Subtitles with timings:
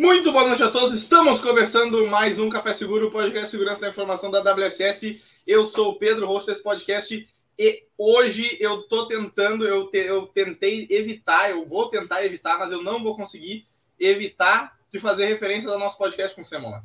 [0.00, 0.94] Muito boa noite a todos.
[0.94, 5.22] Estamos começando mais um Café Seguro, podcast Segurança da Informação da WSS.
[5.46, 7.28] Eu sou o Pedro, host desse podcast,
[7.58, 12.72] e hoje eu tô tentando, eu, te, eu tentei evitar, eu vou tentar evitar, mas
[12.72, 13.66] eu não vou conseguir
[13.98, 16.82] evitar de fazer referência ao nosso podcast com o Semana.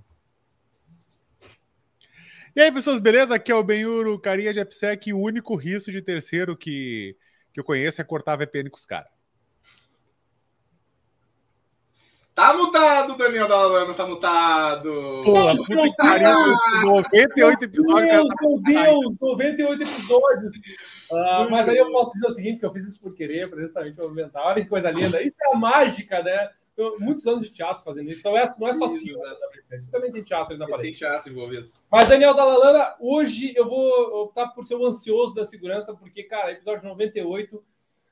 [2.53, 3.33] E aí, pessoas, beleza?
[3.33, 7.15] Aqui é o Benhuro, carinha de AppSec, o único risco de terceiro que,
[7.53, 9.14] que eu conheço é cortar VPN com os caras.
[12.35, 15.21] Tá mutado, Daniel Dalano, tá mutado.
[15.23, 16.27] Pô, puta que pariu,
[16.83, 18.11] 98 episódios.
[18.11, 20.55] Meu tá Deus, 98 episódios.
[21.09, 23.95] Uh, mas aí eu posso dizer o seguinte, que eu fiz isso por querer, justamente
[23.95, 24.43] para aumentar.
[24.47, 25.21] Olha que coisa linda.
[25.21, 26.49] Isso é a mágica, né?
[26.75, 28.19] Eu, muitos anos de teatro fazendo isso.
[28.19, 30.89] Então, essa não é só cinema né, Você também tem teatro aí na parede.
[30.89, 31.69] Tem teatro envolvido.
[31.89, 36.51] Mas, Daniel Dalalana, hoje eu vou optar por ser o ansioso da segurança, porque, cara,
[36.51, 37.63] episódio 98,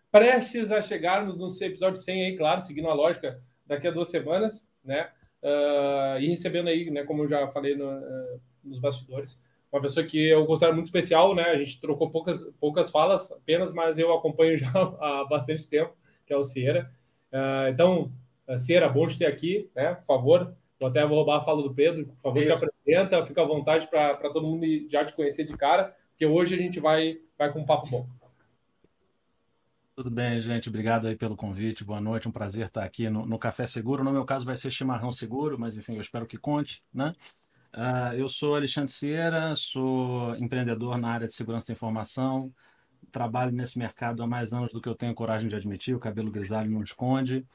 [0.09, 4.69] prestes a chegarmos no episódio 100 aí, claro, seguindo a lógica daqui a duas semanas,
[4.83, 5.09] né?
[5.41, 10.05] Uh, e recebendo aí, né, como eu já falei no, uh, nos bastidores, uma pessoa
[10.05, 11.43] que eu considero muito especial, né?
[11.43, 15.93] A gente trocou poucas, poucas falas apenas, mas eu acompanho já há bastante tempo,
[16.25, 16.91] que é o Cieira.
[17.31, 18.11] Uh, então,
[18.59, 19.95] Cieira, bom te ter aqui, né?
[19.95, 22.59] Por favor, eu até vou roubar a fala do Pedro, por favor, Isso.
[22.59, 26.55] te apresenta, fica à vontade para todo mundo já te conhecer de cara, porque hoje
[26.55, 28.07] a gente vai, vai com um papo bom.
[29.95, 30.69] Tudo bem, gente.
[30.69, 31.83] Obrigado aí pelo convite.
[31.83, 32.27] Boa noite.
[32.27, 34.03] Um prazer estar aqui no, no Café Seguro.
[34.03, 37.13] No meu caso vai ser chimarrão seguro, mas enfim, eu espero que conte, né?
[37.75, 42.51] Uh, eu sou Alexandre Cieira, sou empreendedor na área de segurança da informação.
[43.11, 45.95] Trabalho nesse mercado há mais anos do que eu tenho coragem de admitir.
[45.95, 47.45] O cabelo grisalho não esconde.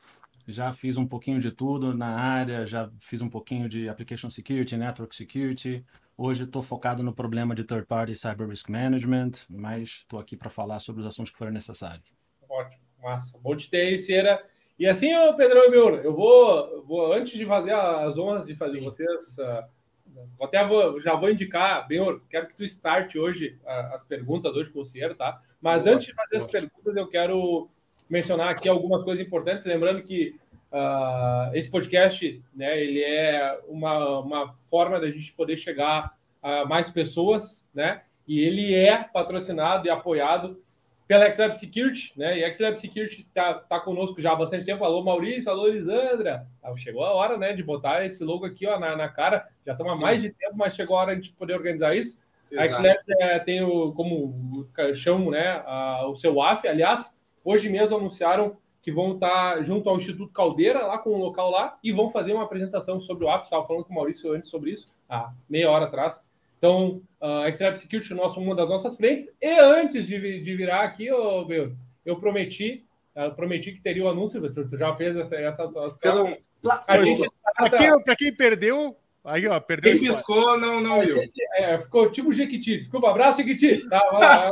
[0.47, 4.77] Já fiz um pouquinho de tudo na área, já fiz um pouquinho de application security,
[4.77, 5.85] network security.
[6.17, 10.51] Hoje estou focado no problema de third party cyber risk management, mas estou aqui para
[10.51, 12.19] falar sobre os assuntos que forem necessários.
[12.49, 13.39] Ótimo, massa.
[13.43, 14.43] Bom te ter Cera.
[14.79, 18.55] E assim, ô Pedrão e meu, eu vou, vou, antes de fazer as honras de
[18.55, 18.85] fazer Sim.
[18.85, 19.65] vocês, uh,
[20.41, 24.71] até vou, já vou indicar, Benhor, quero que tu starte hoje uh, as perguntas hoje
[24.71, 25.41] com o Cera, tá?
[25.61, 26.45] Mas boa, antes de fazer boa.
[26.45, 27.69] as perguntas, eu quero
[28.09, 30.37] mencionar aqui algumas coisas importantes, lembrando que
[30.73, 36.89] uh, esse podcast, né, ele é uma, uma forma da gente poder chegar a mais
[36.89, 38.03] pessoas, né?
[38.27, 40.61] E ele é patrocinado e apoiado
[41.09, 42.39] pela XLab Security, né?
[42.39, 44.85] E XLab Security tá, tá conosco já há bastante tempo.
[44.85, 46.47] Alô, Maurício, alô, Elisandra.
[46.63, 49.49] Ah, chegou a hora, né, de botar esse logo aqui ó, na, na cara.
[49.65, 52.21] Já estamos há mais de tempo, mas chegou a hora de poder organizar isso.
[52.53, 52.87] Exato.
[52.87, 56.69] A XLab é, tem o, como chamo, né, a, o seu AF.
[56.69, 61.19] Aliás, hoje mesmo anunciaram que vão estar tá junto ao Instituto Caldeira, lá com o
[61.19, 63.45] local lá, e vão fazer uma apresentação sobre o AF.
[63.45, 66.28] Estava falando com o Maurício antes sobre isso, há meia hora atrás.
[66.59, 69.33] Então, a Extreme Security é nosso, uma das nossas frentes.
[69.41, 71.73] E antes de, de virar aqui, oh, meu,
[72.05, 74.41] eu prometi, eu prometi que teria o um anúncio.
[74.53, 75.35] Tu, já fez essa.
[75.37, 76.35] essa fez um...
[76.61, 79.93] Para quem, quem, perdeu, aí ó, perdeu.
[79.93, 81.23] Quem piscou, não, não viu.
[81.55, 82.79] É, ficou tipo Jequiti.
[82.79, 83.89] Desculpa, abraço, Jequiti.
[83.89, 84.51] Tá,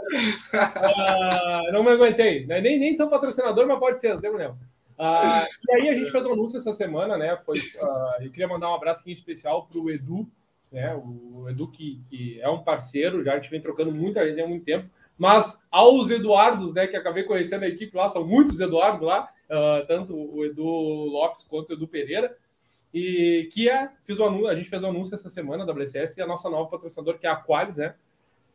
[0.55, 2.47] uh, não me aguentei.
[2.47, 2.61] Né?
[2.61, 4.57] Nem, nem sou patrocinador, mas pode ser, não tem problema.
[4.99, 7.37] Uh, e aí a gente fez um anúncio essa semana, né?
[7.39, 10.29] Foi, uh, eu queria mandar um abraço aqui especial para o Edu,
[10.71, 10.95] né?
[10.95, 14.47] O Edu, que, que é um parceiro, já a gente vem trocando muita gente há
[14.47, 19.01] muito tempo, mas aos Eduardos, né, que acabei conhecendo a equipe lá, são muitos Eduardos
[19.01, 22.37] lá, uh, tanto o Edu Lopes quanto o Edu Pereira,
[22.93, 26.17] e que é, fiz anúncio, a gente fez o um anúncio essa semana da WCS
[26.17, 27.95] e a nossa nova patrocinadora, que é a Qualis, né?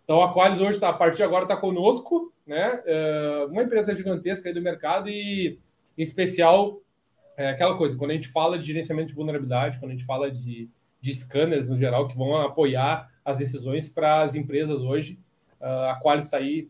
[0.04, 2.82] Então a Qualis hoje, tá, a partir de agora, está conosco, né?
[2.86, 5.60] Uh, uma empresa gigantesca aí do mercado e,
[5.98, 6.82] em especial,
[7.38, 10.32] é aquela coisa, quando a gente fala de gerenciamento de vulnerabilidade, quando a gente fala
[10.32, 10.70] de
[11.02, 15.20] de scanners no geral que vão apoiar as decisões para as empresas hoje.
[15.60, 16.70] Uh, a Qualis está aí,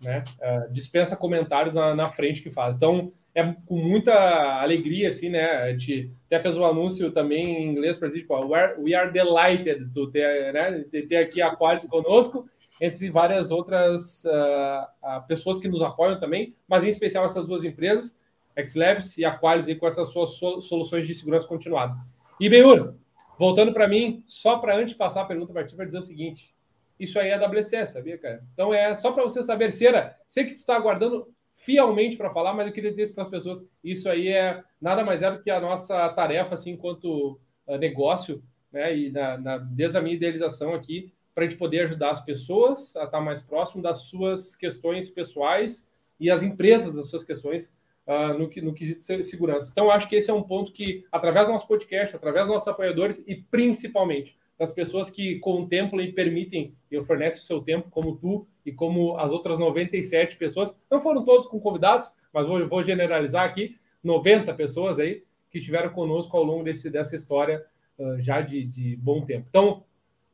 [0.00, 2.74] né, uh, dispensa comentários na, na, frente que faz.
[2.74, 4.12] Então, é com muita
[4.60, 8.34] alegria, assim, né, a gente até fez um anúncio também em inglês para dizer, tipo,
[8.78, 12.48] we are delighted to ter, né, ter aqui a Qualis conosco,
[12.80, 18.18] entre várias outras uh, pessoas que nos apoiam também, mas em especial essas duas empresas,
[18.58, 21.94] XLabs e a Qualis, com essas suas soluções de segurança continuada.
[22.38, 22.94] E, Benhur,
[23.38, 26.54] Voltando para mim, só para antes passar a pergunta para ti, para dizer o seguinte:
[26.98, 28.42] isso aí é WCS, sabia, cara?
[28.52, 32.54] Então é só para você saber, Cera, sei que tu está aguardando fielmente para falar,
[32.54, 35.42] mas eu queria dizer isso para as pessoas: isso aí é nada mais é do
[35.42, 38.42] que a nossa tarefa, assim, enquanto uh, negócio,
[38.72, 38.96] né?
[38.96, 42.96] E na, na, desde a minha idealização aqui, para a gente poder ajudar as pessoas
[42.96, 48.38] a estar mais próximo das suas questões pessoais e as empresas das suas questões uh,
[48.38, 49.70] no, no quesito de segurança.
[49.72, 52.68] Então, acho que esse é um ponto que, através do nosso podcast, através dos nossos
[52.68, 58.16] apoiadores e principalmente das pessoas que contemplam e permitem e oferecem o seu tempo, como
[58.16, 62.82] tu e como as outras 97 pessoas, não foram todos com convidados, mas vou, vou
[62.82, 67.64] generalizar aqui, 90 pessoas aí, que que estiveram conosco ao longo desse, dessa história
[67.98, 69.46] uh, já de, de, bom tempo.
[69.48, 69.84] Então,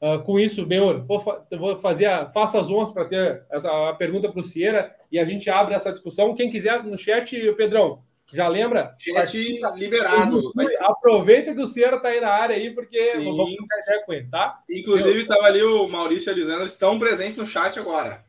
[0.02, 3.90] uh, com isso, Benhor, vou, fa vou fazer a, faça as honras para ter essa,
[3.90, 6.34] a pergunta para o Cieira e a gente abre essa discussão.
[6.34, 8.02] Quem quiser no chat, Pedrão,
[8.32, 8.94] já lembra?
[8.98, 10.52] Chat liberado.
[10.80, 13.24] Aproveita que o Cieira está aí na área aí, porque Sim.
[13.24, 14.60] vou ficar com ele, tá?
[14.70, 18.24] Inclusive, estava ali o Maurício e a Lisandra, estão presentes no chat agora.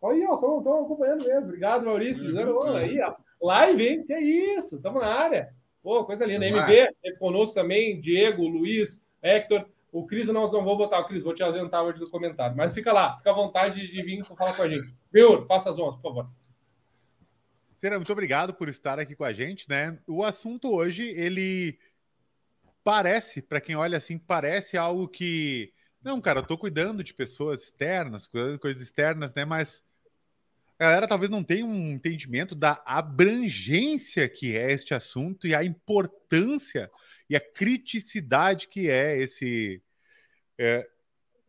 [0.00, 1.44] Olha aí, ó, estão acompanhando mesmo.
[1.44, 2.24] Obrigado, Maurício.
[2.24, 3.14] Uhum, Lisandra, aí, ó.
[3.40, 4.04] Live, hein?
[4.04, 5.50] Que isso, estamos na área.
[5.82, 6.48] Pô, coisa linda.
[6.48, 9.64] Vamos MV, teve conosco também, Diego, Luiz, Hector.
[9.92, 12.56] O Cris, nós não vou botar o Cris, vou te ausentar hoje do comentário.
[12.56, 14.90] Mas fica lá, fica à vontade de vir falar com a gente.
[15.12, 15.44] Viu?
[15.46, 16.30] Faça as honras, por favor.
[17.76, 19.98] Cera, muito obrigado por estar aqui com a gente, né?
[20.06, 21.78] O assunto hoje, ele
[22.82, 25.70] parece, para quem olha assim, parece algo que.
[26.02, 29.44] Não, cara, eu tô cuidando de pessoas externas, cuidando de coisas externas, né?
[29.44, 29.84] Mas
[30.78, 35.62] a galera talvez não tenha um entendimento da abrangência que é este assunto e a
[35.62, 36.90] importância
[37.32, 39.82] e a criticidade que é esse.
[40.58, 40.86] É,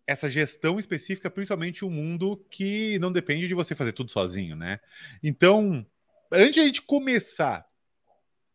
[0.08, 4.80] essa gestão específica, principalmente um mundo que não depende de você fazer tudo sozinho, né?
[5.22, 5.86] Então,
[6.32, 7.66] antes de a gente começar,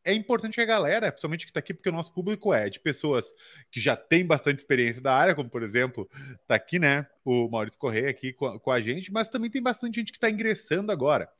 [0.05, 2.81] é importante que a galera, principalmente que está aqui, porque o nosso público é de
[2.81, 3.33] pessoas
[3.71, 6.09] que já têm bastante experiência da área, como por exemplo,
[6.43, 9.63] está aqui, né, o Maurício Correia aqui com a, com a gente, mas também tem
[9.63, 11.31] bastante gente que está ingressando agora.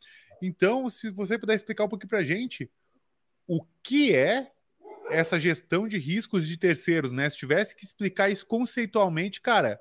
[0.43, 2.71] Então, se você puder explicar um pouquinho para a gente
[3.47, 4.53] o que é
[5.11, 7.29] essa gestão de riscos de terceiros, né?
[7.29, 9.81] Se tivesse que explicar isso conceitualmente, cara,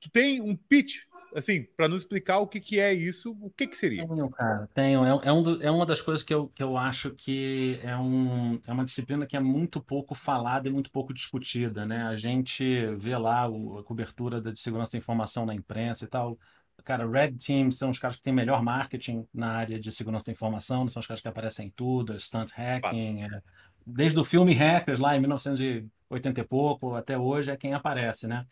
[0.00, 1.06] tu tem um pitch
[1.36, 4.06] assim, para nos explicar o que, que é isso, o que, que seria?
[4.06, 5.04] Tenho, cara, tenho.
[5.04, 7.94] É, é, um do, é uma das coisas que eu, que eu acho que é,
[7.96, 12.04] um, é uma disciplina que é muito pouco falada e muito pouco discutida, né?
[12.04, 16.08] A gente vê lá o, a cobertura da de segurança da informação na imprensa e
[16.08, 16.38] tal.
[16.84, 20.32] Cara, Red Team são os caras que têm melhor marketing na área de segurança da
[20.32, 23.42] informação, são os caras que aparecem em tudo, é stunt hacking, é,
[23.86, 28.46] desde o filme Hackers lá em 1980 e pouco até hoje é quem aparece, né?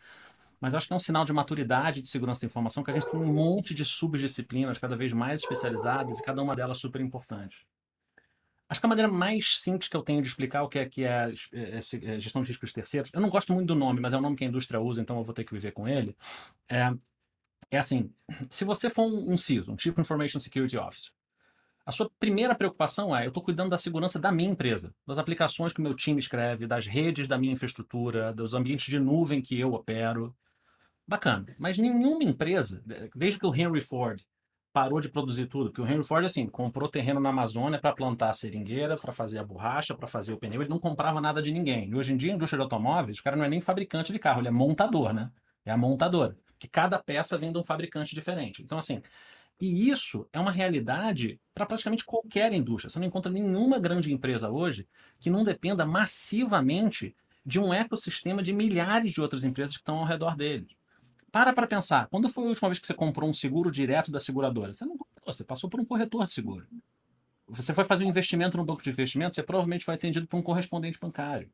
[0.59, 3.09] mas acho que é um sinal de maturidade de segurança da informação que a gente
[3.09, 7.67] tem um monte de subdisciplinas cada vez mais especializadas e cada uma delas super importante.
[8.67, 11.03] Acho que a maneira mais simples que eu tenho de explicar o que é, que
[11.03, 14.17] é, é, é gestão de riscos terceiros, eu não gosto muito do nome, mas é
[14.17, 16.17] o nome que a indústria usa, então eu vou ter que viver com ele.
[16.67, 16.91] É,
[17.69, 18.11] é assim:
[18.49, 21.11] se você for um, um CISO, um Chief Information Security Officer,
[21.85, 25.71] a sua primeira preocupação é: eu estou cuidando da segurança da minha empresa, das aplicações
[25.71, 29.59] que o meu time escreve, das redes da minha infraestrutura, dos ambientes de nuvem que
[29.59, 30.35] eu opero.
[31.07, 31.45] Bacana.
[31.59, 32.83] Mas nenhuma empresa,
[33.15, 34.25] desde que o Henry Ford
[34.73, 38.29] parou de produzir tudo, porque o Henry Ford, assim, comprou terreno na Amazônia para plantar
[38.29, 41.49] a seringueira, para fazer a borracha, para fazer o pneu, ele não comprava nada de
[41.49, 41.89] ninguém.
[41.89, 44.19] E hoje em dia, a indústria de automóveis, o cara não é nem fabricante de
[44.19, 45.31] carro, ele é montador, né?
[45.63, 46.35] É a montadora.
[46.59, 48.61] Que cada peça vem de um fabricante diferente.
[48.63, 49.01] Então, assim,
[49.59, 52.89] e isso é uma realidade para praticamente qualquer indústria.
[52.89, 54.87] Você não encontra nenhuma grande empresa hoje
[55.19, 57.15] que não dependa massivamente
[57.45, 60.67] de um ecossistema de milhares de outras empresas que estão ao redor dele.
[61.31, 62.07] Para para pensar.
[62.07, 64.73] Quando foi a última vez que você comprou um seguro direto da seguradora?
[64.73, 66.67] Você não comprou, você passou por um corretor de seguro.
[67.47, 70.41] Você foi fazer um investimento no banco de investimento, você provavelmente foi atendido por um
[70.41, 71.49] correspondente bancário.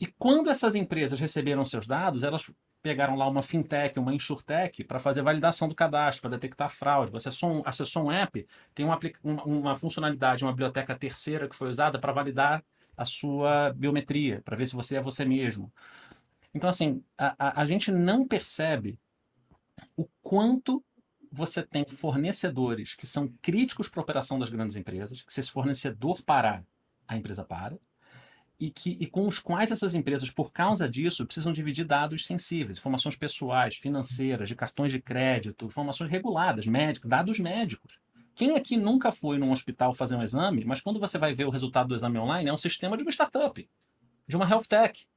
[0.00, 2.50] E quando essas empresas receberam seus dados, elas
[2.82, 7.12] pegaram lá uma fintech, uma insurtech, para fazer validação do cadastro, para detectar fraude.
[7.12, 11.68] Você acessou um, acessou um app, tem uma, uma funcionalidade, uma biblioteca terceira que foi
[11.68, 12.64] usada para validar
[12.96, 15.72] a sua biometria, para ver se você é você mesmo.
[16.52, 18.98] Então, assim, a, a, a gente não percebe
[19.96, 20.84] o quanto
[21.30, 25.50] você tem fornecedores que são críticos para a operação das grandes empresas, que se esse
[25.50, 26.62] fornecedor parar,
[27.08, 27.78] a empresa para,
[28.62, 32.78] e, que, e com os quais essas empresas, por causa disso, precisam dividir dados sensíveis,
[32.78, 37.98] informações pessoais, financeiras, de cartões de crédito, informações reguladas, médicos, dados médicos.
[38.36, 41.50] Quem aqui nunca foi num hospital fazer um exame, mas quando você vai ver o
[41.50, 43.68] resultado do exame online, é um sistema de uma startup,
[44.28, 45.08] de uma health tech,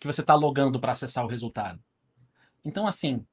[0.00, 1.80] que você está logando para acessar o resultado.
[2.64, 3.24] Então, assim,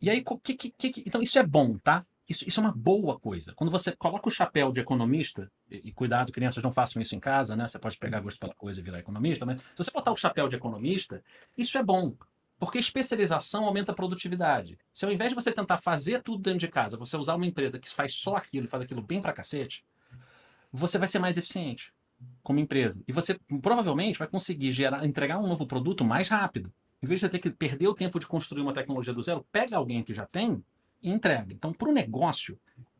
[0.00, 2.04] e aí, que, que, que, então isso é bom, tá?
[2.28, 3.52] Isso, isso é uma boa coisa.
[3.54, 7.20] Quando você coloca o chapéu de economista, e, e, cuidado, crianças não façam isso em
[7.20, 7.68] casa, né?
[7.68, 10.48] Você pode pegar gosto pela coisa e virar economista, mas se você botar o chapéu
[10.48, 11.22] de economista,
[11.56, 12.16] isso é bom.
[12.58, 14.78] Porque especialização aumenta a produtividade.
[14.92, 17.78] Se ao invés de você tentar fazer tudo dentro de casa, você usar uma empresa
[17.78, 19.84] que faz só aquilo e faz aquilo bem pra cacete,
[20.72, 21.92] você vai ser mais eficiente
[22.42, 23.04] como empresa.
[23.06, 26.72] E você provavelmente vai conseguir gerar, entregar um novo produto mais rápido.
[27.02, 29.46] Em vez de você ter que perder o tempo de construir uma tecnologia do zero,
[29.52, 30.64] pega alguém que já tem
[31.02, 31.52] e entrega.
[31.52, 32.58] Então, para o negócio,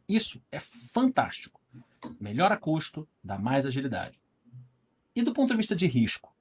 [0.08, 1.60] isso é fantástico.
[2.20, 4.20] Melhora custo, dá mais agilidade.
[5.14, 6.34] E do ponto de vista de risco,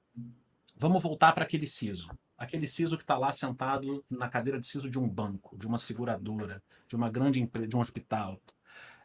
[0.76, 2.10] vamos voltar para aquele CISO.
[2.36, 5.78] Aquele CISO que está lá sentado na cadeira de CISO de um banco, de uma
[5.78, 8.40] seguradora, de uma grande empresa, de um hospital.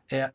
[0.09, 0.33] É,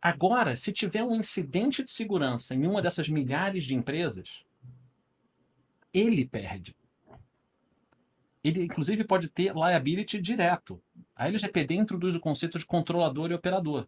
[0.00, 4.44] Agora, se tiver um incidente de segurança em uma dessas milhares de empresas,
[5.92, 6.76] ele perde.
[8.48, 10.82] Ele, inclusive, pode ter liability direto.
[11.14, 13.86] A LGPD introduz o conceito de controlador e operador.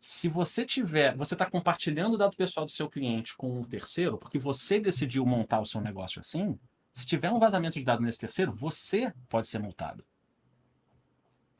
[0.00, 4.18] Se você tiver, você está compartilhando o dado pessoal do seu cliente com um terceiro,
[4.18, 6.58] porque você decidiu montar o seu negócio assim,
[6.92, 10.04] se tiver um vazamento de dados nesse terceiro, você pode ser multado.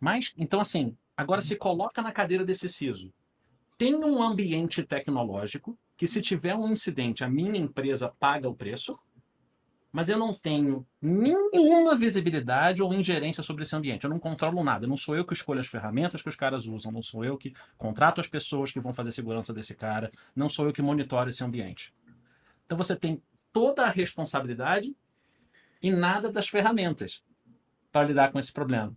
[0.00, 3.14] Mas, então assim, agora se coloca na cadeira desse CISO.
[3.78, 8.98] Tem um ambiente tecnológico que se tiver um incidente, a minha empresa paga o preço,
[9.92, 14.04] mas eu não tenho nenhuma visibilidade ou ingerência sobre esse ambiente.
[14.04, 14.86] Eu não controlo nada.
[14.86, 16.90] Não sou eu que escolho as ferramentas que os caras usam.
[16.90, 20.10] Não sou eu que contrato as pessoas que vão fazer segurança desse cara.
[20.34, 21.92] Não sou eu que monitoro esse ambiente.
[22.64, 23.22] Então você tem
[23.52, 24.96] toda a responsabilidade
[25.82, 27.22] e nada das ferramentas
[27.90, 28.96] para lidar com esse problema.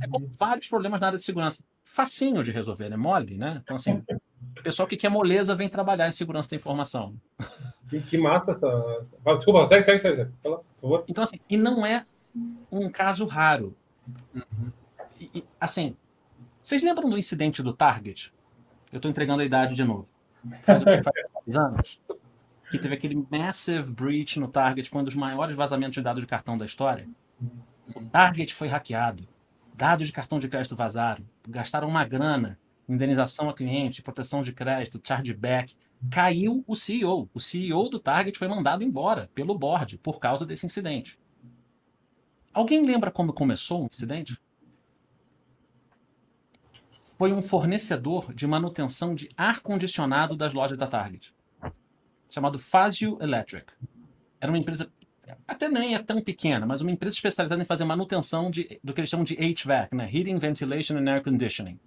[0.00, 1.64] É como vários problemas na área de segurança.
[1.82, 3.60] Facinho de resolver, é mole, né?
[3.62, 4.02] Então, assim,
[4.64, 7.14] pessoal que quer moleza vem trabalhar em segurança da informação.
[7.88, 8.66] Que, que massa essa.
[9.36, 10.30] Desculpa, segue, segue, segue.
[10.42, 11.04] Fala, por favor.
[11.06, 12.04] Então, assim, e não é
[12.72, 13.76] um caso raro.
[14.34, 14.72] Uhum.
[15.20, 15.94] E, e, assim,
[16.62, 18.32] vocês lembram do incidente do Target?
[18.90, 20.08] Eu estou entregando a idade de novo.
[20.62, 21.02] Faz o que?
[21.02, 22.00] Faz anos.
[22.70, 26.26] Que teve aquele massive breach no Target, foi um dos maiores vazamentos de dados de
[26.26, 27.06] cartão da história.
[27.94, 29.28] O Target foi hackeado.
[29.74, 31.24] Dados de cartão de crédito vazaram.
[31.46, 32.58] Gastaram uma grana.
[32.88, 35.74] Indenização a cliente, proteção de crédito, chargeback
[36.10, 37.30] caiu o CEO.
[37.32, 41.18] O CEO do Target foi mandado embora pelo board por causa desse incidente.
[42.52, 44.38] Alguém lembra como começou o incidente?
[47.16, 51.34] Foi um fornecedor de manutenção de ar-condicionado das lojas da Target,
[52.28, 53.72] chamado Fazio Electric.
[54.40, 54.92] Era uma empresa,
[55.46, 59.00] até nem é tão pequena, mas uma empresa especializada em fazer manutenção de, do que
[59.00, 60.10] eles chamam de HVAC, né?
[60.12, 61.78] Heating, Ventilation and Air Conditioning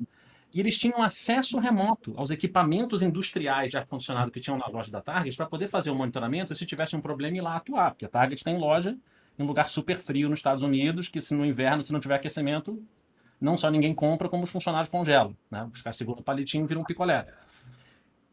[0.53, 5.01] e eles tinham acesso remoto aos equipamentos industriais de ar-condicionado que tinham na loja da
[5.01, 8.05] Target para poder fazer o monitoramento e se tivesse um problema ir lá atuar, porque
[8.05, 8.97] a Target tem loja
[9.37, 12.15] em um lugar super frio nos Estados Unidos, que se no inverno, se não tiver
[12.15, 12.81] aquecimento,
[13.39, 15.37] não só ninguém compra, como os funcionários congelam.
[15.51, 15.69] Né?
[15.71, 17.27] Os caras seguram o palitinho e viram um picolé.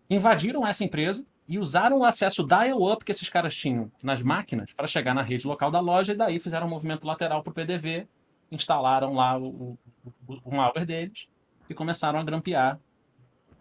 [0.08, 4.86] Invadiram essa empresa e usaram o acesso dial-up que esses caras tinham nas máquinas para
[4.86, 8.06] chegar na rede local da loja e daí fizeram um movimento lateral para o PDV,
[8.50, 9.78] instalaram lá o,
[10.26, 11.28] o, o malware deles
[11.68, 12.78] e começaram a grampear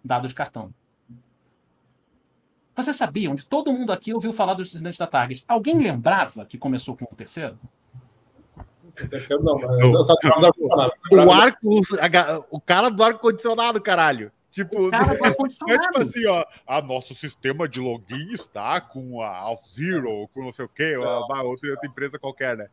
[0.03, 0.74] dados de cartão.
[2.75, 5.43] Vocês sabiam de todo mundo aqui ouviu falar dos incidentes da Target?
[5.48, 7.57] Alguém lembrava que começou com o terceiro?
[8.86, 10.15] O terceiro não, mas só
[11.25, 11.81] o arco,
[12.50, 14.31] o cara do ar condicionado, caralho.
[14.50, 16.45] Tipo, cara é tipo assim, ó.
[16.67, 20.95] Ah, nosso sistema de login está com a Alf Zero, com não sei o quê,
[20.95, 22.67] uma, outra, outra empresa qualquer, né?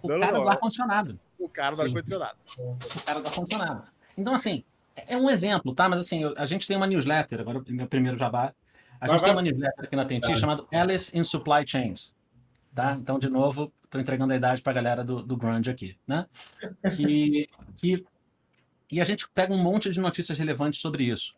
[0.00, 1.18] O não, cara não, do ar-condicionado.
[1.38, 2.36] O cara do ar-condicionado.
[2.58, 3.84] O cara do ar-condicionado.
[4.16, 4.64] Então, assim,
[4.94, 5.88] é um exemplo, tá?
[5.88, 8.54] Mas assim, a gente tem uma newsletter, agora meu primeiro jabá.
[9.00, 10.36] A gente vai, tem uma newsletter aqui na Tenti tá.
[10.36, 12.14] chamada Alice in Supply Chains.
[12.74, 12.96] Tá?
[13.00, 16.26] Então, de novo, estou entregando a idade para a galera do, do Grunge aqui, né?
[16.96, 18.04] Que, que,
[18.90, 21.34] e a gente pega um monte de notícias relevantes sobre isso.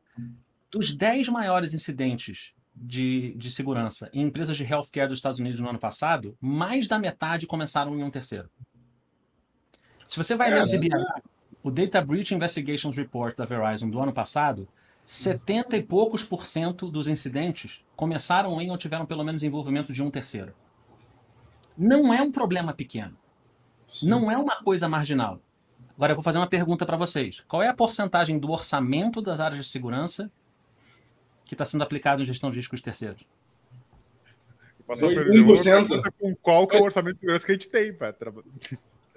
[0.71, 5.69] Dos 10 maiores incidentes de, de segurança em empresas de healthcare dos Estados Unidos no
[5.69, 8.51] ano passado, mais da metade começaram em um terceiro.
[10.09, 11.23] Se você vai é, ler o DBA,
[11.67, 14.69] o Data Breach Investigations Report da Verizon do ano passado,
[15.05, 20.01] 70 e poucos por cento dos incidentes começaram em ou tiveram pelo menos envolvimento de
[20.01, 20.55] um terceiro.
[21.77, 23.17] Não é um problema pequeno.
[23.85, 24.09] Sim.
[24.09, 25.41] Não é uma coisa marginal.
[25.97, 27.43] Agora eu vou fazer uma pergunta para vocês.
[27.49, 30.31] Qual é a porcentagem do orçamento das áreas de segurança
[31.45, 33.27] que está sendo aplicado em gestão de riscos terceiros?
[34.87, 36.13] Passou 1%.
[36.17, 38.33] Com qual que é o orçamento de segurança que a gente tem, Petra?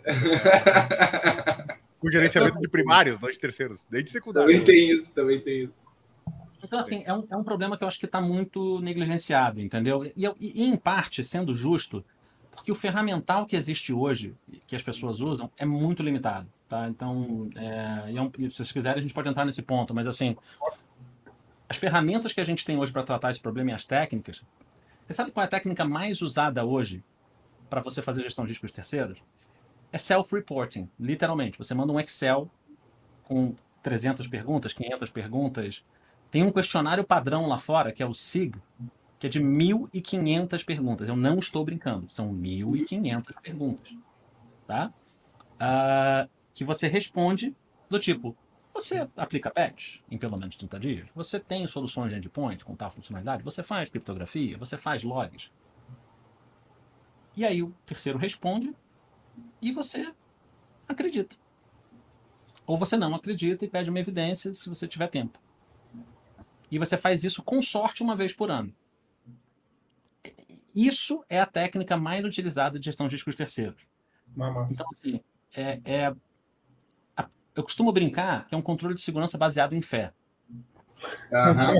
[1.99, 4.59] com gerenciamento de primários, não de terceiros, nem de secundários.
[4.59, 5.73] Também tem isso, também tem isso.
[6.63, 10.05] Então, assim, é um, é um problema que eu acho que está muito negligenciado, entendeu?
[10.05, 12.03] E, e, em parte, sendo justo,
[12.51, 14.35] porque o ferramental que existe hoje,
[14.67, 16.87] que as pessoas usam, é muito limitado, tá?
[16.89, 20.35] Então, é, é um, se vocês quiserem, a gente pode entrar nesse ponto, mas, assim,
[21.67, 24.43] as ferramentas que a gente tem hoje para tratar esse problema e as técnicas,
[25.07, 27.03] você sabe qual é a técnica mais usada hoje
[27.69, 29.23] para você fazer gestão de riscos terceiros?
[29.91, 31.58] É self-reporting, literalmente.
[31.58, 32.50] Você manda um Excel
[33.24, 35.86] com 300 perguntas, 500 perguntas.
[36.29, 38.55] Tem um questionário padrão lá fora, que é o SIG,
[39.17, 41.08] que é de 1.500 perguntas.
[41.08, 43.93] Eu não estou brincando, são 1.500 perguntas.
[44.67, 44.93] Tá?
[45.55, 47.55] Uh, que você responde
[47.89, 48.36] do tipo,
[48.74, 51.08] você aplica patch em pelo menos 30 dias?
[51.15, 53.43] Você tem soluções de endpoint com tal funcionalidade?
[53.43, 54.58] Você faz criptografia?
[54.58, 55.50] Você faz logs?
[57.36, 58.74] E aí o terceiro responde
[59.62, 60.13] e você
[60.88, 61.36] acredita.
[62.65, 65.39] Ou você não acredita e pede uma evidência se você tiver tempo.
[66.72, 68.74] E você faz isso com sorte uma vez por ano.
[70.75, 73.88] Isso é a técnica mais utilizada de gestão de riscos terceiros.
[74.72, 75.19] Então, assim,
[75.55, 76.15] é, é
[77.17, 80.13] a, eu costumo brincar que é um controle de segurança baseado em fé.
[81.31, 81.75] Uhum.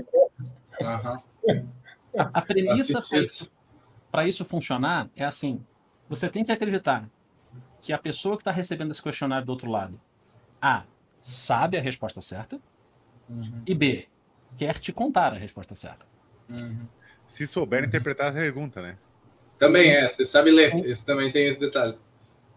[0.82, 1.70] Uhum.
[2.18, 3.00] A, a premissa
[4.12, 5.64] para isso funcionar é assim:
[6.10, 7.04] você tem que acreditar
[7.82, 10.00] que a pessoa que está recebendo esse questionário do outro lado,
[10.62, 10.84] A,
[11.22, 12.60] sabe a resposta certa,
[13.30, 13.62] uhum.
[13.66, 14.08] e B,
[14.58, 16.06] quer te contar a resposta certa.
[16.50, 16.88] Uhum.
[17.26, 18.98] Se souber interpretar a pergunta, né?
[19.58, 21.98] Também é, você sabe ler, esse também tem esse detalhe.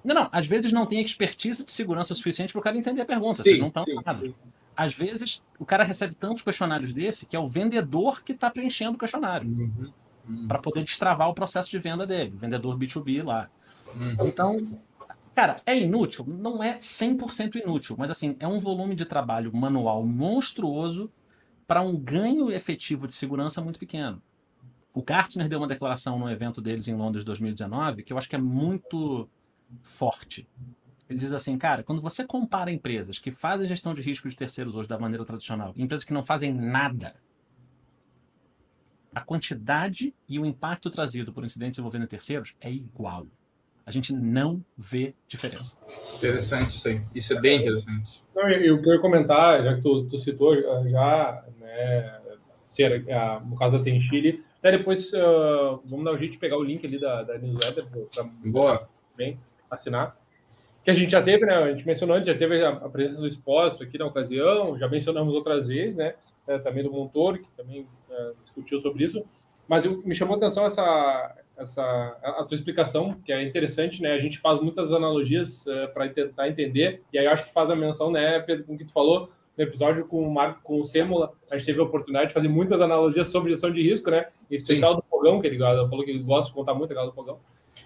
[0.05, 3.05] Não, não, às vezes não tem expertise de segurança suficiente para o cara entender a
[3.05, 4.35] pergunta, sim, vocês não estão sim,
[4.76, 8.95] Às vezes o cara recebe tantos questionários desse que é o vendedor que está preenchendo
[8.95, 9.93] o questionário uhum,
[10.29, 10.49] uhum.
[10.49, 13.49] para poder destravar o processo de venda dele, vendedor B2B lá.
[13.95, 14.26] Uhum.
[14.26, 14.79] Então,
[15.35, 16.25] cara, é inútil?
[16.27, 21.11] Não é 100% inútil, mas assim, é um volume de trabalho manual monstruoso
[21.67, 24.23] para um ganho efetivo de segurança muito pequeno.
[24.95, 28.37] O Gartner deu uma declaração no evento deles em Londres 2019 que eu acho que
[28.37, 29.29] é muito
[29.83, 30.47] forte.
[31.09, 34.75] Ele diz assim, cara, quando você compara empresas que fazem gestão de risco de terceiros
[34.75, 37.15] hoje da maneira tradicional empresas que não fazem nada,
[39.15, 43.27] a quantidade e o impacto trazido por incidentes envolvendo terceiros é igual.
[43.85, 45.79] A gente não vê diferença.
[46.17, 47.01] Interessante isso aí.
[47.15, 48.23] Isso é bem interessante.
[48.35, 50.55] Não, eu, eu queria comentar, já que tu, tu citou
[50.89, 52.21] já, né,
[53.45, 56.87] no caso da Tenchile, até depois uh, vamos dar um jeito de pegar o link
[56.87, 57.85] ali da, da newsletter
[58.15, 58.89] para Boa.
[59.17, 60.17] bem assinar.
[60.85, 61.55] Que a gente já teve, né?
[61.55, 64.89] A gente mencionou antes, já teve a, a presença do Exposto aqui na ocasião, já
[64.89, 66.15] mencionamos outras vezes, né?
[66.47, 69.25] É, também do Montor, que também é, discutiu sobre isso.
[69.67, 71.83] Mas eu, me chamou a atenção essa, essa
[72.23, 74.12] a, tua explicação, que é interessante, né?
[74.12, 77.76] A gente faz muitas analogias uh, para tentar entender, e aí acho que faz a
[77.76, 80.85] menção, né, Pedro, com o que tu falou no episódio com o Marco, com o
[80.85, 84.29] Sêmula, a gente teve a oportunidade de fazer muitas analogias sobre gestão de risco, né?
[84.51, 85.01] Em especial Sim.
[85.01, 87.38] do fogão, que ele falou que ele gosta de contar muito legal do fogão.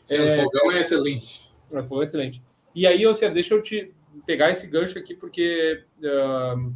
[0.04, 1.50] Sim, é, o fogão é excelente.
[1.88, 2.40] Foi excelente.
[2.74, 3.92] E aí, seja, deixa eu te
[4.24, 6.72] pegar esse gancho aqui, porque uh,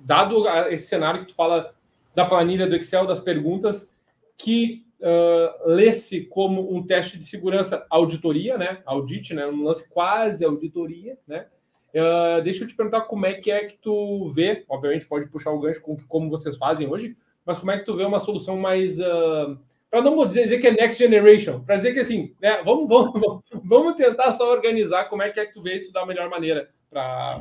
[0.00, 1.74] dado esse cenário que tu fala
[2.14, 3.94] da planilha do Excel, das perguntas,
[4.36, 8.82] que uh, lê-se como um teste de segurança auditoria, né?
[8.84, 9.46] Audit, né?
[9.46, 11.46] Um lance quase auditoria, né?
[11.94, 15.50] Uh, deixa eu te perguntar como é que é que tu vê, obviamente pode puxar
[15.50, 18.58] o gancho com como vocês fazem hoje, mas como é que tu vê uma solução
[18.58, 19.58] mais uh,
[19.90, 23.42] para não dizer, dizer, que é next generation, para dizer que assim, né, vamos, vamos,
[23.64, 26.68] vamos tentar só organizar como é que é que tu vê isso da melhor maneira,
[26.90, 27.40] para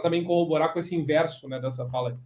[0.00, 2.16] também corroborar com esse inverso né, dessa fala.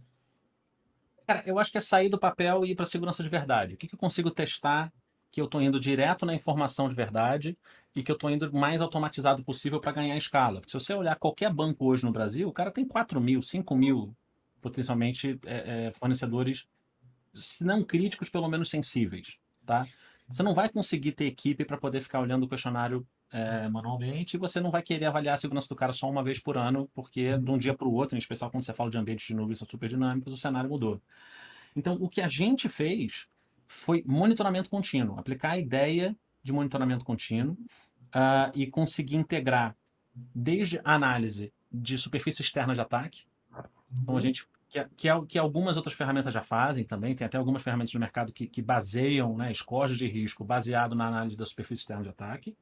[1.25, 3.75] Cara, eu acho que é sair do papel e ir para segurança de verdade.
[3.75, 4.91] O que, que eu consigo testar
[5.31, 7.57] que eu estou indo direto na informação de verdade
[7.95, 10.59] e que eu estou indo mais automatizado possível para ganhar escala.
[10.59, 13.75] Porque se você olhar qualquer banco hoje no Brasil, o cara tem 4 mil, 5
[13.75, 14.15] mil
[14.61, 16.67] potencialmente é, é, fornecedores,
[17.33, 19.85] se não críticos, pelo menos sensíveis tá?
[20.27, 24.39] Você não vai conseguir ter equipe para poder ficar olhando o questionário é, manualmente e
[24.39, 27.35] você não vai querer avaliar a segurança do cara só uma vez por ano, porque
[27.35, 29.55] de um dia para o outro, em especial quando você fala de ambientes de nuvem
[29.55, 31.01] são super dinâmicos, o cenário mudou.
[31.75, 33.27] Então, o que a gente fez
[33.67, 37.57] foi monitoramento contínuo, aplicar a ideia de monitoramento contínuo
[38.13, 39.75] uh, e conseguir integrar
[40.13, 43.25] desde a análise de superfície externa de ataque.
[44.03, 47.37] Então, a gente que, que, é, que algumas outras ferramentas já fazem também, tem até
[47.37, 51.45] algumas ferramentas no mercado que, que baseiam né, scores de risco baseado na análise da
[51.45, 52.55] superfície externa de ataque,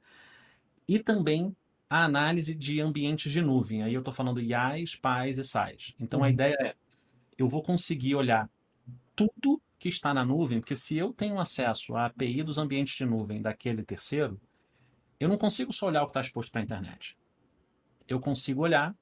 [0.88, 1.56] e também
[1.89, 3.84] a análise de ambientes de nuvem.
[3.84, 5.94] Aí eu estou falando IaaS, PAS e SAIs.
[6.00, 6.26] Então uhum.
[6.26, 6.76] a ideia é,
[7.38, 8.50] eu vou conseguir olhar
[9.15, 13.06] tudo que está na nuvem, porque se eu tenho acesso à API dos ambientes de
[13.06, 14.39] nuvem daquele terceiro,
[15.20, 17.17] eu não consigo só olhar o que está exposto para a internet.
[18.08, 18.96] Eu consigo olhar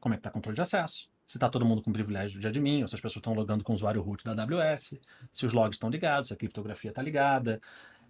[0.00, 2.46] como é que está o controle de acesso, se está todo mundo com privilégio de
[2.46, 4.98] admin, ou se as pessoas estão logando com o usuário root da AWS,
[5.32, 7.60] se os logs estão ligados, se a criptografia está ligada,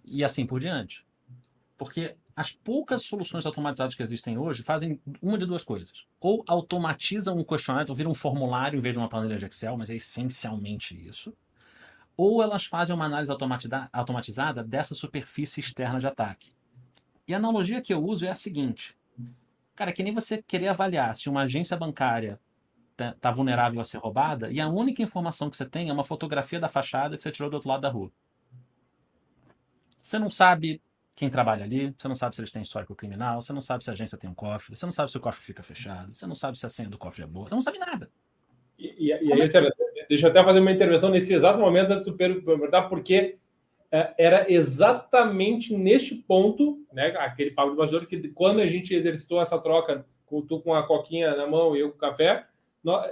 [0.03, 1.05] e assim por diante.
[1.77, 6.05] Porque as poucas soluções automatizadas que existem hoje fazem uma de duas coisas.
[6.19, 9.77] Ou automatizam um questionário, então viram um formulário em vez de uma planilha de Excel,
[9.77, 11.35] mas é essencialmente isso.
[12.15, 13.31] Ou elas fazem uma análise
[13.91, 16.51] automatizada dessa superfície externa de ataque.
[17.27, 18.97] E a analogia que eu uso é a seguinte.
[19.75, 22.39] Cara, é que nem você querer avaliar se uma agência bancária
[22.91, 26.03] está tá vulnerável a ser roubada e a única informação que você tem é uma
[26.03, 28.11] fotografia da fachada que você tirou do outro lado da rua.
[29.99, 30.81] Você não sabe
[31.15, 33.89] quem trabalha ali, você não sabe se eles têm histórico criminal, você não sabe se
[33.89, 36.35] a agência tem um cofre, você não sabe se o cofre fica fechado, você não
[36.35, 38.09] sabe se a senha do cofre é boa, você não sabe nada.
[38.77, 40.07] E, e, e aí, é?
[40.09, 43.37] Deixa eu até fazer uma intervenção nesse exato momento antes do Pedro perguntar, porque
[43.91, 49.39] é, era exatamente neste ponto, né, aquele papo de bastidor, que quando a gente exercitou
[49.39, 50.05] essa troca,
[50.47, 52.47] tu com a coquinha na mão e eu com o café,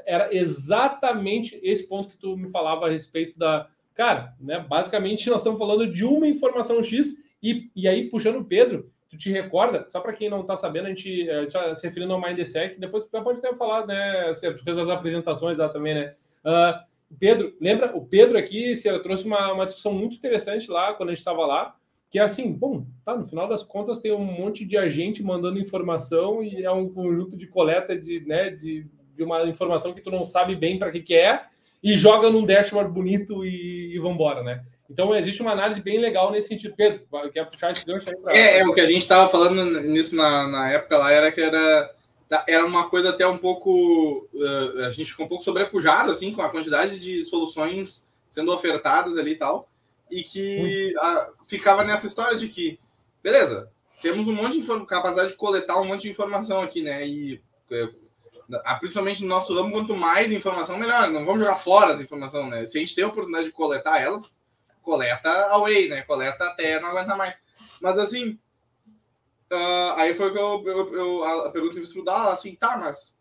[0.05, 3.69] era exatamente esse ponto que tu me falava a respeito da.
[3.93, 8.45] Cara, né, basicamente nós estamos falando de uma informação X, e, e aí, puxando o
[8.45, 12.13] Pedro, tu te recorda, só para quem não está sabendo, a gente está se referindo
[12.13, 14.33] ao Mindsec, depois pode ter falado, né?
[14.33, 16.15] Tu fez as apresentações lá também, né?
[16.45, 17.95] Uh, Pedro, lembra?
[17.95, 21.45] O Pedro aqui se trouxe uma, uma discussão muito interessante lá quando a gente estava
[21.45, 21.75] lá,
[22.09, 25.59] que é assim, bom, tá, no final das contas tem um monte de agente mandando
[25.59, 30.11] informação e é um conjunto de coleta de, né, de, de uma informação que tu
[30.11, 31.45] não sabe bem para que, que é
[31.83, 34.63] e joga num dashboard bonito e, e vambora, né?
[34.91, 36.75] Então existe uma análise bem legal nesse sentido.
[36.75, 38.37] Pedro, quer puxar esse gancho aí para.
[38.37, 41.39] É, é, o que a gente estava falando nisso na, na época lá era que
[41.39, 41.89] era
[42.47, 44.27] era uma coisa até um pouco.
[44.33, 49.17] Uh, a gente ficou um pouco sobrepujado assim, com a quantidade de soluções sendo ofertadas
[49.17, 49.69] ali e tal.
[50.09, 52.77] E que uh, ficava nessa história de que,
[53.23, 53.69] beleza,
[54.01, 57.07] temos um monte de capacidade de coletar um monte de informação aqui, né?
[57.07, 61.09] E uh, principalmente no nosso ramo, quanto mais informação, melhor.
[61.09, 62.67] Não vamos jogar fora as informações, né?
[62.67, 64.33] Se a gente tem a oportunidade de coletar elas,
[64.81, 66.01] coleta away, né?
[66.03, 67.39] Coleta até não aguentar mais.
[67.81, 68.39] Mas assim,
[69.51, 73.19] Uh, aí foi que eu, eu, eu eu fiz pro Dala, assim, tá, mas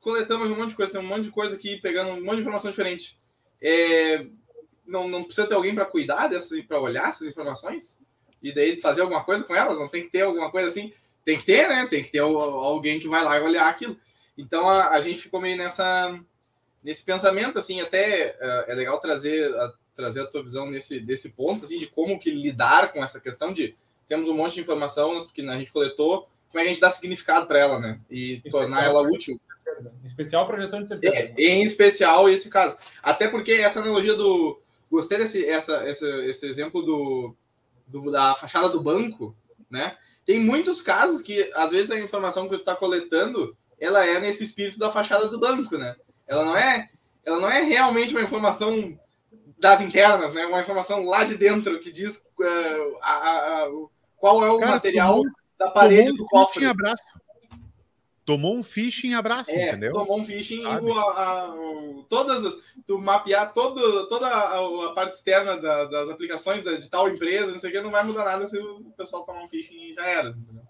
[0.00, 2.40] coletamos um monte de coisa, tem um monte de coisa aqui, pegando um monte de
[2.40, 3.20] informação diferente.
[3.60, 4.26] É,
[4.86, 8.00] não, não precisa ter alguém para cuidar dessas, para olhar essas informações?
[8.42, 9.78] E daí fazer alguma coisa com elas?
[9.78, 10.90] Não tem que ter alguma coisa assim?
[11.22, 11.86] Tem que ter, né?
[11.86, 13.96] Tem que ter alguém que vai lá e olhar aquilo.
[14.38, 16.18] Então a, a gente ficou meio nessa
[16.82, 19.54] nesse pensamento, assim, até uh, é legal trazer
[19.94, 23.52] trazer a tua visão nesse desse ponto, assim, de como que lidar com essa questão
[23.52, 23.74] de
[24.06, 26.90] temos um monte de informação que a gente coletou, como é que a gente dá
[26.90, 27.98] significado para ela, né?
[28.10, 29.40] E em tornar ela útil.
[30.02, 31.16] Em especial para gestão de terceira.
[31.16, 32.76] É, em especial esse caso.
[33.02, 34.60] Até porque essa analogia do.
[34.90, 37.34] Gostei desse essa, esse, esse exemplo do,
[37.86, 39.34] do, da fachada do banco,
[39.70, 39.96] né?
[40.26, 44.44] Tem muitos casos que, às vezes, a informação que tu está coletando, ela é nesse
[44.44, 45.96] espírito da fachada do banco, né?
[46.28, 46.90] Ela não é,
[47.24, 48.98] ela não é realmente uma informação
[49.62, 50.44] das internas, né?
[50.44, 53.70] Uma informação lá de dentro que diz uh, a, a, a,
[54.16, 56.66] qual é o Cara, material tomou, da parede um do cofre.
[56.66, 57.04] Abraço.
[58.24, 59.92] Tomou um phishing abraço, é, entendeu?
[59.92, 61.54] Tomou um phishing a, a,
[62.08, 62.54] todas as,
[62.86, 67.52] tu mapear todo, toda a, a parte externa da, das aplicações da, de tal empresa,
[67.52, 69.94] não sei o que, não vai mudar nada se o pessoal tomar um phishing e
[69.94, 70.62] já era, entendeu?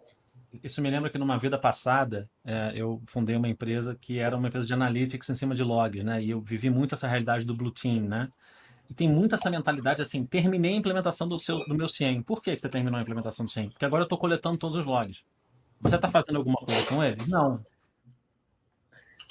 [0.63, 4.49] Isso me lembra que numa vida passada é, eu fundei uma empresa que era uma
[4.49, 6.23] empresa de analytics em cima de logs, né?
[6.23, 8.29] E eu vivi muito essa realidade do Blue Team, né?
[8.93, 12.21] E tem muito essa mentalidade assim, terminei a implementação do, seu, do meu CIEM.
[12.21, 13.71] Por que você terminou a implementação do CIEM?
[13.71, 15.25] Porque agora eu estou coletando todos os logs.
[15.81, 17.17] Você está fazendo alguma coisa com ele?
[17.27, 17.65] Não.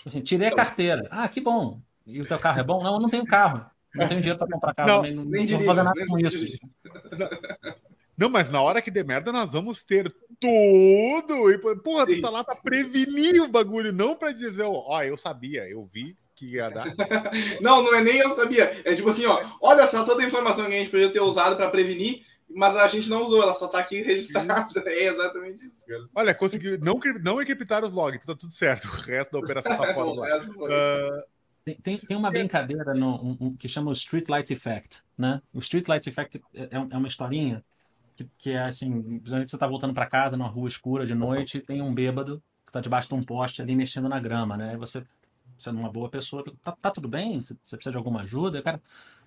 [0.03, 1.07] Assim, tirei a carteira.
[1.11, 1.79] Ah, que bom.
[2.07, 2.81] E o teu carro é bom?
[2.81, 3.63] Não, eu não tenho carro.
[3.93, 4.89] Não tenho dinheiro para comprar carro.
[4.89, 6.57] Não, nem, não, nem fazer nada com isso.
[8.17, 11.49] Não, mas na hora que der merda, nós vamos ter tudo.
[11.49, 12.15] E, porra, Sim.
[12.17, 15.83] tu tá lá para prevenir o bagulho, não para dizer, ó, oh, eu sabia, eu
[15.91, 16.85] vi, que ia dar.
[17.61, 18.81] não, não é nem eu sabia.
[18.83, 21.55] É tipo assim, ó, olha só toda a informação que a gente podia ter usado
[21.55, 24.67] para prevenir, mas a gente não usou, ela só tá aqui registrada.
[24.87, 26.09] É exatamente isso, cara.
[26.15, 28.85] Olha, conseguiu não, não encriptar os logs, tá tudo certo.
[28.85, 30.45] O resto da operação tá fora.
[30.45, 31.31] uh...
[31.63, 35.39] Tem, tem, tem, uma brincadeira no, um, um, que chama o Streetlight Effect, né?
[35.53, 37.63] O Streetlight Effect é, é, é uma historinha
[38.15, 41.59] que, que, é assim, principalmente você tá voltando para casa numa rua escura de noite,
[41.59, 44.71] tem um bêbado que tá debaixo de um poste ali mexendo na grama, né?
[44.71, 45.03] Aí você
[45.61, 47.41] sendo uma boa pessoa, tá, tá tudo bem?
[47.41, 48.61] Você, precisa de alguma ajuda?
[48.61, 48.81] Cara,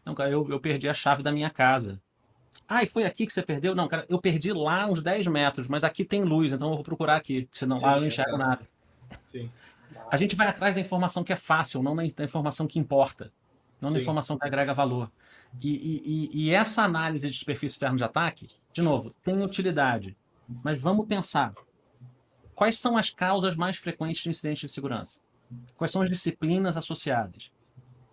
[0.05, 2.01] não, cara, eu, eu perdi a chave da minha casa.
[2.69, 3.75] Ah, e foi aqui que você perdeu?
[3.75, 6.85] Não, cara, eu perdi lá uns 10 metros, mas aqui tem luz, então eu vou
[6.85, 8.67] procurar aqui, senão Sim, lá eu não enxergo nada.
[9.25, 9.51] Sim.
[10.11, 13.33] A gente vai atrás da informação que é fácil, não da informação que importa,
[13.81, 13.97] não Sim.
[13.97, 15.11] da informação que agrega valor.
[15.63, 15.69] E,
[16.05, 20.17] e, e, essa análise de superfície externa de ataque, de novo, tem utilidade.
[20.63, 21.55] Mas vamos pensar:
[22.55, 25.21] quais são as causas mais frequentes de incidentes de segurança?
[25.77, 27.51] Quais são as disciplinas associadas?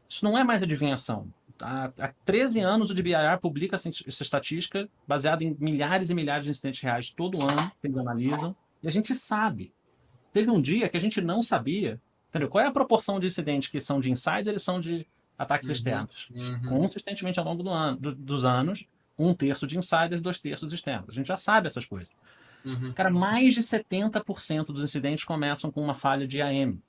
[0.07, 1.31] Isso não é mais adivinhação.
[1.61, 6.51] Há, há 13 anos o DBIR publica essa, estatística baseada em milhares e milhares de
[6.51, 8.55] incidentes reais todo ano que eles analisam.
[8.81, 9.71] E a gente sabe.
[10.33, 12.01] Teve um dia que a gente não sabia.
[12.29, 12.49] Entendeu?
[12.49, 15.05] Qual é a proporção de incidentes que são de insider e são de
[15.37, 16.29] ataques uhum, externos?
[16.33, 16.69] Uhum.
[16.69, 18.85] Consistentemente ao longo do ano, do, dos anos,
[19.17, 21.09] um terço de insiders, dois terços externos.
[21.09, 22.13] A gente já sabe essas coisas.
[22.63, 22.93] Uhum.
[22.93, 26.81] Cara, mais de 70% dos incidentes começam com uma falha de AM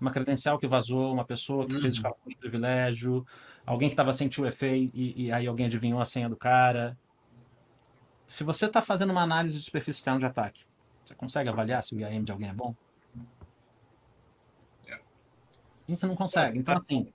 [0.00, 1.80] uma credencial que vazou, uma pessoa que uhum.
[1.80, 3.26] fez escalação de privilégio,
[3.66, 6.96] alguém que estava sem 2FA e, e aí alguém adivinhou a senha do cara.
[8.26, 10.64] Se você está fazendo uma análise de superfície externa de ataque,
[11.04, 12.74] você consegue avaliar se o IAM de alguém é bom?
[14.86, 15.00] É.
[15.88, 16.58] Você não consegue.
[16.58, 17.10] Então, assim.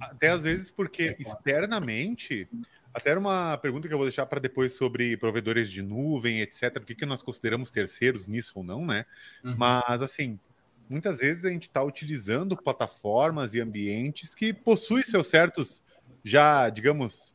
[0.00, 2.48] Até às vezes, porque externamente.
[2.92, 6.78] Até era uma pergunta que eu vou deixar para depois sobre provedores de nuvem, etc.
[6.78, 9.04] O que, que nós consideramos terceiros nisso ou não, né?
[9.44, 9.54] Uhum.
[9.54, 10.40] Mas, assim,
[10.88, 15.82] muitas vezes a gente está utilizando plataformas e ambientes que possuem seus certos,
[16.24, 17.34] já, digamos,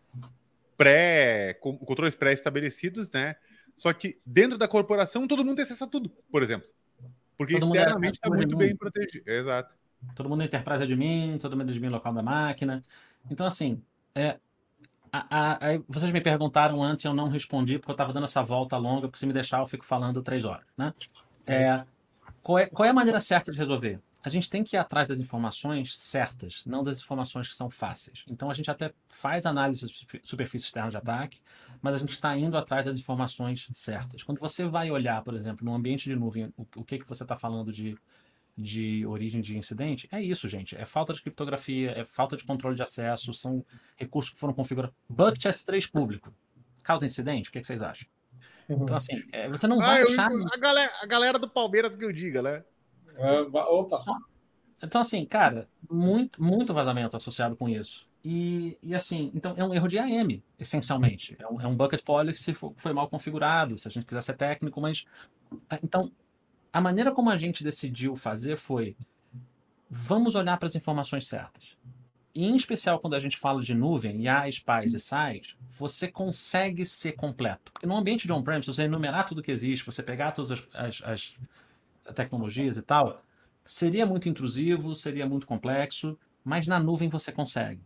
[0.77, 3.35] pré, controles pré-estabelecidos, né?
[3.75, 6.69] Só que dentro da corporação todo mundo tem acesso a tudo, por exemplo.
[7.37, 9.29] Porque todo é externamente está muito bem protegido.
[9.29, 9.73] Exato.
[10.15, 12.83] Todo mundo é enterprise admin, todo mundo é admin local da máquina.
[13.29, 13.81] Então, assim,
[14.15, 14.37] é,
[15.11, 18.41] a, a, a, vocês me perguntaram antes, eu não respondi, porque eu estava dando essa
[18.41, 20.93] volta longa, porque se me deixar eu fico falando três horas, né?
[21.45, 21.83] É,
[22.41, 23.99] qual, é, qual é a maneira certa de resolver?
[24.23, 28.23] A gente tem que ir atrás das informações certas, não das informações que são fáceis.
[28.27, 31.39] Então a gente até faz análise de superfície externa de ataque,
[31.81, 34.21] mas a gente está indo atrás das informações certas.
[34.21, 37.23] Quando você vai olhar, por exemplo, no ambiente de nuvem, o, o que, que você
[37.23, 37.97] está falando de
[38.57, 40.75] de origem de incidente, é isso, gente.
[40.75, 44.95] É falta de criptografia, é falta de controle de acesso, são recursos que foram configurados.
[45.09, 46.33] Bucket S3 público.
[46.83, 47.49] Causa incidente?
[47.49, 48.07] O que, que vocês acham?
[48.71, 48.83] Uhum.
[48.83, 50.29] Então, assim, é, você não vai ah, achar.
[50.31, 52.63] a, galera, a galera do Palmeiras que eu diga, né?
[53.17, 54.01] Uh, opa.
[54.81, 58.09] Então, assim, cara, muito, muito vazamento associado com isso.
[58.23, 61.35] E, e assim, então é um erro de AM, essencialmente.
[61.39, 64.37] É um, é um bucket policy que foi mal configurado, se a gente quiser ser
[64.37, 65.05] técnico, mas.
[65.69, 66.11] É, então,
[66.71, 68.95] a maneira como a gente decidiu fazer foi:
[69.89, 71.77] vamos olhar para as informações certas.
[72.33, 76.85] E, em especial quando a gente fala de nuvem, IaaS, PaaS e SaaS, você consegue
[76.85, 77.71] ser completo.
[77.71, 80.67] Porque no ambiente de on-premise, se você enumerar tudo que existe, você pegar todas as,
[80.73, 81.39] as, as
[82.15, 83.21] tecnologias e tal,
[83.65, 87.81] seria muito intrusivo, seria muito complexo, mas na nuvem você consegue.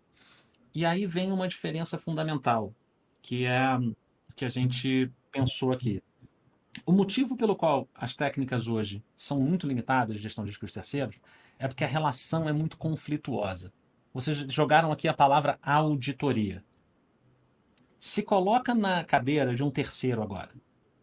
[0.74, 2.74] E aí vem uma diferença fundamental,
[3.22, 3.80] que é
[4.36, 6.04] que a gente pensou aqui.
[6.86, 11.18] O motivo pelo qual as técnicas hoje são muito limitadas de gestão de riscos terceiros
[11.58, 13.72] é porque a relação é muito conflituosa.
[14.16, 16.64] Vocês jogaram aqui a palavra auditoria.
[18.00, 20.52] Se coloca na cadeira de um terceiro agora.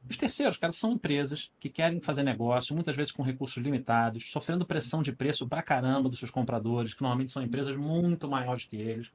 [0.09, 4.65] Os terceiros, cara, são empresas que querem fazer negócio, muitas vezes com recursos limitados, sofrendo
[4.65, 8.77] pressão de preço pra caramba dos seus compradores, que normalmente são empresas muito maiores que
[8.77, 9.13] eles.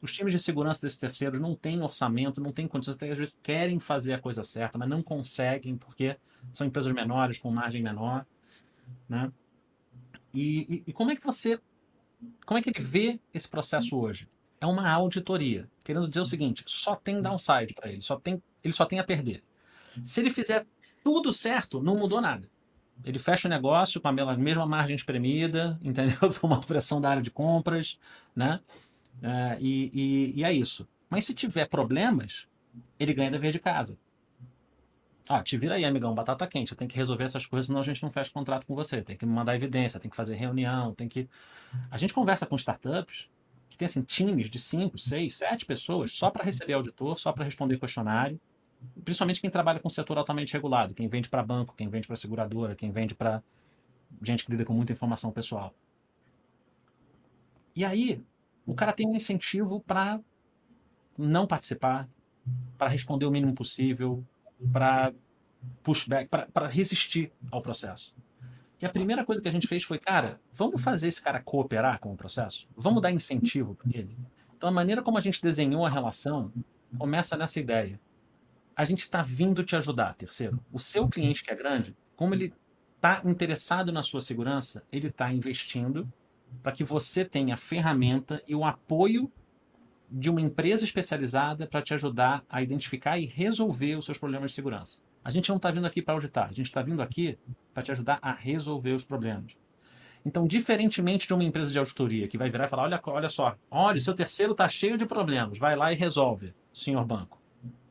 [0.00, 3.36] Os times de segurança desses terceiros não têm orçamento, não têm condições, até às vezes
[3.42, 6.16] querem fazer a coisa certa, mas não conseguem porque
[6.52, 8.24] são empresas menores, com margem menor.
[9.08, 9.32] Né?
[10.32, 11.58] E, e, e como é que você.
[12.44, 14.28] Como é que ele vê esse processo hoje?
[14.60, 18.74] É uma auditoria, querendo dizer o seguinte: só tem downside para ele, só tem, ele
[18.74, 19.42] só tem a perder.
[20.04, 20.66] Se ele fizer
[21.02, 22.48] tudo certo, não mudou nada.
[23.04, 26.18] Ele fecha o negócio com a mesma margem espremida, entendeu?
[26.42, 27.98] Uma pressão da área de compras,
[28.36, 28.60] né?
[29.18, 30.86] Uh, e, e, e, é isso.
[31.08, 32.46] Mas se tiver problemas,
[32.98, 33.98] ele ganha dever de casa.
[35.32, 36.74] Ah, te vira aí, amigão, batata quente.
[36.74, 39.00] Tem que resolver essas coisas, senão a gente não fecha contrato com você.
[39.00, 41.28] Tem que mandar evidência, tem que fazer reunião, tem que.
[41.88, 43.28] A gente conversa com startups
[43.68, 47.44] que tem assim, times de 5, 6, 7 pessoas só para receber auditor, só para
[47.44, 48.40] responder questionário.
[49.04, 52.74] Principalmente quem trabalha com setor altamente regulado, quem vende para banco, quem vende para seguradora,
[52.74, 53.40] quem vende para
[54.20, 55.72] gente que lida com muita informação pessoal.
[57.76, 58.20] E aí,
[58.66, 60.20] o cara tem um incentivo para
[61.16, 62.08] não participar,
[62.76, 64.24] para responder o mínimo possível,
[64.72, 65.12] para
[65.82, 68.14] pushback, para resistir ao processo.
[68.80, 72.00] E a primeira coisa que a gente fez foi, cara, vamos fazer esse cara cooperar
[72.00, 72.66] com o processo?
[72.74, 74.16] Vamos dar incentivo para ele?
[74.56, 76.52] Então a maneira como a gente desenhou a relação
[76.98, 78.00] começa nessa ideia.
[78.74, 80.58] A gente está vindo te ajudar, terceiro.
[80.72, 82.54] O seu cliente que é grande, como ele
[82.96, 86.10] está interessado na sua segurança, ele está investindo
[86.62, 89.30] para que você tenha a ferramenta e o apoio
[90.10, 94.56] de uma empresa especializada para te ajudar a identificar e resolver os seus problemas de
[94.56, 95.00] segurança.
[95.22, 97.38] A gente não está vindo aqui para auditar, a gente está vindo aqui
[97.72, 99.56] para te ajudar a resolver os problemas.
[100.24, 103.56] Então, diferentemente de uma empresa de auditoria que vai virar e falar: olha, olha só,
[103.70, 107.40] olha, o seu terceiro está cheio de problemas, vai lá e resolve, senhor banco.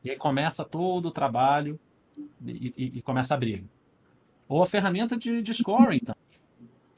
[0.04, 1.78] E aí começa todo o trabalho
[2.44, 3.64] e, e, e começa a briga.
[4.48, 6.14] Ou a ferramenta de, de scoring, então.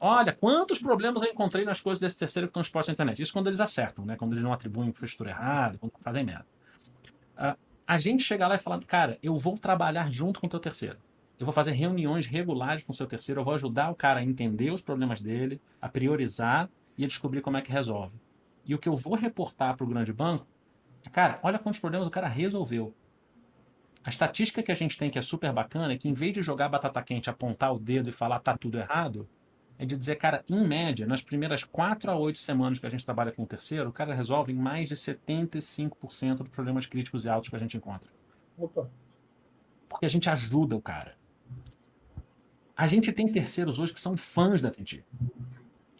[0.05, 3.21] Olha, quantos problemas eu encontrei nas coisas desse terceiro que estão expostos à internet.
[3.21, 4.17] Isso quando eles acertam, né?
[4.17, 6.45] Quando eles não atribuem infraestrutura errada, quando fazem merda.
[7.37, 10.59] Uh, a gente chega lá e fala, cara, eu vou trabalhar junto com o teu
[10.59, 10.97] terceiro.
[11.39, 14.23] Eu vou fazer reuniões regulares com o seu terceiro, eu vou ajudar o cara a
[14.23, 18.19] entender os problemas dele, a priorizar e a descobrir como é que resolve.
[18.65, 20.45] E o que eu vou reportar para o grande banco
[21.05, 22.93] é, cara, olha quantos problemas o cara resolveu.
[24.03, 26.41] A estatística que a gente tem que é super bacana é que em vez de
[26.41, 29.25] jogar batata quente, apontar o dedo e falar tá tudo errado,
[29.83, 33.03] é de dizer, cara, em média, nas primeiras 4 a 8 semanas que a gente
[33.03, 37.49] trabalha com o terceiro, o cara resolve mais de 75% dos problemas críticos e altos
[37.49, 38.09] que a gente encontra.
[38.57, 38.89] Opa.
[39.89, 41.17] Porque a gente ajuda o cara.
[42.77, 45.03] A gente tem terceiros hoje que são fãs da Tenti.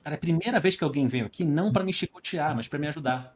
[0.02, 2.80] Cara, é a primeira vez que alguém veio aqui não para me chicotear, mas para
[2.80, 3.36] me ajudar.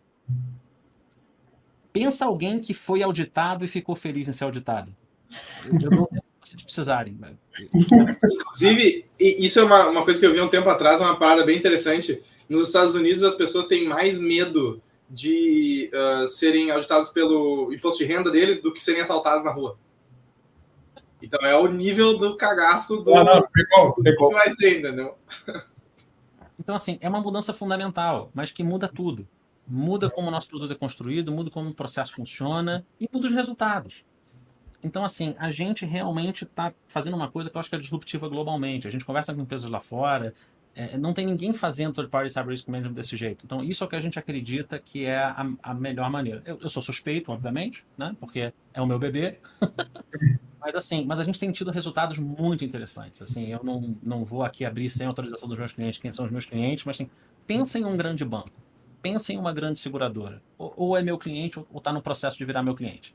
[1.92, 4.96] Pensa alguém que foi auditado e ficou feliz em ser auditado.
[5.66, 7.20] Eu, eu, se eles precisarem.
[7.74, 11.58] Inclusive, isso é uma, uma coisa que eu vi um tempo atrás, uma parada bem
[11.58, 12.24] interessante.
[12.48, 18.12] Nos Estados Unidos, as pessoas têm mais medo de uh, serem auditados pelo imposto de
[18.12, 19.78] renda deles do que serem assaltados na rua.
[21.22, 25.16] Então é o nível do cagaço do Ah, não, não vai ser, entendeu?
[26.60, 29.28] Então, assim, é uma mudança fundamental, mas que muda tudo.
[29.68, 33.34] Muda como o nosso produto é construído, muda como o processo funciona e muda os
[33.34, 34.04] resultados.
[34.88, 38.30] Então, assim, a gente realmente está fazendo uma coisa que eu acho que é disruptiva
[38.30, 38.88] globalmente.
[38.88, 40.34] A gente conversa com empresas lá fora,
[40.74, 43.46] é, não tem ninguém fazendo third party cyber risk management desse jeito.
[43.46, 46.42] Então, isso é o que a gente acredita que é a, a melhor maneira.
[46.46, 48.16] Eu, eu sou suspeito, obviamente, né?
[48.18, 49.40] Porque é o meu bebê.
[50.62, 53.22] mas assim, mas a gente tem tido resultados muito interessantes.
[53.22, 56.32] Assim, eu não, não vou aqui abrir sem autorização dos meus clientes quem são os
[56.32, 57.10] meus clientes, mas assim,
[57.46, 58.52] pensa em um grande banco,
[59.02, 60.42] pensa em uma grande seguradora.
[60.58, 63.14] Ou, ou é meu cliente ou está no processo de virar meu cliente.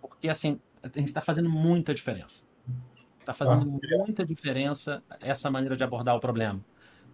[0.00, 0.60] Porque assim,
[0.94, 2.44] a gente está fazendo muita diferença.
[3.20, 6.64] Está fazendo muita diferença essa maneira de abordar o problema.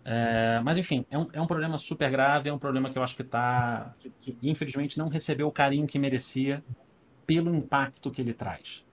[0.04, 3.02] É, mas enfim, é um, é um problema super grave, é um problema que eu
[3.02, 6.62] acho que está, que, que, infelizmente não recebeu o carinho que merecia
[7.24, 8.84] pelo impacto que ele traz,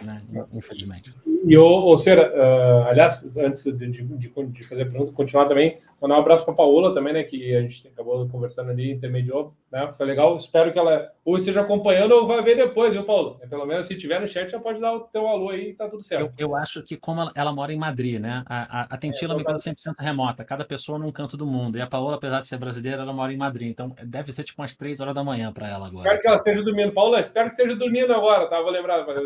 [0.00, 0.22] né?
[0.54, 1.12] Infelizmente.
[1.46, 5.78] E o, o Cera, uh, aliás, antes de, de, de, fazer a pergunta, continuar também,
[6.00, 7.22] mandar um abraço para a Paola também, né?
[7.22, 9.90] Que a gente acabou conversando ali, intermediou, né?
[9.92, 10.36] Foi legal.
[10.36, 13.38] Espero que ela ou esteja acompanhando ou vai ver depois, viu, Paulo?
[13.42, 15.74] É, pelo menos se tiver no chat, já pode dar o teu alô aí e
[15.74, 16.32] tá tudo certo.
[16.38, 18.42] Eu, eu acho que, como ela, ela, mora em Madrid, né?
[18.46, 21.46] A, a, a Tentila é, é uma empresa 100% remota, cada pessoa num canto do
[21.46, 21.76] mundo.
[21.76, 23.68] E a Paola, apesar de ser brasileira, ela mora em Madrid.
[23.68, 26.08] Então deve ser tipo umas três horas da manhã para ela agora.
[26.08, 26.92] Espero que ela esteja dormindo.
[26.92, 28.60] Paola, espero que esteja dormindo agora, tá?
[28.60, 29.24] Vou lembrar, valeu.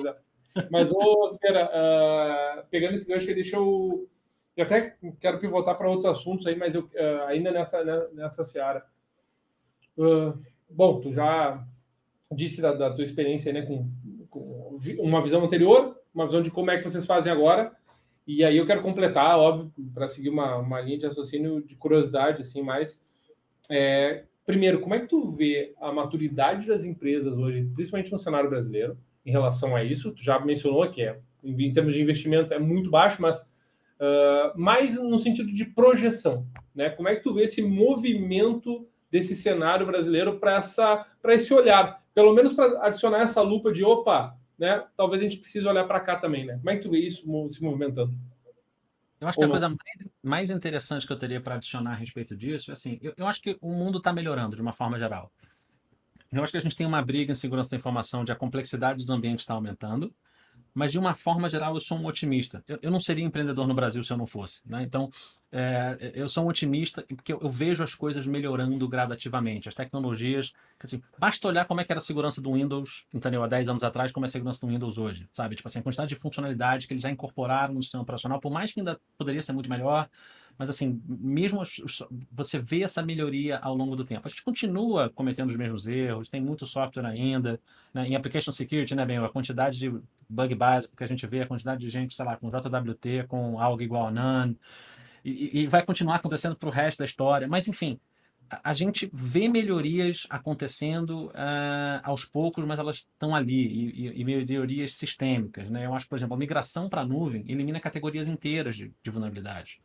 [0.70, 4.08] Mas, ô, Cera, uh, pegando esse gancho, deixa eu.
[4.56, 8.44] Eu até quero pivotar para outros assuntos aí, mas eu, uh, ainda nessa, né, nessa
[8.44, 8.84] seara.
[9.96, 10.36] Uh,
[10.68, 11.64] bom, tu já
[12.32, 13.88] disse da, da tua experiência né, com,
[14.28, 17.72] com, uma visão anterior, uma visão de como é que vocês fazem agora.
[18.26, 22.42] E aí eu quero completar, óbvio, para seguir uma, uma linha de raciocínio de curiosidade,
[22.42, 23.02] assim, mais.
[23.70, 28.50] É, primeiro, como é que tu vê a maturidade das empresas hoje, principalmente no cenário
[28.50, 28.98] brasileiro?
[29.28, 30.12] Em relação a isso.
[30.12, 34.94] Tu já mencionou que é, em termos de investimento é muito baixo, mas uh, mais
[34.94, 36.46] no sentido de projeção.
[36.74, 36.88] Né?
[36.90, 40.60] Como é que tu vê esse movimento desse cenário brasileiro para
[41.34, 42.02] esse olhar?
[42.14, 44.84] Pelo menos para adicionar essa lupa de opa, né?
[44.96, 46.46] talvez a gente precise olhar para cá também.
[46.46, 46.56] Né?
[46.56, 48.14] Como é que tu vê isso se movimentando?
[49.20, 52.36] Eu acho que a coisa mais, mais, interessante que eu teria para adicionar a respeito
[52.36, 55.32] disso é assim: eu, eu acho que o mundo está melhorando de uma forma geral.
[56.32, 58.98] Eu acho que a gente tem uma briga em segurança da informação de a complexidade
[58.98, 60.12] dos ambientes está aumentando,
[60.74, 62.62] mas de uma forma geral eu sou um otimista.
[62.68, 64.60] Eu, eu, não seria empreendedor no Brasil se eu não fosse.
[64.64, 64.82] Né?
[64.82, 65.10] Então,
[65.50, 69.68] é, eu sou um otimista porque eu, eu, vejo as coisas melhorando gradativamente.
[69.68, 73.42] As tecnologias, assim, basta olhar como é que era a segurança do Windows, entendeu?
[73.42, 75.56] Há 10 anos atrás, como é a segurança do Windows hoje, sabe?
[75.56, 78.72] Tipo assim, a quantidade de funcionalidade que eles já incorporaram no sistema operacional, por mais
[78.72, 80.08] que ainda poderia ser muito melhor,
[80.58, 81.62] mas assim, mesmo
[82.32, 84.26] você vê essa melhoria ao longo do tempo.
[84.26, 87.60] A gente continua cometendo os mesmos erros, tem muito software ainda.
[87.94, 88.08] Né?
[88.08, 89.94] Em application security, né, bem, a quantidade de
[90.28, 93.60] bug básico que a gente vê, a quantidade de gente, sei lá, com JWT, com
[93.60, 94.58] algo igual a none,
[95.24, 97.46] e, e vai continuar acontecendo para o resto da história.
[97.46, 98.00] Mas, enfim,
[98.50, 104.94] a, gente vê melhorias acontecendo uh, aos poucos, mas elas estão ali, e, e, melhorias
[104.94, 105.70] sistêmicas.
[105.70, 105.86] Né?
[105.86, 109.80] Eu acho, por exemplo, a migração para a nuvem elimina categorias inteiras de, de vulnerabilidade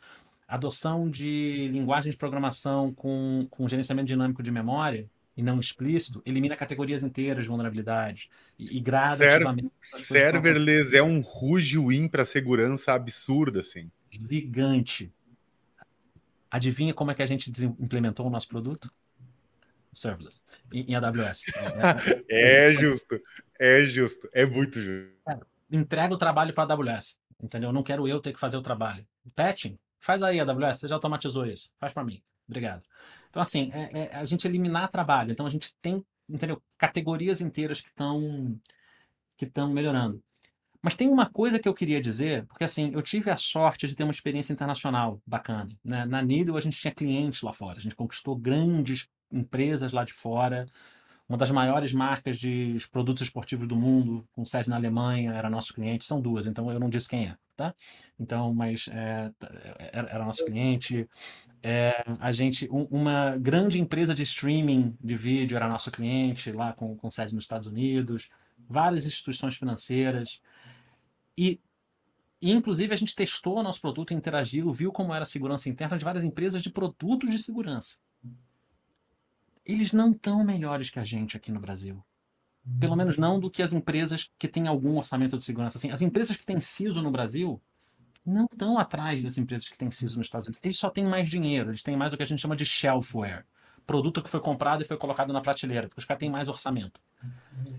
[0.54, 6.56] adoção de linguagem de programação com, com gerenciamento dinâmico de memória e não explícito elimina
[6.56, 9.72] categorias inteiras de vulnerabilidade e, e gradativamente.
[9.82, 13.89] serverless é um rujuim para segurança absurda, assim.
[14.12, 15.12] Gigante.
[16.52, 18.92] Adivinha como é que a gente implementou o nosso produto?
[19.92, 20.39] Serverless,
[20.72, 21.46] em, em AWS.
[22.30, 23.20] é justo,
[23.60, 25.13] é justo, é muito justo.
[25.28, 25.39] É,
[25.72, 27.74] entrega o trabalho para a AWS, entendeu?
[27.74, 29.04] Não quero eu ter que fazer o trabalho.
[29.36, 31.72] Patching, Faz aí, AWS, você já automatizou isso.
[31.80, 32.22] Faz para mim.
[32.46, 32.84] Obrigado.
[33.30, 35.32] Então, assim, é, é, a gente eliminar trabalho.
[35.32, 36.62] Então, a gente tem, entendeu?
[36.78, 38.60] Categorias inteiras que estão
[39.38, 40.22] que estão melhorando.
[40.82, 43.95] Mas tem uma coisa que eu queria dizer, porque assim, eu tive a sorte de
[43.95, 45.70] ter uma experiência internacional bacana.
[45.82, 46.06] Né?
[46.06, 47.78] Na Needle, a gente tinha clientes lá fora.
[47.78, 50.66] A gente conquistou grandes empresas lá de fora
[51.28, 55.74] uma das maiores marcas de produtos esportivos do mundo, com sede na Alemanha, era nosso
[55.74, 56.05] cliente.
[56.05, 57.74] São duas, então eu não disse quem é, tá?
[58.19, 59.32] Então, mas é,
[59.91, 61.07] era, era, nosso cliente.
[61.61, 66.74] É, a gente, um, uma grande empresa de streaming de vídeo era nosso cliente, lá
[66.74, 68.30] com, com sede nos Estados Unidos.
[68.67, 70.41] Várias instituições financeiras.
[71.38, 71.59] E
[72.41, 75.97] e, inclusive, a gente testou o nosso produto, interagiu, viu como era a segurança interna
[75.97, 77.95] de várias empresas de produtos de segurança
[79.66, 82.03] eles não estão melhores que a gente aqui no Brasil.
[82.80, 85.78] pelo menos não do que as empresas que têm algum orçamento de segurança.
[85.78, 87.61] Assim, as empresas que têm CISO no Brasil
[88.26, 90.61] não estão atrás das empresas que têm CISO nos Estados Unidos.
[90.64, 93.45] Eles só têm mais dinheiro, eles têm mais o que a gente chama de shelfware.
[93.86, 97.01] Produto que foi comprado e foi colocado na prateleira, porque os caras têm mais orçamento.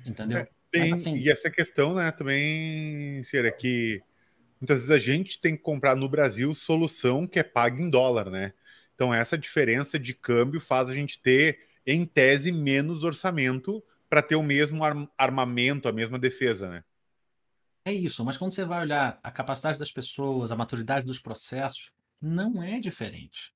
[0.05, 0.39] Entendeu?
[0.39, 4.03] É, tem, assim, e essa questão, né, também, Cira, que
[4.61, 8.31] muitas vezes a gente tem que comprar no Brasil solução que é paga em dólar,
[8.31, 8.53] né?
[8.95, 14.37] Então essa diferença de câmbio faz a gente ter, em tese, menos orçamento para ter
[14.37, 14.83] o mesmo
[15.19, 16.85] armamento, a mesma defesa, né?
[17.85, 21.91] É isso, mas quando você vai olhar a capacidade das pessoas, a maturidade dos processos,
[22.21, 23.53] não é diferente.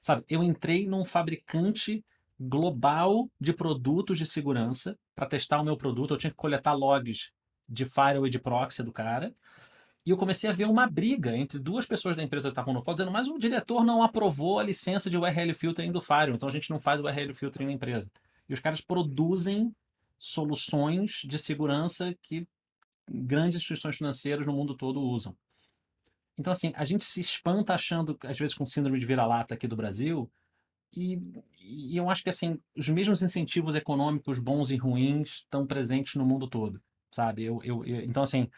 [0.00, 2.04] Sabe, eu entrei num fabricante
[2.38, 7.32] global de produtos de segurança para testar o meu produto, eu tinha que coletar logs
[7.68, 9.34] de firewall e de proxy do cara.
[10.04, 12.82] E eu comecei a ver uma briga entre duas pessoas da empresa que estavam no
[12.82, 16.48] call, dizendo, mas o diretor não aprovou a licença de URL filtering do Firewall, então
[16.48, 18.10] a gente não faz URL filtering na empresa.
[18.48, 19.72] E os caras produzem
[20.18, 22.46] soluções de segurança que
[23.08, 25.36] grandes instituições financeiras no mundo todo usam.
[26.38, 29.76] Então, assim, a gente se espanta achando, às vezes, com síndrome de vira-lata aqui do
[29.76, 30.30] Brasil,
[30.94, 31.18] e,
[31.60, 36.26] e, eu acho que, assim, os mesmos incentivos econômicos bons e ruins estão presentes no
[36.26, 37.44] mundo todo, sabe?
[37.44, 38.48] Eu, eu, eu, então, assim,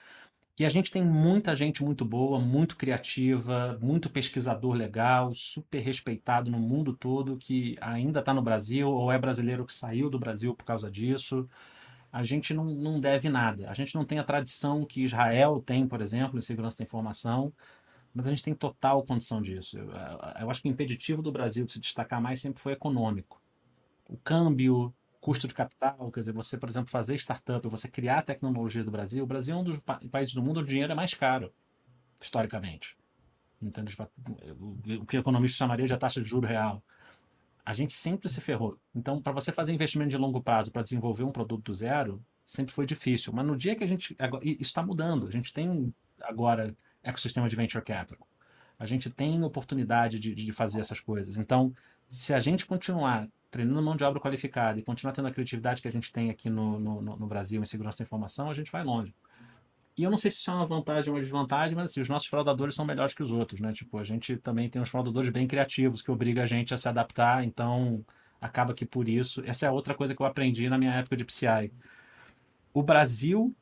[0.56, 6.48] e a gente tem muita gente muito boa, muito criativa, muito pesquisador legal, super respeitado
[6.50, 10.54] no mundo todo, que ainda está no Brasil ou é brasileiro que saiu do Brasil
[10.54, 11.48] por causa disso.
[12.12, 13.68] A gente não, não deve nada.
[13.68, 17.52] A gente não tem a tradição que Israel tem, por exemplo, em segurança da informação,
[18.14, 19.76] mas a gente tem total condição disso.
[19.76, 19.90] Eu,
[20.40, 23.42] eu acho que o impeditivo do Brasil de se destacar mais sempre foi econômico.
[24.08, 24.94] O câmbio,
[25.24, 29.24] custo de capital, quer dizer, você, por exemplo, fazer startup, você criar tecnologia do Brasil,
[29.24, 31.50] o Brasil é um dos pa países do mundo onde o dinheiro é mais caro,
[32.20, 32.94] historicamente.
[33.86, 34.06] Tipo,
[35.00, 36.84] o que o economista chamaria de taxa de juro real.
[37.64, 38.78] A gente sempre se ferrou.
[38.94, 42.74] Então, para você fazer investimento de longo prazo para desenvolver um produto do zero, sempre
[42.74, 43.32] foi difícil.
[43.32, 44.14] Mas no dia que a gente.
[44.18, 45.26] Agora, isso está mudando.
[45.26, 48.28] A gente tem agora ecossistema de venture capital.
[48.78, 51.38] A gente tem oportunidade de, de fazer essas coisas.
[51.38, 51.74] Então,
[52.10, 55.86] se a gente continuar treinando mão de obra qualificada e continuar tendo a criatividade que
[55.86, 58.82] a gente tem aqui no, no, no Brasil em segurança da informação, a gente vai
[58.82, 59.14] longe.
[59.96, 62.08] E eu não sei se isso é uma vantagem ou uma desvantagem, mas assim, os
[62.08, 63.72] nossos fraudadores são melhores que os outros, né?
[63.72, 66.88] Tipo, a gente também tem uns fraudadores bem criativos que obriga a gente a se
[66.88, 68.04] adaptar, então
[68.40, 69.40] acaba que por isso.
[69.46, 71.72] Essa é outra coisa que eu aprendi na minha época de PCI.
[72.72, 73.54] O Brasil,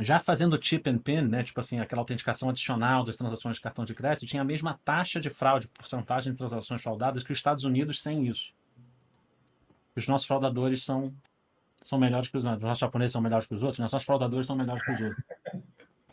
[0.00, 1.42] já fazendo chip and pin, né?
[1.42, 5.18] Tipo assim, aquela autenticação adicional das transações de cartão de crédito, tinha a mesma taxa
[5.18, 8.52] de fraude, porcentagem de transações fraudadas que os Estados Unidos sem isso
[9.98, 11.12] os nossos fraudadores são,
[11.82, 12.62] são melhores que os outros.
[12.62, 15.00] Os nossos japoneses são melhores que os outros, os nossos fraudadores são melhores que os
[15.00, 15.24] outros.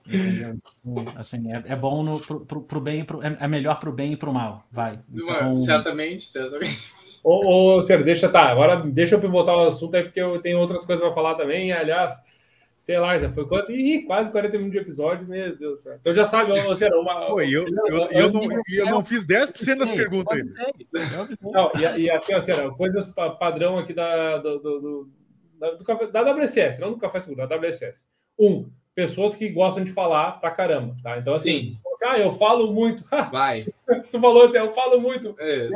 [0.05, 0.57] Entendeu?
[0.86, 3.91] Então, assim, é, é bom no, pro, pro, pro bem, pro, é, é melhor pro
[3.91, 4.65] bem e pro mal.
[4.71, 4.99] Vai.
[5.11, 5.55] Então...
[5.55, 6.91] Certamente, certamente.
[7.23, 10.59] Ô, ô Ciro, deixa, tá, agora deixa eu pivotar o assunto aí, porque eu tenho
[10.59, 11.71] outras coisas para falar também.
[11.71, 12.13] Aliás,
[12.82, 13.71] sei lá, já foi quanto?
[13.71, 15.97] Ih, quase 40 minutos de episódio, meu Deus do céu.
[16.01, 17.27] Então já sabe, ô, Ciro, uma.
[17.27, 20.51] Pô, eu, eu, eu, eu, não, eu não fiz 10% das perguntas ainda.
[21.43, 25.09] Não, e, e assim, Ciro, coisas padrão aqui da, do, do, do,
[25.59, 28.03] do, da WSS, não do Café Seguro, da WSS.
[28.39, 31.19] Um, pessoas que gostam de falar pra caramba, tá?
[31.19, 31.77] Então, assim, Sim.
[32.03, 33.03] ah, eu falo muito.
[33.32, 33.63] Vai.
[34.09, 35.36] tu falou assim, eu falo muito.
[35.39, 35.69] É.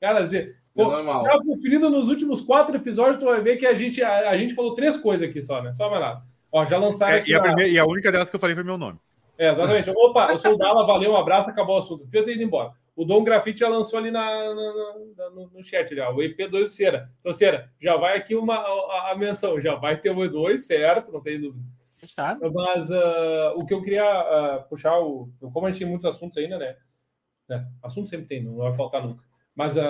[0.00, 3.74] Cara, assim, é pô, tá conferindo nos últimos quatro episódios, tu vai ver que a
[3.74, 5.74] gente, a, a gente falou três coisas aqui só, né?
[5.74, 6.24] Só vai lá.
[6.50, 7.14] Ó, já lançaram.
[7.14, 8.98] É, e, a primeira, e, a única delas que eu falei foi meu nome.
[9.36, 9.90] É, exatamente.
[9.90, 12.04] Opa, eu sou o Dala, valeu, um abraço, acabou o assunto.
[12.04, 12.72] Devia ter ido embora.
[12.96, 14.74] O Dom Grafite já lançou ali na, na,
[15.16, 17.08] na no, no, chat, ali, ó, o EP2 do Cera.
[17.20, 21.12] Então, Cera, já vai aqui uma, a, a, menção, já vai ter o E2, certo,
[21.12, 21.64] não tem dúvida.
[21.94, 22.40] Fechado.
[22.52, 26.36] Mas uh, o que eu queria uh, puxar, o, como a gente tem muitos assuntos
[26.38, 26.76] ainda, né?
[27.48, 29.22] É, assunto sempre tem, não vai faltar nunca.
[29.54, 29.80] Mas uh,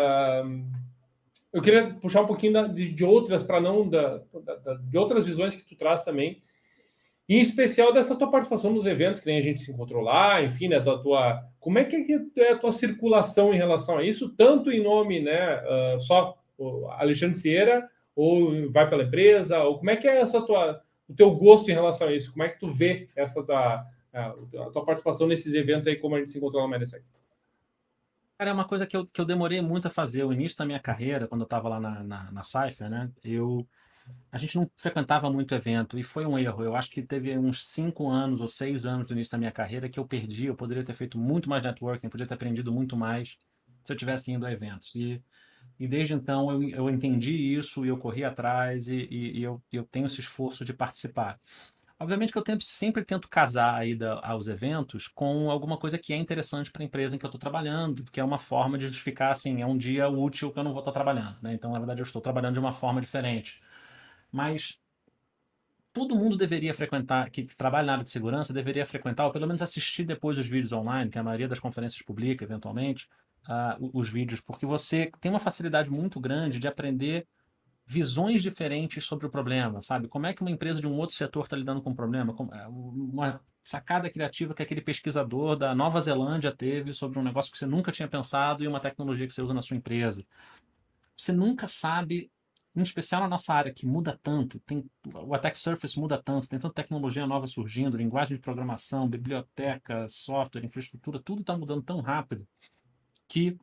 [1.50, 5.56] eu queria puxar um pouquinho de, de outras, para não, da, da, de outras visões
[5.56, 6.42] que tu traz também,
[7.28, 10.68] em especial dessa tua participação nos eventos, que nem a gente se encontrou lá, enfim,
[10.68, 12.06] né, da tua, como é que
[12.38, 16.38] é a tua circulação em relação a isso, tanto em nome, né, uh, só
[16.98, 21.30] Alexandre Sieira, ou vai pela empresa, ou como é que é essa tua, o teu
[21.32, 24.84] gosto em relação a isso, como é que tu vê essa da, a, a tua
[24.84, 26.84] participação nesses eventos aí, como a gente se encontrou lá no
[28.38, 30.22] Cara, é uma coisa que eu, que eu demorei muito a fazer.
[30.22, 33.10] O início da minha carreira, quando eu estava lá na, na, na Cypher, né?
[33.24, 33.66] Eu
[34.30, 36.62] a gente não frequentava muito evento e foi um erro.
[36.62, 39.88] Eu acho que teve uns cinco anos ou seis anos do início da minha carreira
[39.88, 40.46] que eu perdi.
[40.46, 43.36] Eu poderia ter feito muito mais networking, poderia ter aprendido muito mais
[43.84, 44.94] se eu tivesse indo a eventos.
[44.94, 45.22] E,
[45.80, 49.62] e desde então eu, eu entendi isso e eu corri atrás e, e, e eu,
[49.72, 51.40] eu tenho esse esforço de participar.
[52.00, 56.16] Obviamente que eu sempre tento casar a ida aos eventos com alguma coisa que é
[56.16, 59.32] interessante para a empresa em que eu estou trabalhando, porque é uma forma de justificar,
[59.32, 61.36] assim, é um dia útil que eu não vou estar trabalhando.
[61.42, 61.54] Né?
[61.54, 63.60] Então, na verdade, eu estou trabalhando de uma forma diferente.
[64.30, 64.78] Mas
[65.92, 69.62] todo mundo deveria frequentar, que trabalha na área de segurança, deveria frequentar, ou pelo menos
[69.62, 73.08] assistir depois os vídeos online, que a maioria das conferências publica, eventualmente,
[73.48, 77.26] uh, os vídeos, porque você tem uma facilidade muito grande de aprender
[77.86, 80.08] visões diferentes sobre o problema, sabe?
[80.08, 82.36] Como é que uma empresa de um outro setor está lidando com o problema?
[82.52, 87.56] É, uma sacada criativa que aquele pesquisador da Nova Zelândia teve sobre um negócio que
[87.56, 90.22] você nunca tinha pensado e uma tecnologia que você usa na sua empresa.
[91.16, 92.30] Você nunca sabe,
[92.76, 96.58] em especial na nossa área, que muda tanto, tem, o attack surface muda tanto, tem
[96.58, 102.46] tanta tecnologia nova surgindo, linguagem de programação, biblioteca, software, infraestrutura, tudo está mudando tão rápido
[103.26, 103.56] que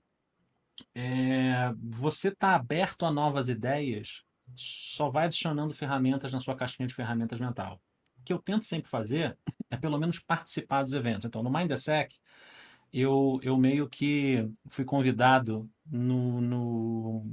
[0.93, 4.23] é, você está aberto a novas ideias,
[4.55, 7.81] só vai adicionando ferramentas na sua caixinha de ferramentas mental.
[8.19, 9.37] O que eu tento sempre fazer
[9.69, 11.25] é pelo menos participar dos eventos.
[11.25, 12.15] Então, no Mindsec,
[12.91, 17.25] eu, eu meio que fui convidado no, no,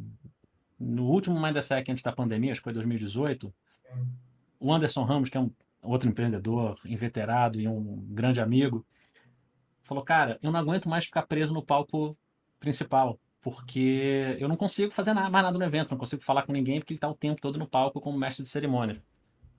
[0.83, 3.53] no último Mindsec antes da pandemia, acho que foi 2018.
[4.59, 5.51] O Anderson Ramos, que é um
[5.83, 8.85] outro empreendedor inveterado e um grande amigo,
[9.83, 12.17] falou: Cara, eu não aguento mais ficar preso no palco
[12.59, 16.53] principal porque eu não consigo fazer nada, mais nada no evento, não consigo falar com
[16.53, 19.03] ninguém porque ele está o tempo todo no palco como mestre de cerimônia.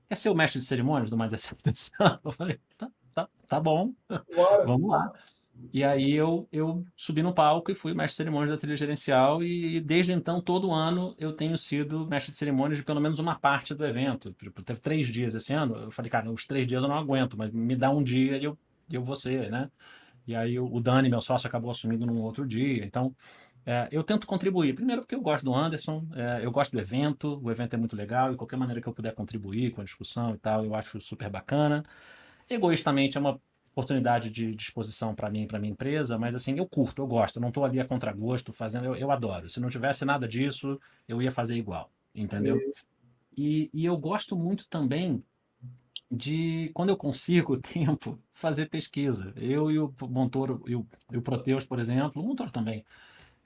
[0.08, 1.32] Quer ser o mestre de cerimônias do Mais
[1.64, 1.92] desse
[2.24, 3.94] Eu falei, tá, tá, tá bom,
[4.66, 5.12] vamos lá.
[5.72, 9.44] E aí eu, eu subi no palco e fui mestre de cerimônias da trilha gerencial
[9.44, 13.36] e desde então, todo ano, eu tenho sido mestre de cerimônias de pelo menos uma
[13.36, 14.34] parte do evento.
[14.34, 17.38] Tipo, teve três dias esse ano, eu falei, cara, os três dias eu não aguento,
[17.38, 18.58] mas me dá um dia e eu,
[18.92, 19.70] eu vou ser, né?
[20.28, 22.84] E aí o Dani, meu sócio, acabou assumindo num outro dia.
[22.86, 23.16] Então,
[23.66, 24.74] é, eu tento contribuir.
[24.74, 27.96] Primeiro, porque eu gosto do Anderson, é, eu gosto do evento, o evento é muito
[27.96, 31.00] legal, e qualquer maneira que eu puder contribuir com a discussão e tal, eu acho
[31.02, 31.84] super bacana.
[32.50, 33.40] Egoístamente, é uma
[33.74, 37.38] oportunidade de disposição para mim e para minha empresa, mas assim, eu curto, eu gosto,
[37.38, 39.50] eu não estou ali a contragosto fazendo, eu, eu, adoro.
[39.50, 42.60] Se não tivesse nada disso, eu ia fazer igual, entendeu?
[43.36, 45.24] E, e eu gosto muito também
[46.10, 49.34] de, quando eu consigo tempo, fazer pesquisa.
[49.36, 52.86] Eu e o Montoro e o, e o Proteus, por exemplo, o Montoro também,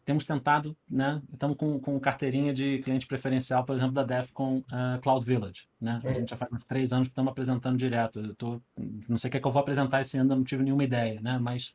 [0.08, 1.22] temos tentado, né?
[1.34, 6.00] Estamos com, com carteirinha de cliente preferencial, por exemplo, da Defcon uh, Cloud Village, né?
[6.02, 8.22] A gente já faz três anos que estamos apresentando direto.
[8.22, 8.62] Eu tô,
[9.10, 11.20] não sei o que, é que eu vou apresentar esse ano, não tive nenhuma ideia,
[11.20, 11.38] né?
[11.38, 11.74] Mas,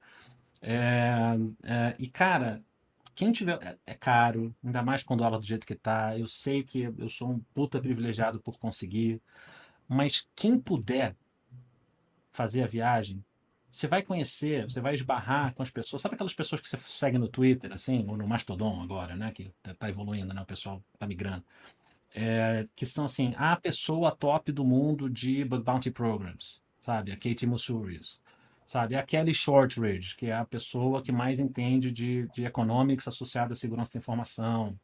[0.63, 1.13] é,
[1.63, 2.65] é, e cara,
[3.15, 6.19] quem tiver, é, é, caro, ainda mais quando aula do jeito que tá.
[6.19, 9.21] Eu sei que eu sou um puta privilegiado por conseguir,
[9.87, 11.15] mas quem puder
[12.31, 13.23] fazer a viagem,
[13.73, 16.03] você vai conhecer, você vai esbarrar com as pessoas.
[16.03, 19.33] Sabe aquelas pessoas que você segue no Twitter, assim, ou no Mastodon agora, né?
[19.33, 20.43] Que tá, tá evoluindo, né?
[20.43, 21.43] O pessoal tá migrando.
[22.15, 27.13] É, que são assim, a pessoa top do mundo de Bug Bounty Programs, sabe?
[27.13, 28.21] A Katie Musuris,
[28.67, 28.95] sabe?
[28.95, 33.57] A Kelly Shortridge, que é a pessoa que mais entende de, de economics associada à
[33.57, 34.79] segurança da informação,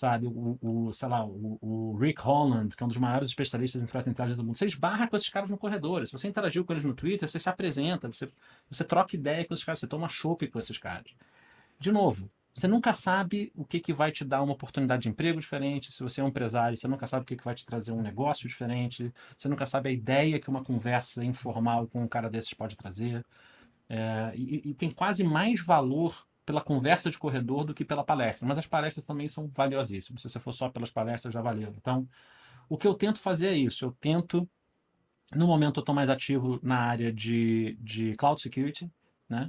[0.00, 0.26] sabe?
[0.26, 3.84] O, o sei lá, o, o, Rick Holland, que é um dos maiores especialistas em
[3.84, 4.56] intelligence do mundo.
[4.56, 6.06] Você esbarra com esses caras no corredor.
[6.06, 8.28] Se você interagiu com eles no Twitter, você se apresenta, você,
[8.70, 11.12] você troca ideia com esses caras, você toma chopp com esses caras.
[11.78, 15.38] De novo, você nunca sabe o que, que vai te dar uma oportunidade de emprego
[15.38, 15.92] diferente.
[15.92, 18.02] Se você é um empresário, você nunca sabe o que, que vai te trazer um
[18.02, 19.12] negócio diferente.
[19.36, 23.24] Você nunca sabe a ideia que uma conversa informal com um cara desses pode trazer.
[23.88, 28.44] É, e, e tem quase mais valor pela conversa de corredor do que pela palestra.
[28.44, 30.20] Mas as palestras também são valiosíssimas.
[30.20, 31.72] Se você for só pelas palestras, já valeu.
[31.78, 32.08] Então,
[32.68, 33.84] o que eu tento fazer é isso.
[33.84, 34.48] Eu tento,
[35.32, 38.90] no momento, eu estou mais ativo na área de, de cloud security,
[39.28, 39.48] né?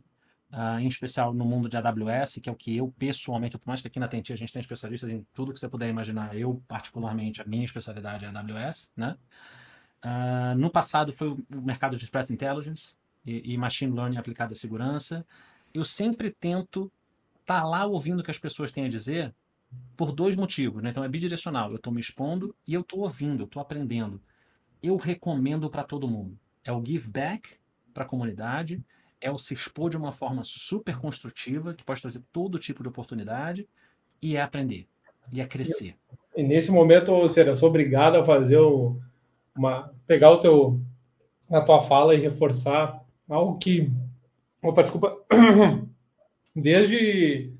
[0.51, 3.81] Uh, em especial no mundo de AWS, que é o que eu pessoalmente, por mais
[3.81, 6.61] que aqui na Tenti a gente tem especialistas em tudo que você puder imaginar, eu
[6.67, 9.17] particularmente, a minha especialidade é AWS, né?
[10.03, 12.95] Uh, no passado foi o mercado de threat intelligence
[13.25, 15.25] e, e machine learning aplicado à segurança
[15.73, 16.91] eu sempre tento
[17.41, 19.33] estar tá lá ouvindo o que as pessoas têm a dizer
[19.95, 20.89] por dois motivos, né?
[20.89, 21.69] Então é bidirecional.
[21.69, 24.21] Eu estou me expondo e eu estou ouvindo, estou aprendendo.
[24.81, 26.37] Eu recomendo para todo mundo.
[26.63, 27.49] É o give back
[27.93, 28.83] para a comunidade,
[29.19, 32.89] é o se expor de uma forma super construtiva, que pode trazer todo tipo de
[32.89, 33.67] oportunidade,
[34.21, 34.87] e é aprender,
[35.31, 35.95] e é crescer.
[36.35, 38.59] E nesse momento, ou eu sou obrigado a fazer
[39.55, 39.93] uma.
[40.07, 40.79] pegar o teu,
[41.49, 43.91] a tua fala e reforçar algo que
[44.61, 45.17] Opa, desculpa.
[46.55, 47.51] Desde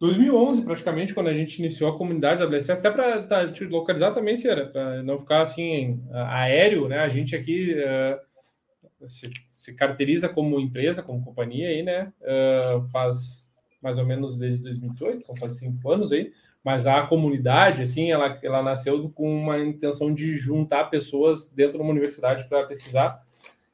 [0.00, 4.12] 2011, praticamente, quando a gente iniciou a comunidade da WSS, até para tá, te localizar
[4.12, 7.00] também, Cera, para não ficar assim aéreo, né?
[7.00, 12.12] A gente aqui uh, se, se, caracteriza como empresa, como companhia aí, né?
[12.22, 13.50] Uh, faz
[13.82, 16.32] mais ou menos desde 2018, então faz cinco anos aí,
[16.64, 21.82] mas a comunidade, assim, ela, ela nasceu com uma intenção de juntar pessoas dentro de
[21.82, 23.22] uma universidade para pesquisar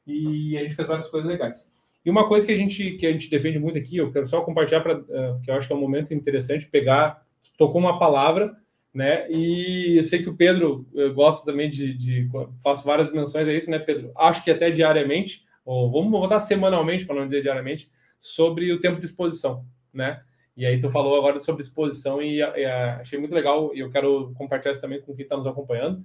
[0.05, 1.71] e a gente fez várias coisas legais.
[2.05, 4.40] E uma coisa que a gente que a gente defende muito aqui, eu quero só
[4.40, 7.24] compartilhar para uh, que eu acho que é um momento interessante pegar,
[7.59, 8.57] tocou uma palavra
[8.92, 9.30] né?
[9.30, 12.28] E eu sei que o Pedro gosta também de, de
[12.62, 14.12] faço várias menções a isso, né, Pedro?
[14.16, 18.98] Acho que até diariamente, ou vamos botar semanalmente, para não dizer diariamente, sobre o tempo
[18.98, 20.22] de exposição, né?
[20.57, 24.32] E aí tu falou agora sobre exposição e, e achei muito legal e eu quero
[24.34, 26.05] compartilhar isso também com quem está nos acompanhando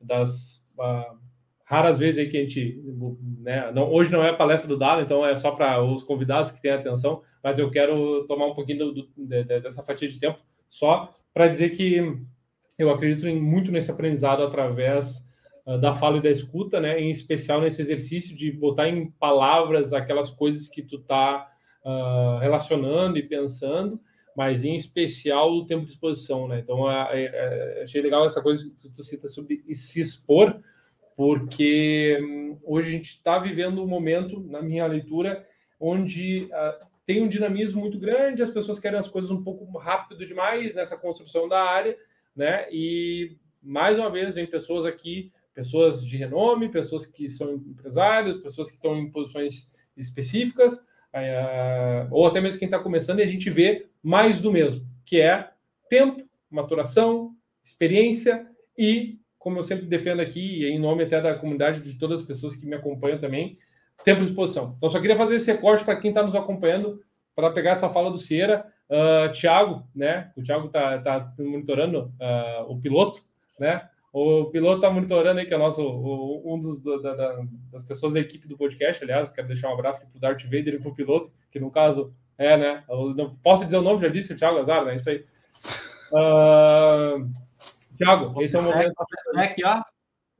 [0.00, 1.16] das uh,
[1.64, 2.82] raras vezes aí que a gente,
[3.40, 6.52] né, não, hoje não é a palestra do Dado, então é só para os convidados
[6.52, 10.38] que têm atenção, mas eu quero tomar um pouquinho do, de, dessa fatia de tempo
[10.68, 12.16] só para dizer que
[12.78, 15.24] eu acredito em, muito nesse aprendizado através
[15.66, 17.00] uh, da fala e da escuta, né?
[17.00, 21.50] Em especial nesse exercício de botar em palavras aquelas coisas que tu tá
[21.84, 24.00] uh, relacionando e pensando,
[24.36, 26.60] mas em especial o tempo de exposição, né?
[26.60, 30.60] Então, uh, achei legal essa coisa que tu cita sobre se expor,
[31.16, 35.46] porque um, hoje a gente está vivendo um momento, na minha leitura,
[35.78, 40.24] onde uh, tem um dinamismo muito grande, as pessoas querem as coisas um pouco rápido
[40.24, 41.96] demais nessa construção da área,
[42.34, 42.66] né?
[42.70, 48.68] E mais uma vez vem pessoas aqui, pessoas de renome, pessoas que são empresários, pessoas
[48.68, 53.50] que estão em posições específicas, é, ou até mesmo quem está começando, e a gente
[53.50, 55.50] vê mais do mesmo, que é
[55.88, 58.46] tempo, maturação, experiência
[58.76, 62.54] e, como eu sempre defendo aqui, em nome até da comunidade de todas as pessoas
[62.54, 63.58] que me acompanham também,
[64.04, 64.74] tempo de exposição.
[64.76, 67.02] Então, só queria fazer esse recorte para quem está nos acompanhando,
[67.34, 68.64] para pegar essa fala do Cieira.
[68.88, 70.30] Uh, Tiago, né?
[70.36, 73.20] O Tiago está tá monitorando uh, o piloto,
[73.58, 73.88] né?
[74.12, 78.12] O piloto está monitorando aí, que é nosso, o, um dos, da, da, das pessoas
[78.12, 80.90] da equipe do podcast, aliás, quero deixar um abraço para o Darth Vader e para
[80.90, 82.84] o piloto, que no caso é, né?
[82.88, 84.94] Eu não posso dizer o nome, já disse o Thiago Azar, né?
[84.94, 85.24] Isso aí.
[86.12, 87.26] Uh,
[87.96, 88.94] Thiago, esse é o momento.
[89.36, 89.82] Aqui, ó.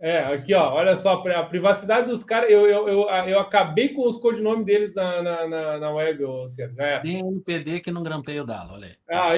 [0.05, 4.05] É, aqui, ó, olha só, a privacidade dos caras, eu, eu, eu, eu acabei com
[4.05, 6.75] os codinomes deles na, na, na, na web, ô Ciro.
[6.77, 7.01] É.
[7.07, 8.97] NPD que não grampeia o Dalo, olha aí.
[9.09, 9.33] Ah,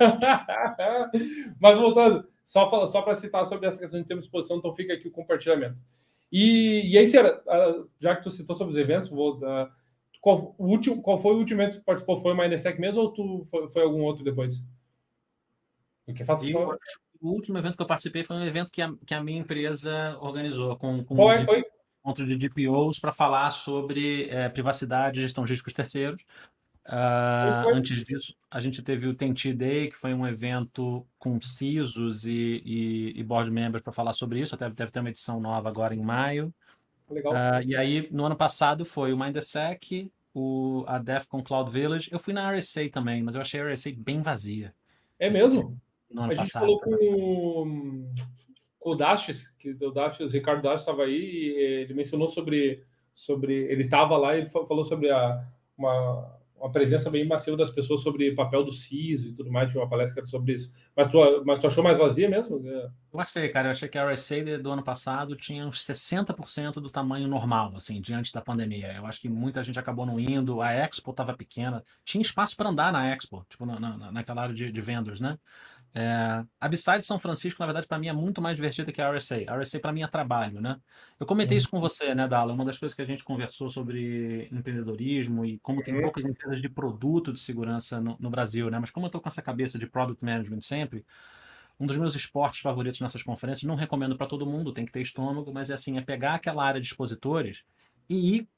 [1.60, 4.94] Mas voltando, só, só para citar sobre essa questão de termos de exposição, então fica
[4.94, 5.80] aqui o compartilhamento.
[6.32, 9.70] E, e aí, Ciro, ah, já que tu citou sobre os eventos, vou, uh,
[10.20, 12.16] qual, o último, qual foi o último evento que participou?
[12.18, 14.64] Foi o Mindesec mesmo ou tu foi, foi algum outro depois?
[16.04, 16.44] Porque faço
[17.20, 20.16] o último evento que eu participei foi um evento que a, que a minha empresa
[20.20, 21.64] organizou com, com Qual é, foi?
[22.00, 26.24] encontro de DPOs para falar sobre é, privacidade e gestão de riscos terceiros.
[26.86, 32.24] Uh, antes disso, a gente teve o TNT Day, que foi um evento com CISOs
[32.24, 34.54] e, e, e board members para falar sobre isso.
[34.54, 36.52] Até deve ter uma edição nova agora em maio.
[37.08, 37.32] Legal.
[37.32, 42.08] Uh, e aí, no ano passado, foi o Mindsec, o, a DEFCON Cloud Village.
[42.10, 44.74] Eu fui na RSA também, mas eu achei a RSA bem vazia.
[45.18, 45.78] É mesmo?
[46.10, 48.12] No ano a gente falou com,
[48.78, 52.82] com o Dashes, que o Dashes, o Ricardo Dashes estava aí, e ele mencionou sobre,
[53.14, 55.44] sobre ele estava lá e falou sobre a,
[55.76, 59.82] uma, uma presença bem massiva das pessoas sobre papel do CISO e tudo mais, tinha
[59.82, 60.70] uma palestra sobre isso.
[60.94, 62.62] Mas tu, mas tu achou mais vazia mesmo?
[62.66, 66.90] Eu achei, cara, eu achei que a RSA do ano passado tinha uns 60% do
[66.90, 68.92] tamanho normal, assim, diante da pandemia.
[68.92, 72.68] Eu acho que muita gente acabou não indo, a Expo estava pequena, tinha espaço para
[72.68, 75.38] andar na Expo, tipo, na, na, naquela área de, de vendors, né?
[75.92, 79.10] É, a Beside São Francisco, na verdade, para mim é muito mais divertida que a
[79.10, 79.44] RSA.
[79.48, 80.78] A RSA para mim é trabalho, né?
[81.18, 82.52] Eu comentei isso com você, né, Dala?
[82.52, 86.68] Uma das coisas que a gente conversou sobre empreendedorismo e como tem poucas empresas de
[86.68, 88.78] produto de segurança no, no Brasil, né?
[88.78, 91.04] Mas como eu estou com essa cabeça de product management sempre,
[91.78, 95.00] um dos meus esportes favoritos nessas conferências, não recomendo para todo mundo, tem que ter
[95.00, 97.64] estômago, mas é assim, é pegar aquela área de expositores
[98.08, 98.48] e ir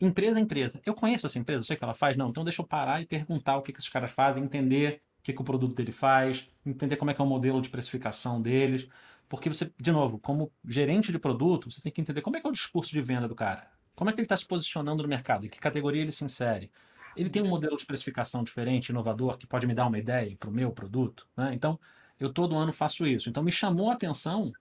[0.00, 0.80] empresa a empresa.
[0.84, 3.00] Eu conheço essa empresa, eu sei o que ela faz, não, então deixa eu parar
[3.00, 6.48] e perguntar o que, que esses caras fazem, entender que, que o produto dele faz,
[6.64, 8.86] entender como é que é o modelo de precificação deles.
[9.28, 12.46] Porque você, de novo, como gerente de produto, você tem que entender como é que
[12.46, 13.68] é o discurso de venda do cara.
[13.96, 16.70] Como é que ele está se posicionando no mercado, em que categoria ele se insere.
[17.16, 20.48] Ele tem um modelo de precificação diferente, inovador, que pode me dar uma ideia para
[20.48, 21.28] o meu produto.
[21.36, 21.52] Né?
[21.54, 21.80] Então,
[22.20, 23.28] eu todo ano faço isso.
[23.28, 24.52] Então, me chamou a atenção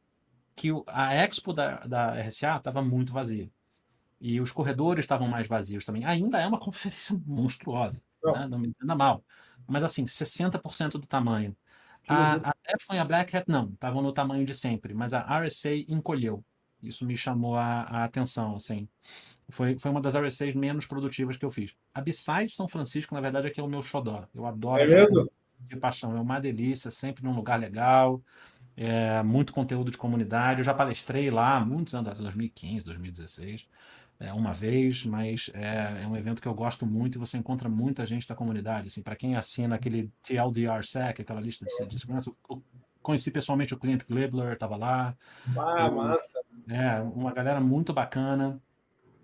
[0.55, 3.51] que a Expo da, da RSA estava muito vazia.
[4.19, 6.05] E os corredores estavam mais vazios também.
[6.05, 8.01] Ainda é uma conferência monstruosa.
[8.23, 8.47] Né?
[8.47, 9.23] Não me entenda mal
[9.67, 11.55] mas assim, 60% do tamanho.
[12.07, 15.21] A, a Defcon e a Black Hat não, estavam no tamanho de sempre, mas a
[15.39, 16.43] RSA encolheu.
[16.81, 18.87] Isso me chamou a, a, atenção, assim.
[19.49, 21.73] Foi, foi uma das RSAs menos produtivas que eu fiz.
[21.93, 24.27] A Beside São Francisco, na verdade, é que é o meu xodó.
[24.35, 24.81] Eu adoro.
[24.81, 25.29] É mesmo?
[25.59, 26.15] De paixão.
[26.15, 28.21] É uma delícia, sempre num lugar legal.
[28.77, 30.59] É, muito conteúdo de comunidade.
[30.59, 33.67] Eu já palestrei lá muitos anos, 2015, 2016
[34.19, 37.67] é, uma vez, mas é, é, um evento que eu gosto muito e você encontra
[37.67, 38.87] muita gente da comunidade.
[38.87, 42.63] Assim, para quem assina aquele TLDR-SEC, aquela lista de, de segurança, eu
[43.01, 45.15] conheci pessoalmente o cliente Glibler, estava lá.
[45.57, 46.41] Ah, eu, massa!
[46.69, 48.61] É, uma galera muito bacana,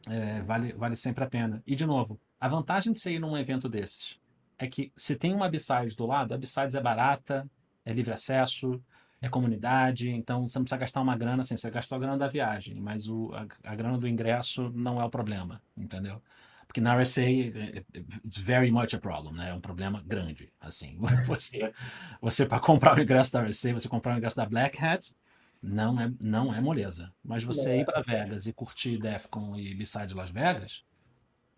[0.07, 1.63] é, vale, vale sempre a pena.
[1.65, 4.19] E, de novo, a vantagem de você ir num evento desses
[4.57, 7.49] é que se tem uma Besides do lado, a Besides é barata,
[7.85, 8.81] é livre acesso,
[9.21, 12.27] é comunidade, então você não precisa gastar uma grana, assim, você gastou a grana da
[12.27, 16.21] viagem, mas o, a, a grana do ingresso não é o problema, entendeu?
[16.65, 19.49] Porque na RSA, it's very much a problem, né?
[19.49, 20.97] É um problema grande, assim.
[21.27, 21.73] Você,
[22.21, 25.13] você para comprar o ingresso da RSA, você comprar o ingresso da Black Hat,
[25.61, 27.13] não é, não é moleza.
[27.21, 30.85] Mas você ir para Vegas e curtir Defcon e B-Side Las Vegas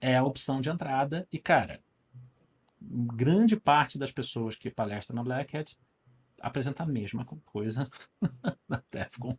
[0.01, 1.27] é a opção de entrada.
[1.31, 1.79] E, cara,
[2.81, 5.77] grande parte das pessoas que palestram na Black Hat
[6.43, 7.89] apresenta a mesma coisa
[8.67, 9.37] na Defcon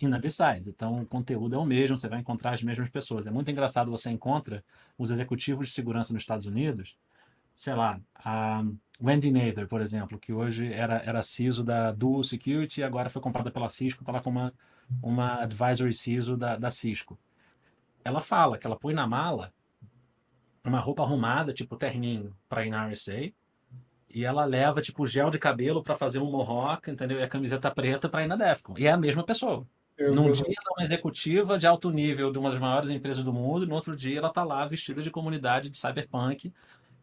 [0.00, 0.68] e na B-Sides.
[0.68, 3.26] Então, o conteúdo é o mesmo, você vai encontrar as mesmas pessoas.
[3.26, 4.64] É muito engraçado, você encontra
[4.96, 6.96] os executivos de segurança nos Estados Unidos,
[7.54, 8.64] sei lá, a
[9.02, 13.20] Wendy Nather, por exemplo, que hoje era, era CISO da Dual Security e agora foi
[13.20, 14.54] comprada pela Cisco, está lá com uma,
[15.02, 17.18] uma advisory CISO da, da Cisco.
[18.04, 19.52] Ela fala que ela põe na mala
[20.64, 23.32] uma roupa arrumada, tipo terninho, para ir na RSA,
[24.08, 27.18] e ela leva, tipo, gel de cabelo para fazer um mohawk, entendeu?
[27.18, 28.74] E a camiseta preta para ir na Defcon.
[28.78, 29.66] E é a mesma pessoa.
[29.96, 33.24] Eu Num dia ela é uma executiva de alto nível de uma das maiores empresas
[33.24, 36.52] do mundo, e no outro dia ela tá lá vestida de comunidade de cyberpunk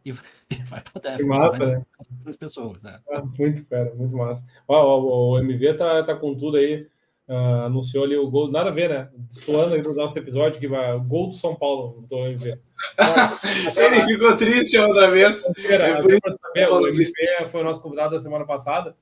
[0.04, 0.10] e,
[0.50, 1.16] e vai pra Defcon.
[1.18, 1.82] Que massa, né?
[2.24, 3.00] As pessoas, né?
[3.10, 4.46] Ah, muito fera, muito massa.
[4.68, 6.86] Ó, o, o, MV tá, tá com tudo aí.
[7.26, 9.08] Uh, anunciou ali o gol, nada a ver, né?
[9.16, 12.58] Destoando aí do nosso episódio que vai o gol do São Paulo do MV.
[13.76, 15.42] Ele ficou triste outra vez.
[15.64, 17.12] Era, é por saber, o MV
[17.50, 18.94] foi o nosso convidado da semana passada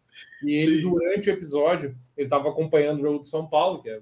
[0.43, 0.91] e ele, Sim.
[0.91, 4.01] durante o episódio, ele estava acompanhando o jogo do São Paulo, que é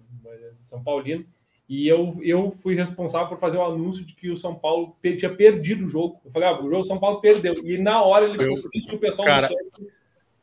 [0.61, 1.25] São Paulino,
[1.69, 5.33] e eu, eu fui responsável por fazer o anúncio de que o São Paulo tinha
[5.33, 6.21] perdido o jogo.
[6.25, 7.55] Eu falei, ah, o jogo do São Paulo perdeu.
[7.65, 9.49] E na hora ele ficou triste que o pessoal cara,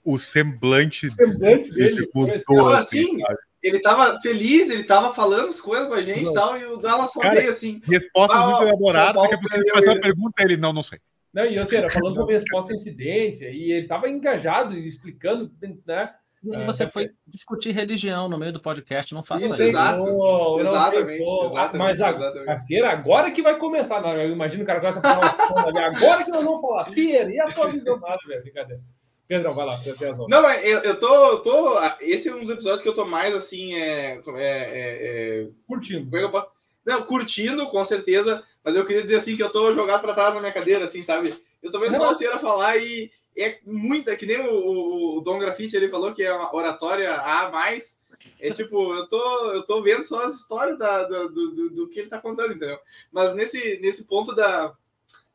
[0.06, 5.60] o semblante, o semblante dele mudou, assim, assim ele tava feliz, ele tava falando as
[5.60, 7.82] coisas com a gente e tal, e o Dallas só veio assim.
[7.84, 11.00] Respostas muito elaboradas, daqui a pouco ele faz uma pergunta ele, não, não sei.
[11.34, 15.52] Não, e assim, era falando sobre resposta à incidência, e ele tava engajado, explicando,
[15.86, 16.14] né?
[16.44, 19.62] E é, você foi discutir religião no meio do podcast, não faça isso.
[19.62, 24.80] Exato, não, exatamente, exatamente, Mas a, agora que vai começar, não, eu imagino o cara
[24.80, 25.36] começa a falar
[25.88, 28.82] agora que nós vamos falar, Cira, e a tua visão, velho, brincadeira.
[29.28, 29.80] Pedrão, vai lá,
[30.30, 31.78] Não, é, eu, eu, tô, eu tô.
[32.00, 33.74] Esse é um dos episódios que eu tô mais assim.
[33.74, 36.10] É, é, é, é curtindo.
[36.86, 38.42] Não, curtindo, com certeza.
[38.64, 41.02] Mas eu queria dizer assim que eu tô jogado para trás na minha cadeira, assim,
[41.02, 41.34] sabe?
[41.62, 42.00] Eu tô vendo não.
[42.00, 45.90] só o Cera falar e é muita, que nem o, o, o Dom Grafite ele
[45.90, 48.00] falou que é uma oratória A mais.
[48.40, 52.00] É tipo, eu tô, eu tô vendo só as histórias da, do, do, do, que
[52.00, 52.80] ele tá contando, entendeu?
[53.12, 54.76] Mas nesse, nesse ponto da,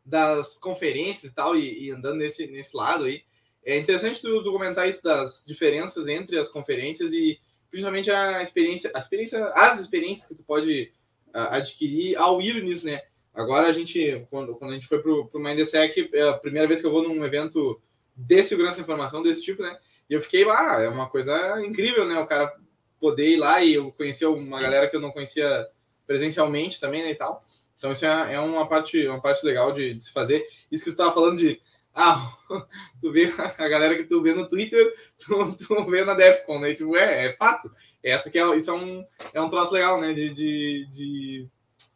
[0.05, 3.23] das conferências e tal, e, e andando nesse, nesse lado aí,
[3.65, 7.39] é interessante tu, tu, comentar isso das diferenças entre as conferências e
[7.71, 10.93] principalmente a experiência, a experiência as experiências que tu pode
[11.33, 13.01] adquirir ao ir nisso, né?
[13.35, 16.81] Agora a gente, quando, quando a gente foi para o Mindsec, é a primeira vez
[16.81, 17.81] que eu vou num evento
[18.15, 19.79] de segurança da informação desse tipo, né?
[20.11, 22.19] E eu fiquei lá, ah, é uma coisa incrível, né?
[22.19, 22.55] O cara
[23.01, 25.67] poder ir lá e eu conhecer uma galera que eu não conhecia
[26.07, 27.43] presencialmente também, né, e tal.
[27.77, 30.47] Então isso é, é uma parte uma parte legal de, de se fazer.
[30.71, 31.61] Isso que você estava falando de
[31.95, 32.37] ah,
[33.01, 36.75] tu vê a galera que tu vê no Twitter, tu, tu vê na Defcon, né?
[36.75, 37.71] Tipo, é, é fato.
[38.03, 40.13] Essa que é, isso é um, é um troço legal, né?
[40.13, 41.49] De, de, de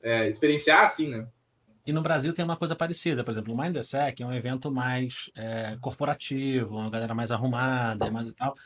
[0.03, 1.27] é, experienciar assim, né?
[1.87, 5.31] E no Brasil tem uma coisa parecida, por exemplo, o Mindsec é um evento mais
[5.37, 8.57] é, corporativo, uma galera mais arrumada mais, tal.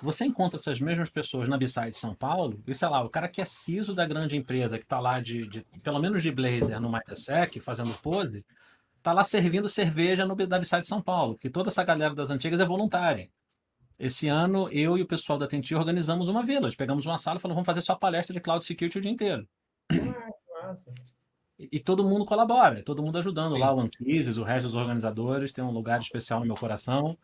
[0.00, 3.28] Você encontra essas mesmas pessoas na B-Side de São Paulo, e sei lá, o cara
[3.28, 6.80] que é CISO da grande empresa, que está lá de, de, pelo menos de blazer
[6.80, 8.44] no Mindsec, fazendo pose,
[9.02, 12.60] tá lá servindo cerveja no da de São Paulo, porque toda essa galera das antigas
[12.60, 13.30] é voluntária.
[13.98, 16.76] Esse ano, eu e o pessoal da Tenti organizamos uma village.
[16.76, 19.48] Pegamos uma sala e falamos, vamos fazer só palestra de Cloud Security o dia inteiro.
[20.62, 20.74] Ah,
[21.58, 23.58] e, e, todo mundo colabora, todo mundo ajudando Sim.
[23.58, 27.16] lá, o Anquises, o resto dos organizadores, tem um lugar especial no meu coração.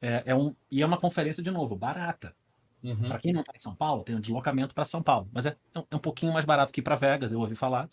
[0.00, 2.34] É, é um, e é uma conferência, de novo, barata.
[2.82, 3.08] Uhum.
[3.08, 5.28] Para quem não está em São Paulo, tem um deslocamento para São Paulo.
[5.32, 7.88] Mas é, é um pouquinho mais barato que ir para Vegas, eu ouvi falar.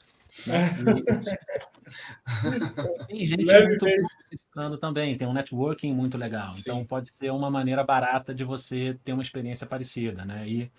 [0.48, 0.70] Né?
[3.08, 6.50] tem gente muito participando também, tem um networking muito legal.
[6.50, 6.62] Sim.
[6.62, 10.48] Então pode ser uma maneira barata de você ter uma experiência parecida, né?
[10.48, 10.72] E,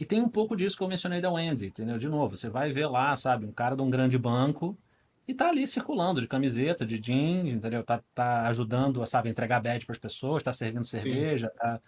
[0.00, 1.98] e tem um pouco disso que eu mencionei da Wendy, entendeu?
[1.98, 4.78] De novo, você vai ver lá, sabe, um cara de um grande banco
[5.26, 7.84] e tá ali circulando de camiseta, de jeans, entendeu?
[7.84, 11.58] Tá, tá ajudando, sabe, entregar badge para as pessoas, tá servindo cerveja, Sim.
[11.58, 11.80] tá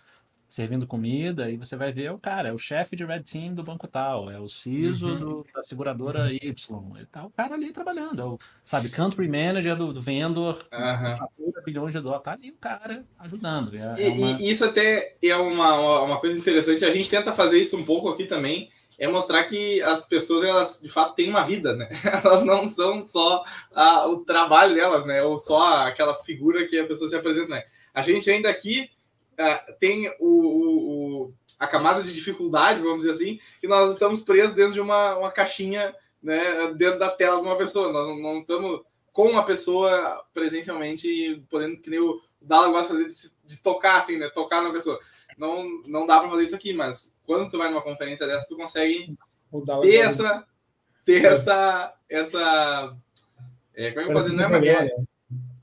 [0.51, 3.63] servindo comida, e você vai ver o cara, é o chefe de Red Team do
[3.63, 5.19] banco tal, é o CISO uhum.
[5.19, 6.39] do, da seguradora uhum.
[6.43, 10.67] Y, e tá o cara ali trabalhando, é o, sabe, country manager do, do vendor,
[10.73, 11.55] uhum.
[11.65, 13.77] bilhões de dólares, tá ali o cara ajudando.
[13.77, 14.41] É, e, é uma...
[14.41, 18.09] e, isso até é uma, uma coisa interessante, a gente tenta fazer isso um pouco
[18.09, 21.89] aqui também, é mostrar que as pessoas, elas de fato têm uma vida, né?
[22.23, 23.43] Elas não são só
[23.73, 25.23] a, o trabalho delas, né?
[25.23, 27.63] Ou só aquela figura que a pessoa se apresenta, né?
[27.95, 28.91] A gente ainda aqui
[29.41, 34.55] uh, tem o, o, a camada de dificuldade, vamos dizer assim, que nós estamos presos
[34.55, 37.93] dentro de uma, uma caixinha, né, dentro da tela de uma pessoa.
[37.93, 38.83] Nós não, não estamos
[39.13, 43.99] com uma pessoa presencialmente, podendo, que nem o Dala gosta de fazer, de, de, tocar,
[43.99, 44.99] assim, né, tocar na pessoa.
[45.37, 48.57] Não, não dá para fazer isso aqui, mas quando tu vai numa conferência dessa, tu
[48.57, 49.15] consegue
[49.83, 50.47] ter essa,
[51.05, 52.97] ter essa, essa,
[53.75, 54.91] é, como é que eu dizer, não é, é,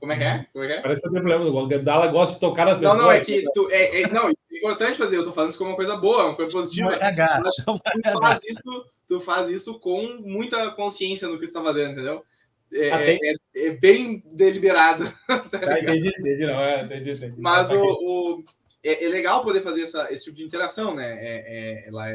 [0.00, 0.46] como é que é?
[0.52, 0.80] Como é que é?
[0.80, 2.98] Parece que tem problema do Dala gosta de tocar nas pessoas.
[2.98, 5.58] Não, não, é que tu, é, é, não, é importante fazer, eu tô falando isso
[5.58, 6.94] como uma coisa boa, uma coisa positiva.
[6.94, 7.50] É gato.
[7.64, 12.24] Tu faz isso, tu faz isso com muita consciência no que tu tá fazendo, entendeu?
[12.72, 13.18] É, ah, é,
[13.56, 15.12] é, bem deliberado.
[15.26, 17.34] tá entendi, entendi, não, é, entendi, entendi.
[17.40, 18.44] Mas o, o
[18.84, 21.18] é, é, legal poder fazer essa, esse tipo de interação, né?
[21.18, 22.06] É, ela,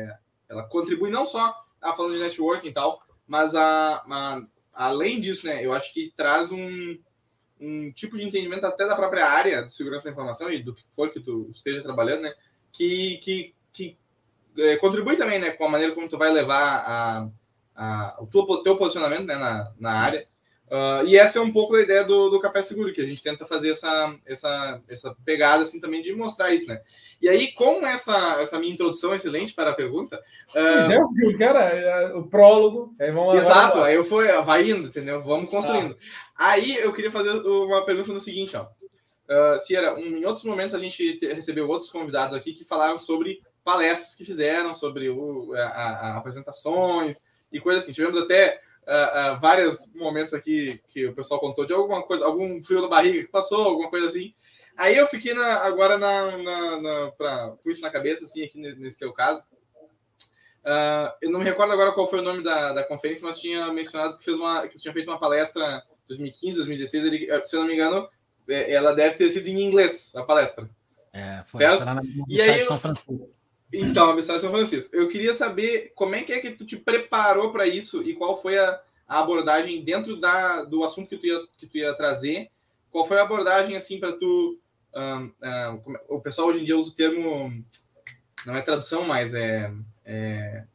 [0.50, 4.42] ela contribui não só a falando de networking e tal, mas a, a,
[4.74, 5.66] além disso, né?
[5.66, 6.98] Eu acho que traz um,
[7.64, 10.84] um tipo de entendimento até da própria área de segurança da informação e do que
[10.89, 12.34] for que tu esteja trabalhando, né?
[12.72, 13.97] Que, que, que
[14.57, 15.51] é, contribui também, né?
[15.51, 17.30] Com a maneira como tu vai levar a,
[17.76, 20.28] a, o teu, teu posicionamento né, na, na área.
[20.74, 23.22] Uh, e essa é um pouco a ideia do, do Café Seguro, que a gente
[23.22, 26.82] tenta fazer essa, essa, essa pegada assim também de mostrar isso, né?
[27.22, 30.18] E aí, com essa, essa minha introdução excelente para a pergunta.
[30.49, 31.05] Uh...
[31.14, 32.95] Pois é, cara, é, o prólogo.
[32.99, 35.22] Aí vamos Exato, aí eu fui, vai indo, entendeu?
[35.24, 35.95] Vamos construindo.
[36.36, 36.52] Ah.
[36.52, 38.68] Aí eu queria fazer uma pergunta no seguinte, ó.
[39.24, 43.42] Uh, Ciara, um, em outros momentos a gente recebeu outros convidados aqui que falaram sobre
[43.64, 47.22] palestras que fizeram, sobre o, a, a, apresentações
[47.52, 47.94] e coisas assim.
[47.94, 52.62] Tivemos até uh, uh, vários momentos aqui que o pessoal contou de alguma coisa, algum
[52.62, 54.34] frio na barriga que passou, alguma coisa assim.
[54.76, 58.58] Aí eu fiquei na, agora na, na, na pra, com isso na cabeça, assim, aqui
[58.58, 59.44] nesse teu caso.
[60.64, 63.72] Uh, eu não me recordo agora qual foi o nome da, da conferência, mas tinha
[63.72, 65.84] mencionado que fez uma que tinha feito uma palestra
[66.18, 67.05] 2015, 2016.
[67.05, 68.07] Ele, se eu não me engano,
[68.47, 70.70] é, ela deve ter sido em inglês a palestra.
[71.11, 71.84] É, foi, certo?
[71.84, 73.30] Foi na, e aí eu, São Francisco.
[73.72, 74.95] Então, a mensagem de São Francisco.
[74.95, 78.41] Eu queria saber como é que é que tu te preparou para isso e qual
[78.41, 82.49] foi a, a, abordagem dentro da, do assunto que tu, ia, que tu ia trazer.
[82.91, 84.59] Qual foi a abordagem, assim, para tu...
[84.95, 87.64] Um, um, o pessoal hoje em dia usa o termo...
[88.45, 89.72] Não é tradução, mas é,
[90.05, 90.66] é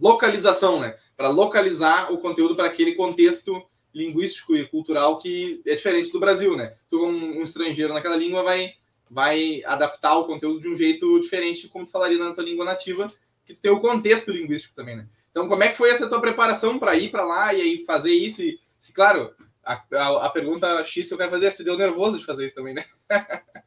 [0.00, 0.98] localização, né?
[1.16, 3.64] Para localizar o conteúdo para aquele contexto
[3.94, 6.74] linguístico e cultural que é diferente do Brasil, né?
[6.90, 8.74] Tu, como um estrangeiro naquela língua, vai
[9.10, 13.12] vai adaptar o conteúdo de um jeito diferente, como tu falaria na tua língua nativa,
[13.44, 15.06] que tem o contexto linguístico também, né?
[15.30, 18.12] Então, como é que foi essa tua preparação para ir para lá e aí fazer
[18.12, 18.42] isso?
[18.42, 19.32] E, se, claro,
[19.64, 22.46] a, a, a, pergunta X que eu quero fazer é se deu nervoso de fazer
[22.46, 22.84] isso também, né?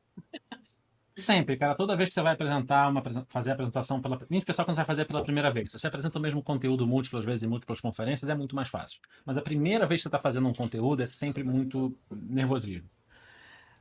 [1.18, 1.74] Sempre, cara.
[1.74, 4.20] Toda vez que você vai apresentar, uma, fazer a apresentação pela.
[4.30, 5.72] Especial quando você vai fazer pela primeira vez.
[5.72, 9.00] Se você apresenta o mesmo conteúdo múltiplas vezes em múltiplas conferências, é muito mais fácil.
[9.26, 12.88] Mas a primeira vez que você está fazendo um conteúdo é sempre muito nervosismo.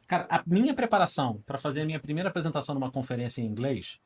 [0.06, 4.00] Cara, a minha preparação para fazer a minha primeira apresentação numa conferência em inglês,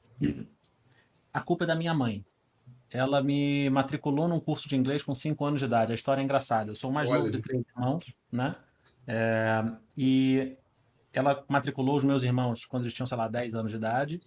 [1.32, 2.24] a culpa é da minha mãe.
[2.90, 5.92] Ela me matriculou num curso de inglês com 5 anos de idade.
[5.92, 6.72] A história é engraçada.
[6.72, 7.20] Eu sou o mais Olha.
[7.20, 8.56] novo de três irmãos, né?
[9.06, 9.62] É,
[9.96, 10.56] e
[11.12, 14.20] ela matriculou os meus irmãos quando eles tinham, sei lá, 10 anos de idade.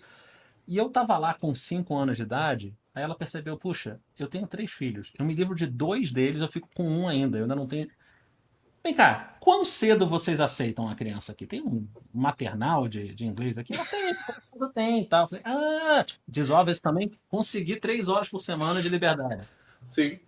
[0.68, 2.76] E eu tava lá com 5 anos de idade.
[2.94, 5.12] Aí ela percebeu, puxa, eu tenho três filhos.
[5.18, 7.38] Eu me livro de dois deles, eu fico com um ainda.
[7.38, 7.88] Eu ainda não tenho.
[8.84, 11.48] Vem cá, quão cedo vocês aceitam a criança aqui?
[11.48, 13.76] Tem um maternal de, de inglês aqui?
[13.76, 14.16] Não tem,
[14.58, 15.28] não tem tal.
[15.28, 19.48] Falei, ah, desovas também consegui três horas por semana de liberdade.
[19.86, 20.20] Sim.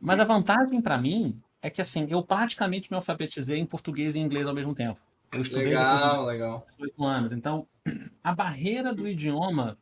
[0.00, 4.18] Mas a vantagem para mim é que assim, eu praticamente me alfabetizei em português e
[4.18, 5.00] inglês ao mesmo tempo.
[5.32, 6.66] Eu estudei legal, legal.
[6.78, 7.32] oito anos.
[7.32, 7.66] Então,
[8.22, 9.78] a barreira do idioma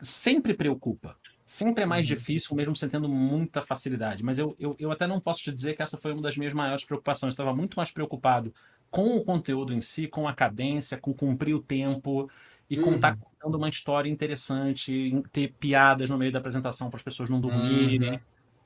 [0.00, 1.16] sempre preocupa
[1.48, 2.14] sempre é mais uhum.
[2.14, 4.22] difícil, mesmo você tendo muita facilidade.
[4.22, 6.52] Mas eu, eu, eu até não posso te dizer que essa foi uma das minhas
[6.52, 7.30] maiores preocupações.
[7.30, 8.52] Eu estava muito mais preocupado
[8.90, 12.30] com o conteúdo em si, com a cadência, com cumprir o tempo
[12.68, 12.84] e uhum.
[12.84, 17.30] com estar contando uma história interessante, ter piadas no meio da apresentação para as pessoas
[17.30, 18.10] não dormirem.
[18.10, 18.20] Uhum.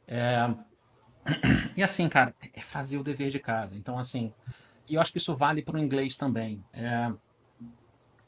[0.09, 0.55] É...
[1.77, 3.77] E assim, cara, é fazer o dever de casa.
[3.77, 4.33] Então, assim,
[4.89, 6.65] e eu acho que isso vale para o inglês também.
[6.73, 7.13] É...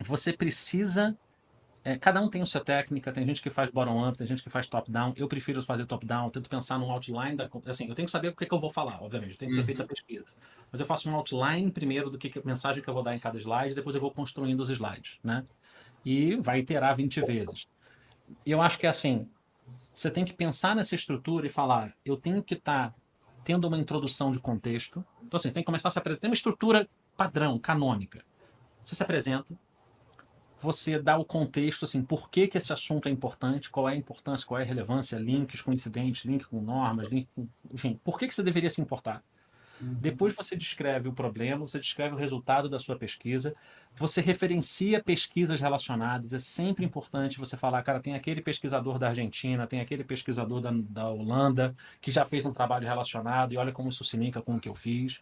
[0.01, 1.17] Você precisa
[1.85, 4.49] é, cada um tem a sua técnica, tem gente que faz bottom-up, tem gente que
[4.49, 5.13] faz top-down.
[5.17, 7.37] Eu prefiro fazer top-down, tento pensar num outline.
[7.37, 9.51] Da, assim, eu tenho que saber o que, que eu vou falar, obviamente, eu tenho
[9.51, 9.67] que ter uhum.
[9.67, 10.25] feito a pesquisa.
[10.73, 13.19] Mas eu faço um outline primeiro do que, que mensagem que eu vou dar em
[13.19, 15.45] cada slide, depois eu vou construindo os slides, né?
[16.03, 17.69] E vai iterar 20 vezes.
[18.47, 19.29] E eu acho que é assim,
[19.93, 22.95] você tem que pensar nessa estrutura e falar, eu tenho que estar tá
[23.45, 25.05] tendo uma introdução de contexto.
[25.22, 26.22] Então, assim, você tem que começar a se apresentar.
[26.22, 28.24] Tem uma estrutura padrão, canônica.
[28.82, 29.57] Você se apresenta,
[30.59, 33.97] você dá o contexto, assim, por que, que esse assunto é importante, qual é a
[33.97, 38.18] importância, qual é a relevância, links com incidentes, link com normas, link com, enfim, por
[38.18, 39.22] que, que você deveria se importar?
[39.81, 43.55] Depois você descreve o problema, você descreve o resultado da sua pesquisa,
[43.95, 46.33] você referencia pesquisas relacionadas.
[46.33, 50.70] É sempre importante você falar, cara, tem aquele pesquisador da Argentina, tem aquele pesquisador da,
[50.72, 54.57] da Holanda que já fez um trabalho relacionado e olha como isso se linka com
[54.57, 55.20] o que eu fiz.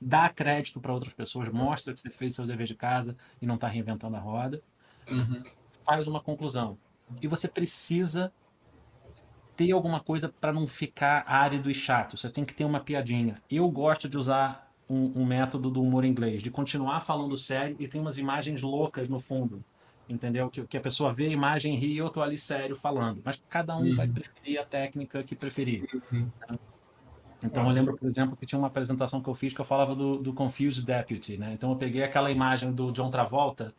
[0.00, 3.54] Dá crédito para outras pessoas, mostra que você fez seu dever de casa e não
[3.54, 4.62] está reinventando a roda.
[5.10, 5.42] Uhum.
[5.84, 6.76] Faz uma conclusão.
[7.22, 8.32] E você precisa
[9.56, 12.16] ter alguma coisa para não ficar árido e chato.
[12.16, 13.40] Você tem que ter uma piadinha.
[13.50, 17.88] Eu gosto de usar um, um, método do humor inglês, de continuar falando sério e
[17.88, 19.64] tem umas imagens loucas no fundo.
[20.08, 20.48] Entendeu?
[20.48, 23.20] Que, que a pessoa vê a imagem ri e eu tô ali sério falando.
[23.24, 23.96] Mas cada um uhum.
[23.96, 25.84] vai preferir a técnica que preferir.
[26.12, 26.28] Uhum.
[27.42, 27.70] Então Nossa.
[27.70, 30.18] eu lembro, por exemplo, que tinha uma apresentação que eu fiz que eu falava do,
[30.18, 31.52] do Confused Deputy, né?
[31.52, 33.74] Então eu peguei aquela imagem do John Travolta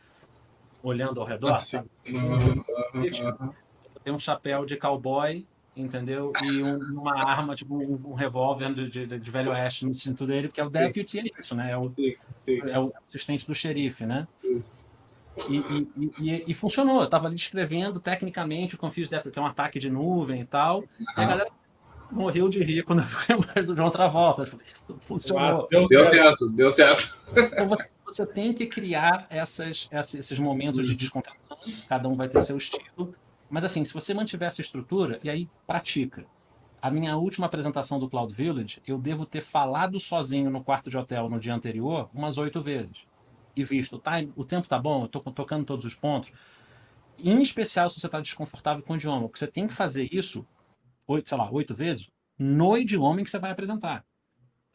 [0.84, 1.54] olhando ao redor.
[1.54, 3.54] Ah, uhum.
[4.04, 5.46] Tem um chapéu de cowboy
[5.78, 6.34] entendeu?
[6.44, 10.26] E um, uma arma, tipo um, um revólver de, de, de, velho oeste no cinto
[10.26, 11.72] dele, porque é o deputy, é isso, né?
[11.72, 12.60] É o, sim, sim.
[12.70, 14.28] é o assistente do xerife, né?
[14.44, 14.86] Isso.
[15.50, 17.02] E, e, e, e, funcionou.
[17.02, 20.46] Eu tava ali descrevendo tecnicamente o Confused Deputy, que é um ataque de nuvem e
[20.46, 20.84] tal.
[21.00, 21.52] E a galera
[22.12, 24.50] morreu de rir quando eu fui do João Travolta.
[25.02, 25.68] Funcionou.
[25.70, 27.16] Deu, deu certo, deu certo.
[27.36, 31.58] Então você, você tem que criar essas, esses momentos de descontração.
[31.88, 33.14] Cada um vai ter seu estilo
[33.50, 36.26] mas assim, se você mantiver essa estrutura, e aí pratica.
[36.82, 40.98] A minha última apresentação do Cloud Village, eu devo ter falado sozinho no quarto de
[40.98, 43.08] hotel no dia anterior umas oito vezes.
[43.56, 46.32] E visto, tá, o tempo tá bom, eu tô tocando todos os pontos.
[47.18, 50.46] Em especial se você está desconfortável com o idioma, porque você tem que fazer isso,
[51.08, 54.06] oito, sei lá, oito vezes, no idioma em que você vai apresentar.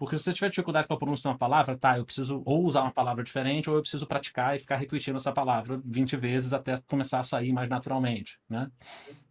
[0.03, 2.65] Porque se você tiver dificuldade com a pronúncia de uma palavra, tá, eu preciso ou
[2.65, 6.53] usar uma palavra diferente ou eu preciso praticar e ficar repetindo essa palavra 20 vezes
[6.53, 8.69] até começar a sair mais naturalmente, né?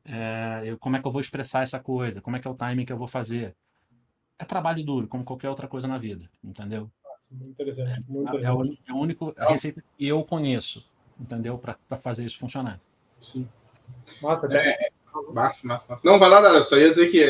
[0.05, 2.21] É, eu, como é que eu vou expressar essa coisa?
[2.21, 3.53] Como é que é o timing que eu vou fazer?
[4.39, 6.89] É trabalho duro, como qualquer outra coisa na vida, entendeu?
[7.03, 8.05] Nossa, muito interessante.
[8.07, 8.81] Muito é, interessante.
[8.87, 11.57] É, a única receita que eu conheço, entendeu?
[11.57, 12.79] Para fazer isso funcionar.
[13.19, 13.45] Sim.
[14.21, 14.89] Massa, é,
[15.33, 16.09] massa, massa, massa.
[16.09, 17.21] Não, vai lá, só ia dizer que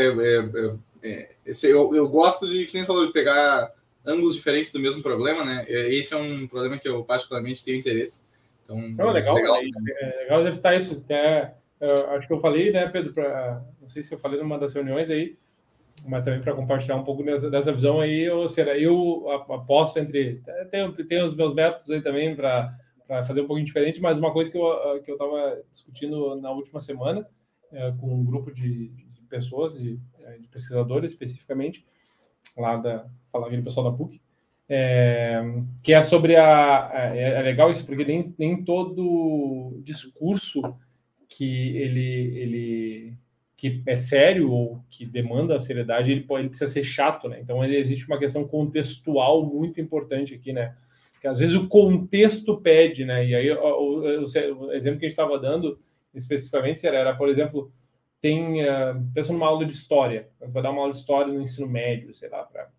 [1.04, 3.74] é, é, é, esse, eu, eu gosto de, que nem falou, de pegar
[4.06, 5.66] ângulos diferentes do mesmo problema, né?
[5.68, 8.24] Esse é um problema que eu particularmente tenho interesse.
[8.64, 9.58] Então, Não, legal, legal.
[9.58, 11.04] É, legal estar isso.
[11.04, 11.54] Até,
[12.16, 15.10] acho que eu falei, né, Pedro, pra, não sei se eu falei numa das reuniões
[15.10, 15.38] aí,
[16.08, 20.42] mas também para compartilhar um pouco dessa, dessa visão aí, ou será eu aposto entre.
[20.72, 22.76] Tem, tem os meus métodos aí também para
[23.28, 26.80] fazer um pouquinho diferente, mas uma coisa que eu que eu estava discutindo na última
[26.80, 27.28] semana
[27.72, 28.92] é, com um grupo de
[29.32, 31.84] pessoas, de é, de pesquisadores especificamente,
[32.58, 34.22] lá da falar aquele pessoal da PUC,
[34.70, 35.42] é,
[35.82, 36.92] que é sobre a.
[36.94, 40.62] É, é, legal isso, porque nem, nem todo discurso
[41.28, 43.18] que ele, ele
[43.58, 47.40] que é sério ou que demanda seriedade, ele, pode, ele precisa ser chato, né?
[47.42, 50.76] Então existe uma questão contextual muito importante aqui, né?
[51.20, 53.26] Que às vezes o contexto pede, né?
[53.26, 55.78] E aí o, o, o exemplo que a gente estava dando
[56.14, 57.72] especificamente era, era, por exemplo,
[58.22, 61.68] tem, uh, pensa numa aula de história, vou dar uma aula de história no ensino
[61.68, 62.70] médio, sei lá, para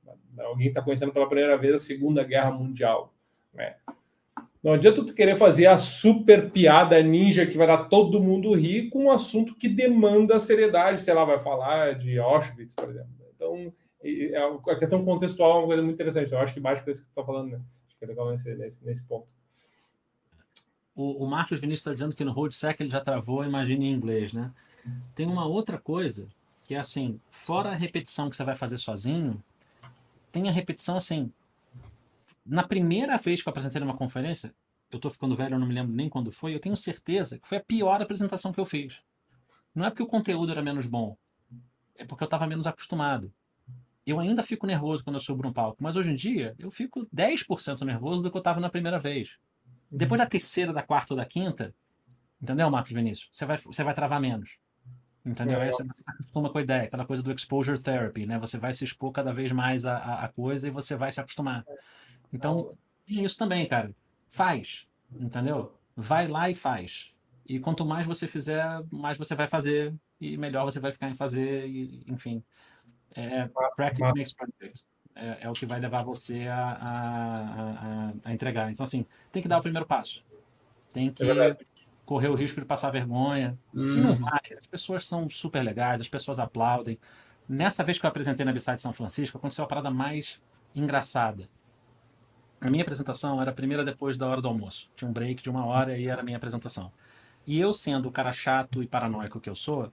[0.45, 3.13] alguém está conhecendo pela primeira vez a Segunda Guerra Mundial.
[3.53, 3.75] Né?
[4.63, 8.89] Não adianta tu querer fazer a super piada ninja que vai dar todo mundo rir
[8.91, 13.11] com um assunto que demanda seriedade, sei lá, vai falar de Auschwitz, por exemplo.
[13.35, 13.73] Então,
[14.69, 16.31] a questão contextual é uma coisa muito interessante.
[16.31, 17.61] Eu acho que bate com isso que tu está falando, né?
[17.89, 19.27] Acho que é legal nesse, nesse, nesse ponto.
[20.95, 24.33] O, o Marcos Vinícius está dizendo que no RoadSec ele já travou, imagine em inglês,
[24.33, 24.53] né?
[25.15, 26.29] Tem uma outra coisa
[26.65, 29.43] que é assim, fora a repetição que você vai fazer sozinho,
[30.31, 31.33] tem a repetição assim.
[32.45, 34.55] Na primeira vez que eu apresentei numa conferência,
[34.91, 37.49] eu tô ficando velho, eu não me lembro nem quando foi, eu tenho certeza que
[37.49, 39.03] foi a pior apresentação que eu fiz.
[39.75, 41.17] Não é porque o conteúdo era menos bom,
[41.95, 43.33] é porque eu estava menos acostumado.
[44.05, 47.07] Eu ainda fico nervoso quando eu subo no palco, mas hoje em dia eu fico
[47.15, 49.39] 10% nervoso do que eu estava na primeira vez.
[49.93, 51.75] Depois da terceira, da quarta ou da quinta,
[52.41, 53.29] entendeu, Marcos Vinícius?
[53.33, 54.59] Você vai, você vai travar menos.
[55.25, 55.61] Entendeu?
[55.61, 55.69] É.
[55.69, 58.39] Essa, você acostuma com a ideia, aquela coisa do exposure therapy, né?
[58.39, 61.65] Você vai se expor cada vez mais a coisa e você vai se acostumar.
[62.33, 62.77] Então,
[63.07, 63.95] tem isso também, cara.
[64.29, 65.79] Faz, entendeu?
[65.95, 67.15] Vai lá e faz.
[67.47, 71.15] E quanto mais você fizer, mais você vai fazer e melhor você vai ficar em
[71.15, 72.43] fazer, e, enfim.
[73.15, 74.87] É, practice makes perfect.
[75.15, 78.71] É, é, o que vai levar você a, a, a, a, entregar.
[78.71, 80.25] Então, assim, tem que dar o primeiro passo.
[80.93, 81.57] Tem que é
[82.05, 83.59] correr o risco de passar vergonha.
[83.75, 83.97] Hum.
[83.97, 84.17] E não uhum.
[84.17, 84.41] vai.
[84.59, 86.99] As pessoas são super legais, as pessoas aplaudem.
[87.49, 90.41] Nessa vez que eu apresentei na Bissade São Francisco, aconteceu a parada mais
[90.75, 91.49] engraçada.
[92.61, 94.89] A minha apresentação era a primeira depois da hora do almoço.
[94.97, 96.93] Tinha um break de uma hora e era a minha apresentação.
[97.47, 99.93] E eu, sendo o cara chato e paranoico que eu sou,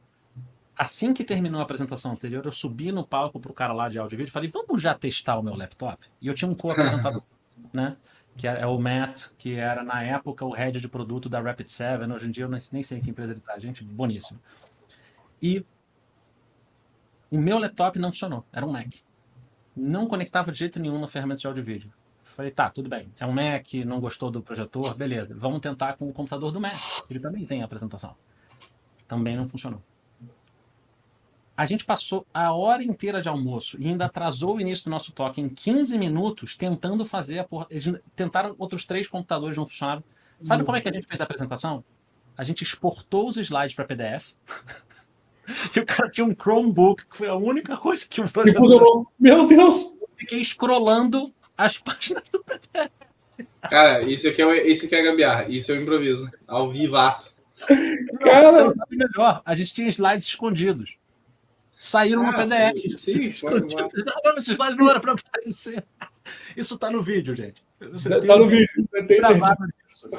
[0.80, 4.16] assim que terminou a apresentação anterior, eu subi no palco pro cara lá de áudio
[4.16, 6.08] e vídeo e falei, vamos já testar o meu laptop?
[6.22, 7.22] E eu tinha um co-apresentador,
[7.74, 7.98] né?
[8.38, 12.10] Que é o Matt, que era na época o head de produto da Rapid 7.
[12.10, 14.40] Hoje em dia eu nem sei que empresa ele tá, gente boníssimo.
[15.42, 15.66] E
[17.30, 18.96] o meu laptop não funcionou, era um Mac.
[19.76, 21.94] Não conectava de jeito nenhum na ferramenta de áudio e vídeo.
[22.24, 23.12] Falei, tá, tudo bem.
[23.20, 25.36] É um Mac, não gostou do projetor, beleza.
[25.38, 26.80] Vamos tentar com o computador do Mac.
[27.10, 28.16] Ele também tem a apresentação.
[29.06, 29.84] Também não funcionou.
[31.60, 35.12] A gente passou a hora inteira de almoço e ainda atrasou o início do nosso
[35.12, 37.68] toque em 15 minutos tentando fazer a porra.
[37.70, 40.01] Eles tentaram outros três computadores não funcionaram.
[40.39, 41.84] Sabe como é que a gente fez a apresentação?
[42.38, 44.32] A gente exportou os slides para PDF.
[45.76, 49.05] e o cara tinha um Chromebook, que foi a única coisa que o.
[49.20, 49.97] Meu Deus!
[50.16, 52.89] Fiquei scrollando as páginas do PDF.
[53.64, 55.49] Cara, isso aqui é, isso aqui é gambiarra.
[55.49, 56.32] Isso eu improviso.
[56.47, 57.36] Ao vivaço.
[58.22, 59.41] Cara, você sabe melhor.
[59.43, 60.97] A gente tinha slides escondidos.
[61.82, 63.00] Saíram ah, no PDF.
[63.00, 63.36] Sim, sim,
[64.76, 65.86] não, era para aparecer.
[66.56, 67.64] Isso tá no vídeo, gente.
[67.80, 68.68] Você tá no vídeo.
[68.76, 70.10] vídeo gravado disso.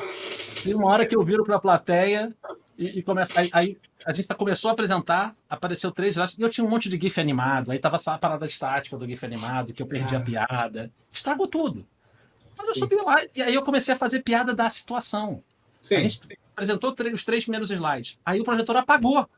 [0.64, 2.34] Tem uma hora que eu viro para a plateia
[2.78, 3.38] e, e começa.
[3.38, 6.70] Aí, aí, a gente tá, começou a apresentar, apareceu três slides, e eu tinha um
[6.70, 7.70] monte de GIF animado.
[7.70, 10.18] Aí tava só a parada estática do GIF animado, que eu perdi ah.
[10.18, 10.90] a piada.
[11.12, 11.86] Estragou tudo.
[12.56, 15.42] Mas eu subi lá e aí eu comecei a fazer piada da situação.
[15.82, 16.34] Sim, a gente sim.
[16.52, 18.18] apresentou os três primeiros slides.
[18.24, 19.28] Aí o projetor apagou.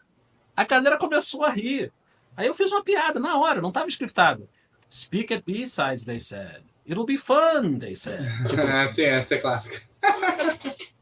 [0.56, 1.92] A galera começou a rir.
[2.36, 4.48] Aí eu fiz uma piada na hora, não estava scriptado.
[4.90, 6.62] Speak at B-sides, they said.
[6.86, 8.26] It'll be fun, they said.
[8.48, 9.80] Tipo, ah, sim, essa é clássica.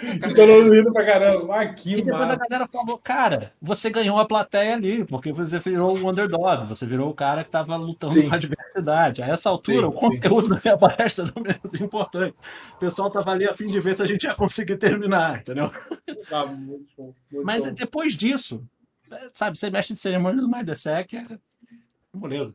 [0.00, 1.60] Ficou rindo pra caramba.
[1.60, 2.32] Aqui, e depois mano.
[2.32, 6.86] a galera falou, cara, você ganhou a plateia ali, porque você virou o underdog, você
[6.86, 8.28] virou o cara que tava lutando sim.
[8.28, 9.22] com a diversidade.
[9.22, 10.54] A essa altura, sim, o conteúdo sim.
[10.54, 12.34] da minha palestra não é menos importante.
[12.74, 15.70] O pessoal tava ali a fim de ver se a gente ia conseguir terminar, entendeu?
[16.32, 17.72] Ah, muito bom, muito Mas bom.
[17.72, 18.66] depois disso,
[19.34, 21.24] sabe, você mexe de cerimônia do Mindesec, é...
[22.14, 22.54] beleza.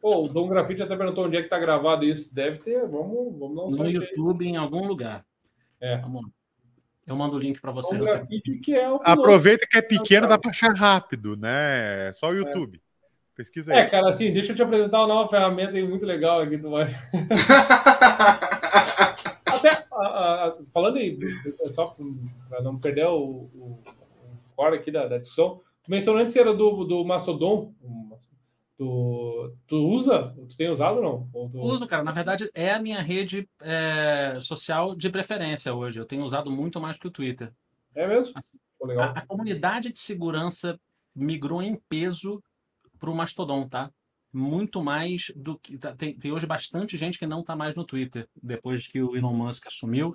[0.00, 2.34] Pô, o Dom Grafite até perguntou onde é que tá gravado isso.
[2.34, 4.50] Deve ter, vamos, vamos dar um No YouTube, aí.
[4.50, 5.24] em algum lugar.
[5.80, 5.98] É.
[5.98, 6.28] Vamos lá.
[7.06, 7.96] Eu mando o link para você.
[8.62, 12.08] Que é Aproveita que é pequeno, dá para achar rápido, né?
[12.08, 12.38] É só o é.
[12.38, 12.78] YouTube.
[12.78, 12.80] É.
[13.36, 13.78] Pesquisa aí.
[13.80, 16.58] É, cara, assim, deixa eu te apresentar uma nova ferramenta muito legal aqui.
[16.58, 16.86] Tu vai...
[19.44, 21.18] Até a, a, falando aí,
[21.70, 21.94] só
[22.48, 26.40] para não perder o, o, o core aqui da, da discussão, tu mencionou antes que
[26.40, 27.72] era do, do Mastodon,
[28.78, 30.34] Tu, tu usa?
[30.50, 31.30] Tu tem usado ou não?
[31.32, 31.58] Ou tu...
[31.60, 32.04] Uso, cara.
[32.04, 35.98] Na verdade, é a minha rede é, social de preferência hoje.
[35.98, 37.50] Eu tenho usado muito mais que o Twitter.
[37.94, 38.34] É mesmo?
[38.36, 38.58] Assim,
[38.98, 40.78] a, a, comunidade de segurança
[41.14, 42.42] migrou em peso
[42.98, 43.90] para o Mastodon, tá?
[44.30, 45.78] Muito mais do que.
[45.78, 49.16] Tá, tem, tem hoje bastante gente que não está mais no Twitter, depois que o
[49.16, 50.14] Elon Musk assumiu.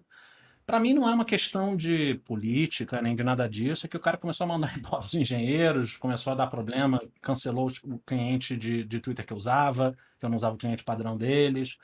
[0.71, 3.99] Para mim não é uma questão de política nem de nada disso, é que o
[3.99, 8.85] cara começou a mandar embora os engenheiros, começou a dar problema, cancelou o cliente de,
[8.85, 11.75] de Twitter que eu usava, que eu não usava o cliente padrão deles.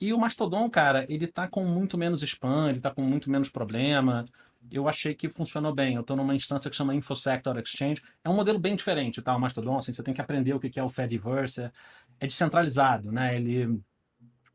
[0.00, 3.48] E o Mastodon, cara, ele tá com muito menos spam, ele tá com muito menos
[3.48, 4.24] problema.
[4.70, 5.96] Eu achei que funcionou bem.
[5.96, 8.00] Eu estou numa instância que chama InfoSector Exchange.
[8.22, 9.34] É um modelo bem diferente, tá?
[9.34, 11.68] O Mastodon, assim, você tem que aprender o que é o Fediverse.
[12.20, 13.34] É descentralizado, né?
[13.34, 13.82] Ele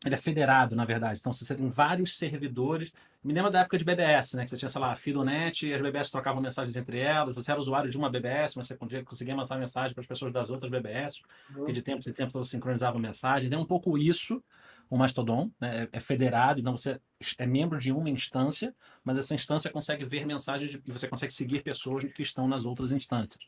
[0.05, 1.19] ele é federado, na verdade.
[1.19, 2.93] Então, você tem vários servidores.
[3.25, 4.43] Me lembra da época de BBS, né?
[4.43, 7.33] Que você tinha, sei lá, Fidonet e as BBS trocavam mensagens entre elas.
[7.33, 10.51] Você era usuário de uma BBS, mas você conseguia mandar mensagem para as pessoas das
[10.51, 11.21] outras BBS,
[11.65, 13.51] que de tempo em tempo elas sincronizavam mensagens.
[13.51, 14.43] É um pouco isso,
[14.87, 15.49] o Mastodon.
[15.59, 15.89] Né?
[15.91, 17.01] É federado, então você
[17.39, 21.63] é membro de uma instância, mas essa instância consegue ver mensagens e você consegue seguir
[21.63, 23.43] pessoas que estão nas outras instâncias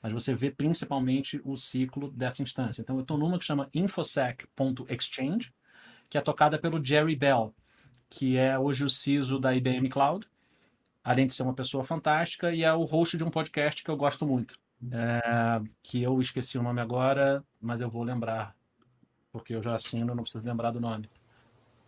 [0.00, 2.80] mas você vê principalmente o ciclo dessa instância.
[2.80, 5.52] Então, eu estou numa que chama infosec.exchange,
[6.08, 7.52] que é tocada pelo Jerry Bell,
[8.08, 10.26] que é hoje o CISO da IBM Cloud,
[11.02, 13.96] além de ser uma pessoa fantástica, e é o host de um podcast que eu
[13.96, 14.58] gosto muito,
[14.90, 18.54] é, que eu esqueci o nome agora, mas eu vou lembrar,
[19.32, 21.08] porque eu já assino, não preciso lembrar do nome.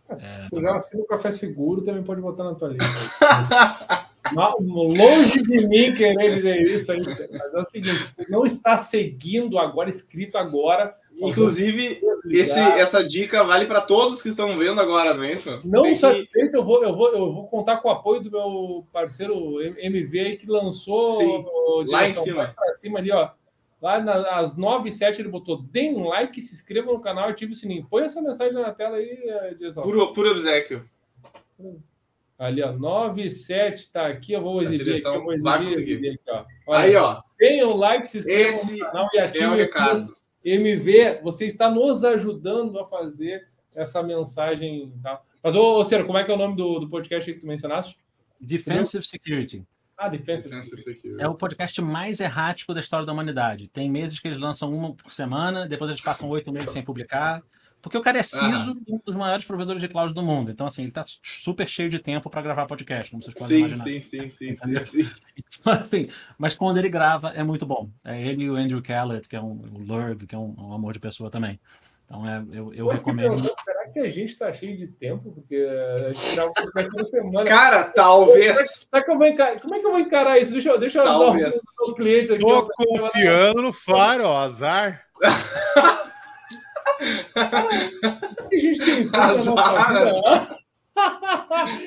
[0.09, 2.85] É, eu já assino o Café Seguro, também pode botar na tua lista.
[4.59, 9.89] Longe de mim querer dizer isso, mas é o seguinte: você não está seguindo agora,
[9.89, 15.33] escrito agora, Inclusive, esse, essa dica vale para todos que estão vendo agora, não é
[15.33, 15.59] isso?
[15.65, 16.57] Não Tem satisfeito, que...
[16.57, 20.37] eu, vou, eu, vou, eu vou contar com o apoio do meu parceiro MV aí,
[20.37, 21.45] que lançou Sim,
[21.87, 22.55] lá em cima.
[22.73, 23.29] cima ali, ó.
[23.81, 27.29] Lá nas, às 9 e 7 ele botou: deem um like, se inscrevam no canal
[27.29, 27.87] ative o sininho.
[27.89, 29.17] Põe essa mensagem na tela aí,
[29.51, 29.81] Edson.
[29.81, 30.83] Puro, puro obsequio.
[32.37, 36.11] Ali, ó, 9 e 7 tá aqui, eu vou exibir aqui, eu vou exibir, exibir
[36.11, 36.45] aqui, ó.
[36.67, 37.21] Olha, aí, ó.
[37.37, 40.15] Deem um like, se inscrevam Esse no canal e ative é o recado.
[40.43, 44.93] MV, você está nos ajudando a fazer essa mensagem.
[45.01, 45.21] Tá?
[45.43, 47.47] Mas, ô, ô Ciro, como é que é o nome do, do podcast que tu
[47.47, 47.97] mencionaste?
[48.39, 49.65] Defensive Security.
[49.97, 51.01] Ah, Defensive Defensive Security.
[51.01, 51.23] Security.
[51.23, 53.67] É o podcast mais errático da história da humanidade.
[53.67, 57.43] Tem meses que eles lançam uma por semana, depois eles passam oito meses sem publicar.
[57.81, 60.51] Porque o cara é CISO de um dos maiores provedores de cloud do mundo.
[60.51, 63.57] Então, assim, ele tá super cheio de tempo para gravar podcast, como vocês podem Sim,
[63.59, 63.83] imaginar.
[63.83, 65.09] sim, sim, sim, sim, sim.
[65.59, 67.89] Então, assim, mas quando ele grava, é muito bom.
[68.03, 70.73] É ele e o Andrew Kellett, que é um, o Lurg, que é um, um
[70.73, 71.59] amor de pessoa também.
[72.05, 73.35] Então, é, eu, eu fiquei recomendo.
[73.35, 75.31] pensando, será que a gente tá cheio de tempo?
[75.31, 77.45] Porque a gente grava podcast toda semana.
[77.45, 78.87] Cara, talvez.
[78.89, 79.59] Será que eu vou encarar?
[79.61, 80.51] Como é que eu vou encarar isso?
[80.51, 81.55] Deixa eu, deixa eu avisar Talvez.
[81.55, 82.41] os meus clientes aqui.
[82.41, 85.05] Tô confiando no Faro, azar.
[88.45, 90.59] O que a gente tem vida?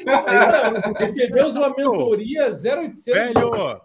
[0.05, 3.81] Cara, Recebemos uma mentoria 0800 Velho.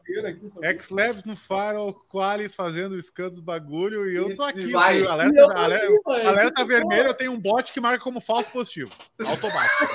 [0.64, 4.68] X-Labs no Faro, Qualis fazendo os cantos bagulho e eu tô aqui.
[4.72, 4.99] vai.
[4.99, 5.10] viu?
[5.12, 6.30] Alerta, eu alerta, mano.
[6.30, 8.90] alerta vermelho, eu tenho um bot que marca como falso positivo.
[9.26, 9.86] Automático.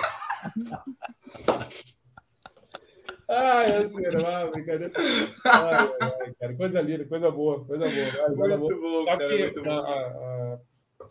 [3.30, 4.92] Ai, eu sei, ah, brincadeira.
[5.46, 8.34] Ai, ai, cara, coisa linda, coisa boa, coisa boa.
[8.36, 8.70] Coisa boa.
[8.70, 9.70] Muito bom, Só cara, que, muito a- bom.
[9.70, 10.58] a- a-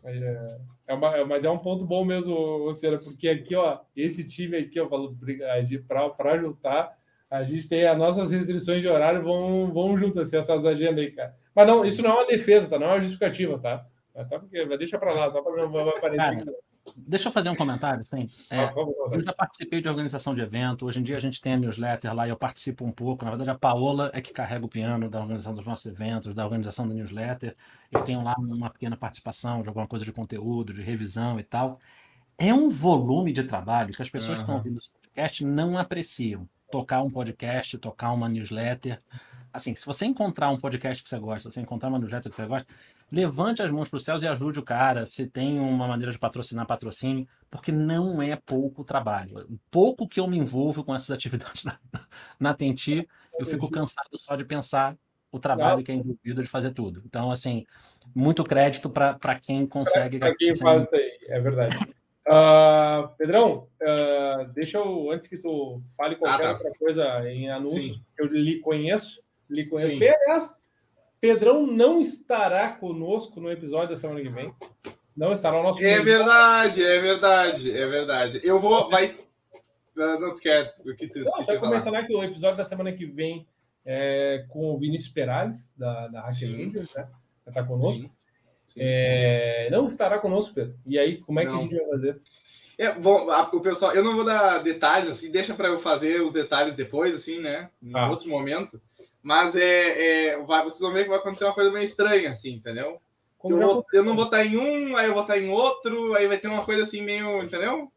[0.03, 0.57] é,
[0.87, 4.57] é uma- é- mas é um ponto bom mesmo, Cera, porque aqui, ó, esse time
[4.57, 5.15] aqui, eu falo,
[6.17, 6.97] para juntar,
[7.29, 11.11] a gente tem as nossas restrições de horário, vão, vão junto, assim, essas agendas aí,
[11.11, 11.35] cara.
[11.55, 12.79] Mas não, isso não é uma defesa, tá?
[12.79, 13.85] Não é uma justificativa, tá?
[14.13, 16.17] Mas tá porque, mas deixa pra lá, só pra não vai aparecer.
[16.45, 16.55] Cara.
[16.95, 18.27] Deixa eu fazer um comentário, sim.
[18.49, 18.95] É, Ah, vamos.
[19.11, 20.85] Eu já participei de organização de evento.
[20.85, 23.23] Hoje em dia a gente tem a newsletter lá e eu participo um pouco.
[23.23, 26.43] Na verdade, a Paola é que carrega o piano da organização dos nossos eventos, da
[26.43, 27.55] organização da newsletter.
[27.91, 31.79] Eu tenho lá uma pequena participação de alguma coisa de conteúdo, de revisão e tal.
[32.37, 36.49] É um volume de trabalho que as pessoas que estão ouvindo esse podcast não apreciam.
[36.71, 39.01] Tocar um podcast, tocar uma newsletter.
[39.53, 42.35] Assim, se você encontrar um podcast que você gosta, se você encontrar uma newsletter que
[42.35, 42.73] você gosta,
[43.11, 45.05] levante as mãos para os céus e ajude o cara.
[45.05, 49.47] Se tem uma maneira de patrocinar, patrocine, porque não é pouco trabalho.
[49.69, 51.77] Pouco que eu me envolvo com essas atividades na,
[52.39, 53.07] na Tenti,
[53.39, 54.95] eu fico cansado só de pensar
[55.31, 57.01] o trabalho que é envolvido de fazer tudo.
[57.05, 57.65] Então, assim,
[58.13, 60.19] muito crédito para quem consegue.
[60.19, 61.77] Para quem faz isso aí, é verdade.
[62.27, 66.53] Ah, Pedrão, ah, deixa eu, antes que tu fale qualquer Ah, tá.
[66.57, 68.01] outra coisa em anúncio, Sim.
[68.15, 69.21] que eu lhe conheço,
[69.51, 70.59] lhe bem, aliás,
[71.19, 74.53] Pedrão não estará conosco no episódio da semana que vem.
[75.15, 75.83] Não estará o nosso.
[75.83, 78.41] É verdade, é verdade, é verdade.
[78.43, 78.89] Eu vou.
[78.89, 79.15] Vai.
[79.95, 80.71] Não, tu quer.
[80.85, 81.69] O que tu, Não, que tu só falar?
[81.75, 83.45] mencionar que o episódio da semana que vem
[83.85, 87.07] é com o Vinícius Perales, da, da Hacker né?
[87.45, 88.03] Estar conosco.
[88.03, 88.11] Sim,
[88.67, 88.79] sim.
[88.81, 90.75] É, não estará conosco, Pedro.
[90.87, 91.59] E aí, como é que Não.
[91.59, 92.21] a gente vai fazer?
[92.77, 96.21] É, bom, a- o pessoal, eu não vou dar detalhes, assim, deixa para eu fazer
[96.21, 97.69] os detalhes depois, assim, né?
[97.83, 98.09] Em Ah.
[98.09, 98.81] outro momento.
[99.23, 102.53] Mas é, é vai, vocês vão ver que vai acontecer uma coisa meio estranha, assim,
[102.53, 102.99] entendeu?
[103.43, 106.27] Eu, vou- eu não vou estar em um, aí eu vou estar em outro, aí
[106.27, 107.91] vai ter uma coisa assim meio, entendeu?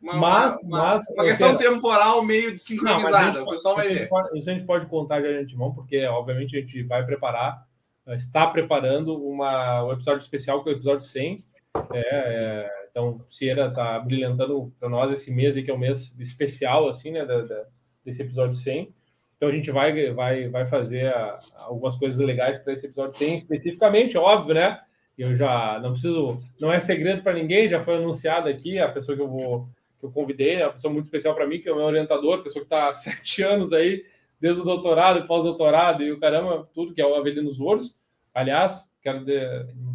[0.00, 3.42] Uma, Mas- uma, mas, uma questão temporal meio desincronizada.
[3.42, 4.08] o pessoal vai ver.
[4.08, 7.66] pode- Isso a gente pode contar já de antemão, porque obviamente a gente vai preparar,
[8.06, 11.44] eh, está preparando uma, um episódio especial, que é o episódio 100.
[11.92, 16.16] É, é, então, Sierra está brilhantando para nós esse mês, aí, que é um mês
[16.18, 17.64] especial, assim, né, da- da-
[18.04, 18.92] desse episódio 100.
[19.38, 23.36] Então, a gente vai, vai, vai fazer a- algumas coisas legais para esse episódio 100,
[23.36, 24.80] especificamente, óbvio, né?
[25.16, 29.16] Eu já não preciso, não é segredo para ninguém, já foi anunciado aqui a pessoa
[29.16, 31.72] que eu vou que eu convidei, é uma pessoa muito especial para mim, que é
[31.72, 34.04] o meu orientador, pessoa que está há sete anos aí,
[34.40, 37.96] desde o doutorado e pós-doutorado e o caramba, tudo, que é o Avelino Ouros.
[38.32, 39.24] Aliás, quero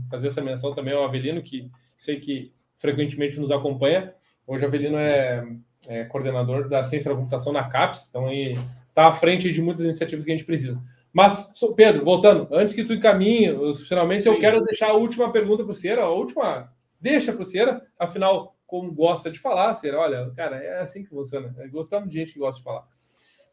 [0.09, 4.13] fazer essa menção também ao Avelino, que sei que frequentemente nos acompanha.
[4.45, 5.47] Hoje o Avelino é,
[5.87, 8.53] é coordenador da ciência da computação na CAPES, então aí
[8.93, 10.79] está à frente de muitas iniciativas que a gente precisa.
[11.11, 15.63] Mas, Pedro, voltando, antes que tu encaminhe, os- finalmente eu quero deixar a última pergunta
[15.63, 19.99] para o Cera, a última, deixa para o Cera, afinal, como gosta de falar, Cera,
[19.99, 21.53] olha, cara, é assim que funciona.
[21.71, 22.83] Gostamos de gente que gosta de falar.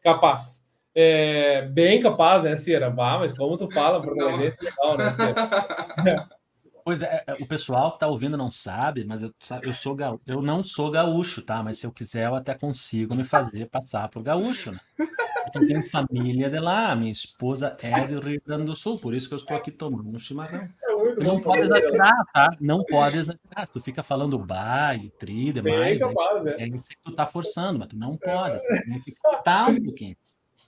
[0.03, 0.67] Capaz.
[0.93, 2.89] É, bem capaz, né, Cera?
[2.89, 3.97] Bah, mas como tu fala.
[4.03, 6.29] Alegrense é legal, né, Cera?
[6.83, 9.95] Pois é, é, o pessoal que tá ouvindo não sabe, mas eu, sa- eu sou
[9.95, 11.61] gaú- eu não sou gaúcho, tá?
[11.63, 14.79] Mas se eu quiser, eu até consigo me fazer passar por gaúcho, né?
[15.53, 19.27] Eu tenho família de lá, minha esposa é do Rio Grande do Sul, por isso
[19.27, 20.61] que eu estou aqui tomando um chimarrão.
[21.19, 22.55] É não pode exagerar, tá?
[22.59, 23.65] Não pode exagerar.
[23.65, 26.55] Se tu fica falando bar e tri demais, daí capaz, né?
[26.59, 28.59] é isso que tu tá forçando, mas tu não pode.
[28.59, 30.15] Tu tem que cortar um pouquinho.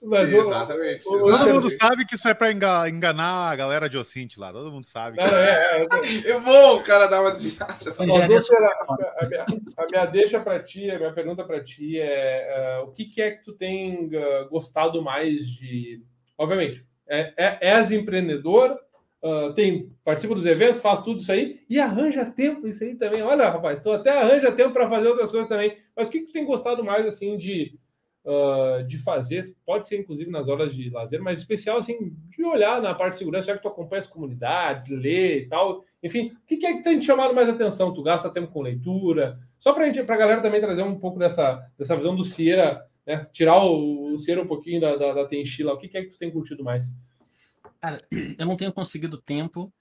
[0.06, 1.00] Mas Exatamente.
[1.08, 1.54] o- Todo exatamente.
[1.54, 4.52] mundo sabe que isso é pra enga- enganar a galera de Ocinte lá.
[4.52, 5.16] Todo mundo sabe.
[5.16, 5.86] Não, é,
[6.24, 7.74] é, É bom o cara dar uma desviada.
[9.76, 13.22] A minha deixa para ti, a minha pergunta para ti é uh, o que, que
[13.22, 16.02] é que tu tem uh, gostado mais de.
[16.36, 18.78] Obviamente, é, é, és empreendedor,
[19.22, 23.22] uh, tem, participa dos eventos, faz tudo isso aí e arranja tempo isso aí também.
[23.22, 25.76] Olha, rapaz, tu até arranja tempo para fazer outras coisas também.
[25.96, 27.74] Mas o que, que tu tem gostado mais assim de
[28.24, 32.80] uh, de fazer, pode ser inclusive nas horas de lazer, mas especial assim, de olhar
[32.80, 35.84] na parte de segurança, já que tu acompanha as comunidades, ler e tal.
[36.02, 37.92] Enfim, o que, que é que tem te chamado mais atenção?
[37.92, 39.38] Tu gasta tempo com leitura?
[39.58, 43.24] Só para a galera também trazer um pouco dessa, dessa visão do Cieira, né?
[43.32, 45.72] tirar o, o Cieira um pouquinho da, da, da Tenchila.
[45.72, 46.98] O que, que é que tu tem curtido mais?
[47.80, 48.02] Cara,
[48.38, 49.72] eu não tenho conseguido tempo.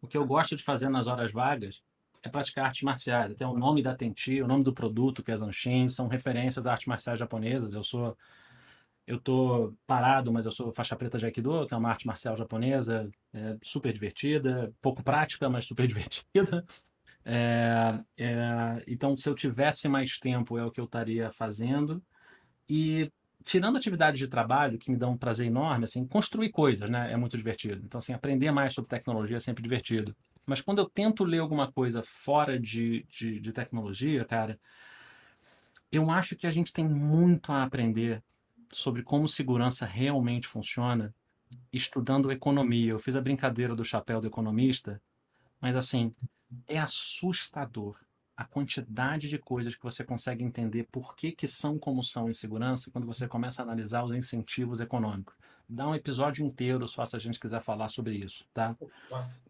[0.00, 1.82] O que eu gosto de fazer nas horas vagas
[2.26, 3.32] é praticar artes marciais.
[3.32, 6.72] Até o nome da Tenti, o nome do produto, que é Zanshin, são referências a
[6.72, 7.72] artes marciais japonesas.
[7.72, 8.16] Eu sou
[9.06, 12.36] eu tô parado, mas eu sou faixa preta de Aikido, que é uma arte marcial
[12.36, 16.64] japonesa, é super divertida, pouco prática, mas super divertida.
[17.24, 22.02] É, é, então, se eu tivesse mais tempo, é o que eu estaria fazendo.
[22.68, 23.10] E
[23.44, 27.16] tirando atividades de trabalho, que me dão um prazer enorme, assim, construir coisas, né, é
[27.16, 27.82] muito divertido.
[27.84, 30.16] Então, assim, aprender mais sobre tecnologia é sempre divertido.
[30.46, 34.58] Mas quando eu tento ler alguma coisa fora de, de, de tecnologia, cara,
[35.90, 38.22] eu acho que a gente tem muito a aprender
[38.72, 41.12] sobre como segurança realmente funciona
[41.72, 42.92] estudando economia.
[42.92, 45.02] Eu fiz a brincadeira do chapéu do economista,
[45.60, 46.14] mas assim,
[46.68, 47.98] é assustador
[48.36, 52.34] a quantidade de coisas que você consegue entender por que, que são como são em
[52.34, 55.34] segurança quando você começa a analisar os incentivos econômicos
[55.68, 58.76] dá um episódio inteiro só se a gente quiser falar sobre isso, tá?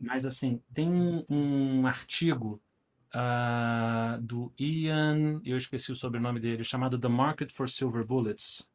[0.01, 0.89] Mas assim, tem
[1.29, 2.61] um, artigo
[3.15, 8.67] uh, do Ian, eu esqueci o sobrenome dele, chamado The Market for Silver Bullets,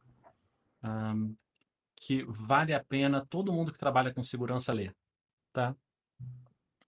[0.84, 1.35] um,
[1.95, 4.95] que vale a pena todo mundo que trabalha com segurança ler,
[5.51, 5.76] tá?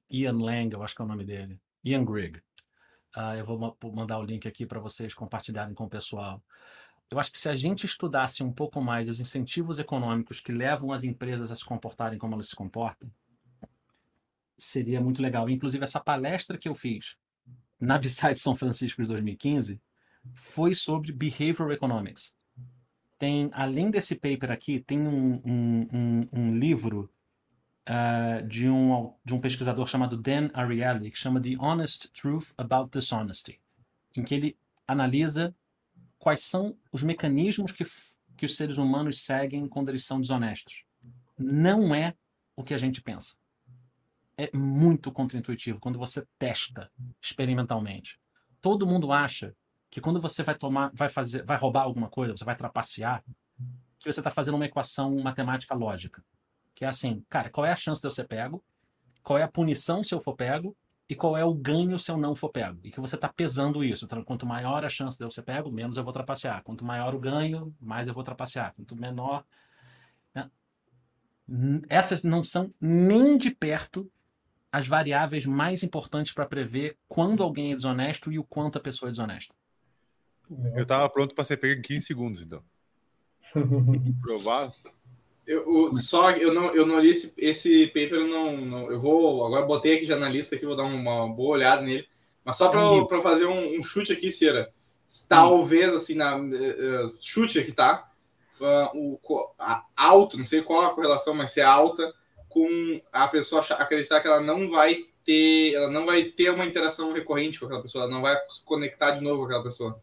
[0.10, 1.60] Ian Lang, eu acho que é o nome dele.
[1.84, 2.40] Ian Grigg.
[3.16, 6.42] Uh, eu vou mandar o link aqui para vocês compartilharem com o pessoal.
[7.14, 10.92] Eu acho que se a gente estudasse um pouco mais os incentivos econômicos que levam
[10.92, 13.08] as empresas a se comportarem como elas se comportam,
[14.58, 15.48] seria muito legal.
[15.48, 17.16] Inclusive, essa palestra que eu fiz
[17.80, 19.80] na Beside São Francisco de 2015
[20.34, 22.34] foi sobre Behavioral Economics.
[23.20, 27.12] Tem, além desse paper aqui, tem um, um, um, um livro
[27.88, 32.90] uh, de, um, de um pesquisador chamado Dan Ariely, que chama The Honest Truth About
[32.98, 33.62] Dishonesty,
[34.16, 34.58] em que ele
[34.88, 35.56] analisa
[36.24, 37.84] quais são os mecanismos que,
[38.38, 40.86] que os seres humanos seguem quando eles são desonestos.
[41.38, 42.16] Não é
[42.56, 43.36] o que a gente pensa.
[44.38, 46.90] É muito contraintuitivo quando você testa
[47.22, 48.18] experimentalmente.
[48.62, 49.54] Todo mundo acha
[49.90, 53.22] que quando você vai tomar, vai fazer, vai roubar alguma coisa, você vai trapacear,
[54.00, 56.24] que você está fazendo uma equação matemática lógica.
[56.74, 58.64] Que é assim, cara, qual é a chance de eu ser pego?
[59.22, 60.74] Qual é a punição se eu for pego?
[61.14, 62.80] E qual é o ganho se eu não for pego.
[62.84, 64.04] E que você está pesando isso.
[64.04, 66.64] Então, quanto maior a chance de eu ser pego, menos eu vou trapacear.
[66.64, 68.74] Quanto maior o ganho, mais eu vou trapacear.
[68.74, 69.46] Quanto menor.
[70.34, 70.50] Né?
[71.88, 74.12] Essas não são nem de perto
[74.72, 79.10] as variáveis mais importantes para prever quando alguém é desonesto e o quanto a pessoa
[79.10, 79.54] é desonesta.
[80.76, 82.64] Eu estava pronto para ser pego em 15 segundos, então.
[84.20, 84.74] Provável.
[85.46, 89.46] Eu, só eu não, eu não li esse, esse paper, eu não, não, eu vou
[89.46, 92.08] agora botei aqui já na lista aqui, vou dar uma boa olhada nele.
[92.46, 94.74] Mas só para fazer um, um, chute aqui, Cira.
[95.28, 98.10] Talvez assim na uh, chute aqui, tá?
[98.60, 102.14] Uh, o a, alto, não sei qual a correlação, mas se é alta
[102.48, 106.66] com a pessoa achar, acreditar que ela não vai ter, ela não vai ter uma
[106.66, 110.02] interação recorrente com aquela pessoa, ela não vai se conectar de novo com aquela pessoa.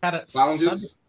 [0.00, 1.00] Cara, Falam sabe, disso?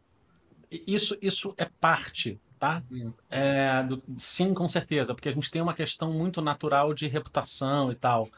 [0.70, 2.84] Isso, isso é parte tá?
[2.92, 3.12] Hum.
[3.28, 7.92] É, do, sim, com certeza, porque a gente tem uma questão muito natural de reputação
[7.92, 8.30] e tal.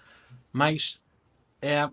[0.49, 1.01] Mas
[1.61, 1.89] é,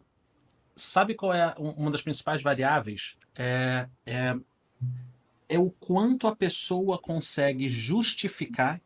[0.76, 3.16] sabe qual é uma das principais variáveis?
[3.34, 4.36] É, é,
[5.48, 8.80] é o quanto a pessoa consegue justificar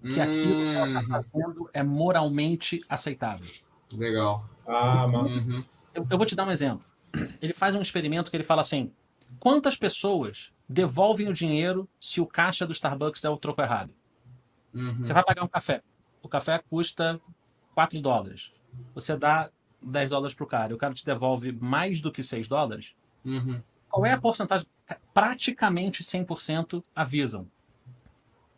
[0.00, 1.22] que aquilo que ela está uhum.
[1.22, 3.50] fazendo é moralmente aceitável.
[3.92, 4.48] Legal.
[4.66, 5.36] Ah, mas...
[5.36, 5.62] Uhum.
[5.94, 6.84] Eu, eu vou te dar um exemplo.
[7.42, 8.90] Ele faz um experimento que ele fala assim:
[9.38, 13.94] quantas pessoas devolvem o dinheiro se o caixa do Starbucks der o troco errado.
[14.74, 15.06] Uhum.
[15.06, 15.82] Você vai pagar um café.
[16.22, 17.20] O café custa
[17.74, 18.52] 4 dólares.
[18.94, 22.22] Você dá 10 dólares para o cara e o cara te devolve mais do que
[22.22, 22.94] 6 dólares.
[23.24, 23.62] Uhum.
[23.88, 24.66] Qual é a porcentagem?
[25.14, 27.48] Praticamente 100% avisam.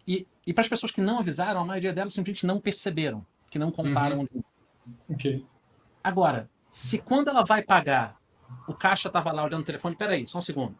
[0.06, 3.58] E, e para as pessoas que não avisaram, a maioria delas simplesmente não perceberam, que
[3.58, 4.20] não comparam.
[4.20, 4.42] Uhum.
[5.10, 5.44] Okay.
[6.02, 8.18] Agora, se quando ela vai pagar,
[8.66, 10.74] o caixa estava lá olhando o telefone, peraí, só um segundo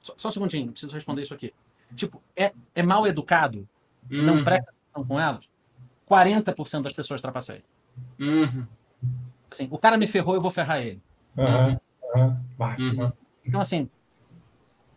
[0.00, 1.52] só, só um segundinho, preciso responder isso aqui.
[1.94, 3.68] Tipo, é, é mal educado?
[4.10, 4.22] Uhum.
[4.22, 5.48] Não presta atenção com elas?
[6.08, 7.62] 40% das pessoas trapaceiam.
[8.18, 8.66] Uhum.
[9.50, 11.02] Assim, o cara me ferrou, eu vou ferrar ele.
[11.36, 11.78] Uhum.
[12.78, 13.10] Uhum.
[13.44, 13.88] Então, assim,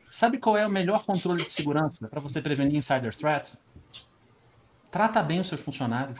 [0.09, 3.53] sabe qual é o melhor controle de segurança para você prevenir insider threat?
[4.91, 6.19] Trata bem os seus funcionários.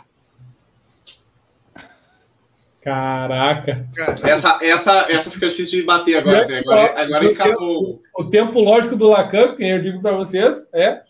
[2.83, 3.87] Caraca.
[4.23, 6.45] Essa, essa, essa fica difícil de bater agora.
[6.45, 6.59] Né?
[6.59, 8.03] Agora, agora acabou.
[8.13, 11.01] O tempo lógico do Lacan, que eu digo para vocês, é.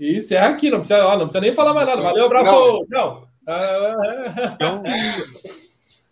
[0.00, 2.00] E encerra aqui, não precisa, não precisa nem falar mais nada.
[2.00, 2.86] Valeu, abraço.
[2.88, 2.88] Não.
[2.88, 3.26] não.
[4.54, 4.82] Então,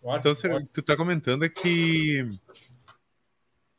[0.05, 2.29] então você, tu está comentando é que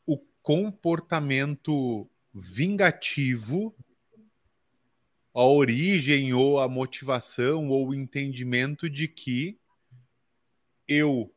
[0.04, 3.72] o comportamento vingativo,
[5.32, 9.56] a origem ou a motivação ou o entendimento de que
[10.88, 11.32] eu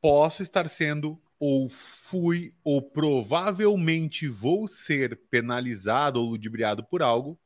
[0.00, 7.38] posso estar sendo ou fui ou provavelmente vou ser penalizado ou ludibriado por algo,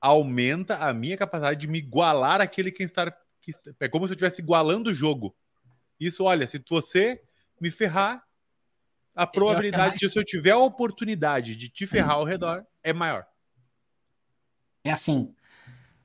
[0.00, 3.10] aumenta a minha capacidade de me igualar àquele que está.
[3.40, 5.36] Que, é como se eu estivesse igualando o jogo.
[6.00, 7.22] Isso, olha, se você
[7.60, 8.24] me ferrar,
[9.14, 13.26] a probabilidade de se eu tiver a oportunidade de te ferrar ao redor é maior.
[14.82, 15.34] É assim,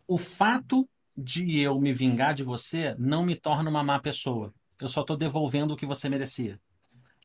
[0.08, 0.88] o fato
[1.24, 4.54] de eu me vingar de você não me torna uma má pessoa.
[4.80, 6.60] Eu só estou devolvendo o que você merecia.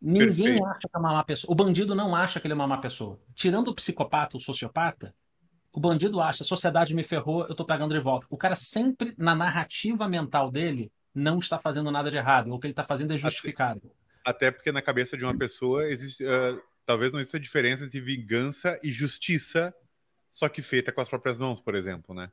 [0.00, 0.66] Ninguém Perfeito.
[0.66, 1.52] acha que é uma má pessoa.
[1.52, 3.18] O bandido não acha que ele é uma má pessoa.
[3.34, 5.14] Tirando o psicopata, o sociopata,
[5.72, 8.26] o bandido acha, a sociedade me ferrou, eu estou pagando de volta.
[8.28, 12.52] O cara sempre, na narrativa mental dele, não está fazendo nada de errado.
[12.52, 13.90] O que ele está fazendo é justificado.
[14.24, 16.24] Até, até, porque na cabeça de uma pessoa existe.
[16.24, 19.74] Uh, talvez não exista diferença entre vingança e justiça,
[20.30, 22.30] só que feita com as próprias mãos, por exemplo, né?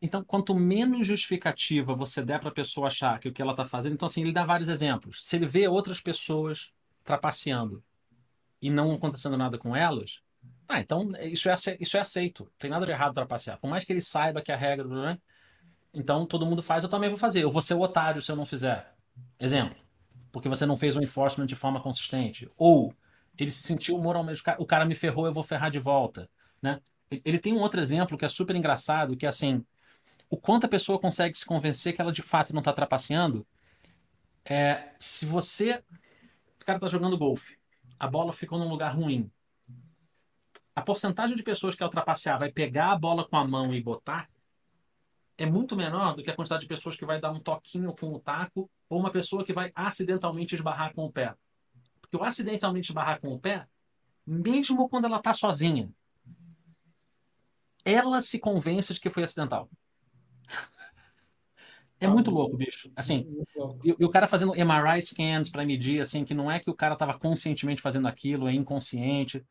[0.00, 3.64] Então, quanto menos justificativa você der para a pessoa achar que o que ela está
[3.64, 5.26] fazendo, então assim, ele dá vários exemplos.
[5.26, 6.72] Se ele vê outras pessoas
[7.04, 7.82] trapaceando
[8.60, 10.20] e não acontecendo nada com elas,
[10.68, 12.44] ah, então isso é, isso é aceito.
[12.44, 13.58] Não tem nada de errado trapacear.
[13.60, 15.18] Por mais que ele saiba que a regra, né?
[15.92, 17.42] Então todo mundo faz, eu também vou fazer.
[17.42, 18.94] Eu vou ser o otário se eu não fizer.
[19.38, 19.76] Exemplo.
[20.30, 22.48] Porque você não fez o enforcement de forma consistente.
[22.56, 22.94] Ou
[23.36, 26.28] ele se sentiu moralmente, o cara me ferrou, eu vou ferrar de volta,
[26.60, 26.80] né?
[27.24, 29.62] Ele tem um outro exemplo que é super engraçado, que é assim,
[30.32, 33.46] o quanto a pessoa consegue se convencer que ela de fato não está trapaceando.
[34.42, 35.84] É, se você.
[36.58, 37.58] O cara está jogando golfe,
[37.98, 39.30] a bola ficou num lugar ruim.
[40.74, 43.82] A porcentagem de pessoas que ao trapacear vai pegar a bola com a mão e
[43.82, 44.30] botar
[45.36, 48.10] é muito menor do que a quantidade de pessoas que vai dar um toquinho com
[48.10, 51.34] o taco ou uma pessoa que vai acidentalmente esbarrar com o pé.
[52.00, 53.68] Porque o acidentalmente esbarrar com o pé,
[54.26, 55.92] mesmo quando ela está sozinha,
[57.84, 59.68] ela se convence de que foi acidental.
[62.04, 62.90] É muito louco, bicho.
[62.96, 63.26] Assim,
[63.84, 66.74] e, e, o cara fazendo MRI scans para medir, assim, que não é que o
[66.74, 69.44] cara estava conscientemente fazendo aquilo, é inconsciente.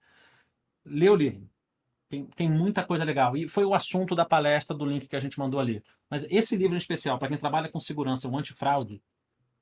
[0.86, 1.50] Lê o livro.
[2.10, 3.38] Tem, tem muita coisa legal.
[3.38, 5.82] E foi o assunto da palestra do link que a gente mandou ali.
[6.10, 9.02] Mas esse livro em especial, para quem trabalha com segurança, o antifraude,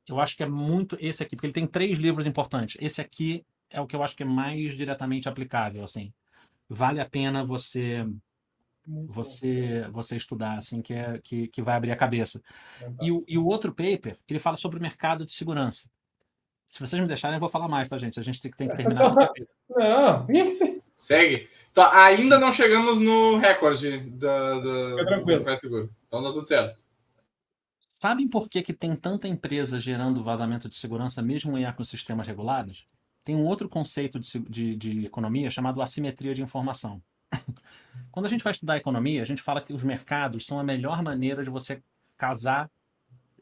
[0.07, 2.75] eu acho que é muito esse aqui, porque ele tem três livros importantes.
[2.81, 6.11] Esse aqui é o que eu acho que é mais diretamente aplicável, assim.
[6.67, 8.03] Vale a pena você
[9.07, 12.41] você você estudar assim que é que, que vai abrir a cabeça.
[13.01, 15.89] E o, e o outro paper ele fala sobre o mercado de segurança.
[16.67, 18.19] Se vocês me deixarem eu vou falar mais tá gente?
[18.19, 19.13] A gente tem, tem que terminar
[19.69, 20.27] não.
[20.95, 21.47] Segue.
[21.71, 25.89] Então, ainda não chegamos no recorde da, da do Café Seguro.
[26.07, 26.83] Então tá tudo certo.
[27.87, 32.85] Sabem por que que tem tanta empresa gerando vazamento de segurança mesmo em ecossistemas regulados?
[33.23, 37.01] Tem um outro conceito de, de, de economia chamado assimetria de informação
[38.11, 41.01] quando a gente vai estudar economia, a gente fala que os mercados são a melhor
[41.03, 41.81] maneira de você
[42.18, 42.69] casar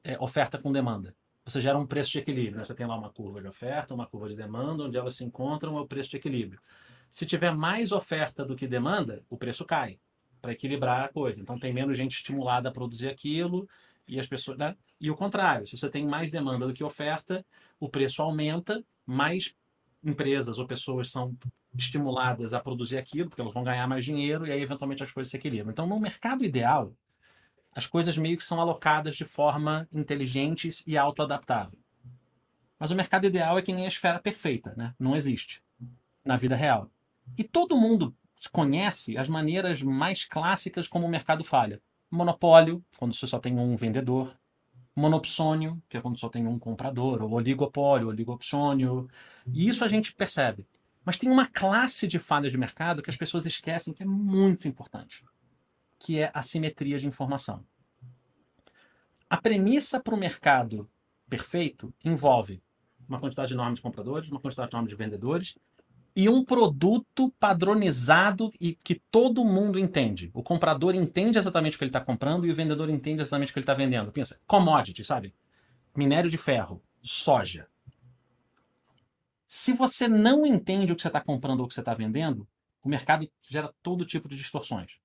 [0.04, 1.16] é, oferta com demanda.
[1.46, 2.58] Você gera um preço de equilíbrio.
[2.58, 2.66] Né?
[2.66, 5.78] Você tem lá uma curva de oferta, uma curva de demanda, onde elas se encontram
[5.78, 6.60] é o preço de equilíbrio.
[7.10, 9.98] Se tiver mais oferta do que demanda, o preço cai
[10.42, 11.42] para equilibrar a coisa.
[11.42, 13.68] Então tem menos gente estimulada a produzir aquilo
[14.08, 14.58] e as pessoas.
[14.58, 14.76] Né?
[15.00, 17.46] E o contrário, se você tem mais demanda do que oferta,
[17.80, 19.56] o preço aumenta, mais
[20.04, 21.36] empresas ou pessoas são
[21.78, 25.30] estimuladas a produzir aquilo, porque elas vão ganhar mais dinheiro e aí eventualmente as coisas
[25.30, 25.72] se equilibram.
[25.72, 26.94] Então, no mercado ideal,
[27.74, 31.78] as coisas meio que são alocadas de forma inteligente e autoadaptável.
[32.80, 34.94] Mas o mercado ideal é que nem a esfera perfeita, né?
[35.00, 35.64] Não existe
[36.24, 36.90] na vida real.
[37.38, 38.16] E todo mundo
[38.52, 41.82] conhece as maneiras mais clássicas como o mercado falha.
[42.10, 44.38] Monopólio, quando você só tem um vendedor.
[44.98, 47.22] Monopsônio, que é quando só tem um comprador.
[47.22, 49.08] Ou oligopólio, oligopsônio.
[49.54, 50.66] E isso a gente percebe.
[51.06, 54.68] Mas tem uma classe de falha de mercado que as pessoas esquecem que é muito
[54.68, 55.24] importante,
[56.00, 57.64] que é a simetria de informação.
[59.30, 60.90] A premissa para o mercado
[61.30, 62.62] perfeito envolve
[63.08, 65.56] uma quantidade enorme de compradores, uma quantidade enorme de vendedores
[66.18, 70.32] e um produto padronizado e que todo mundo entende.
[70.34, 73.54] O comprador entende exatamente o que ele está comprando e o vendedor entende exatamente o
[73.54, 74.12] que ele está vendendo.
[74.12, 75.36] Pensa, commodity, sabe?
[75.96, 77.68] Minério de ferro, soja.
[79.46, 82.48] Se você não entende o que você está comprando ou o que você está vendendo,
[82.82, 85.00] o mercado gera todo tipo de distorções.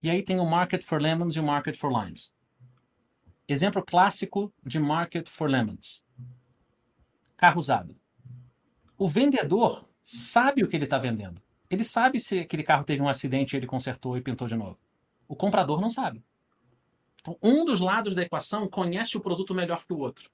[0.00, 2.32] E aí tem o market for lemons e o market for limes.
[3.48, 6.00] Exemplo clássico de market for lemons.
[7.36, 7.96] Carro usado.
[8.96, 11.42] O vendedor sabe o que ele está vendendo.
[11.68, 14.78] Ele sabe se aquele carro teve um acidente ele consertou e pintou de novo.
[15.26, 16.24] O comprador não sabe.
[17.20, 20.30] Então, um dos lados da equação conhece o produto melhor que o outro.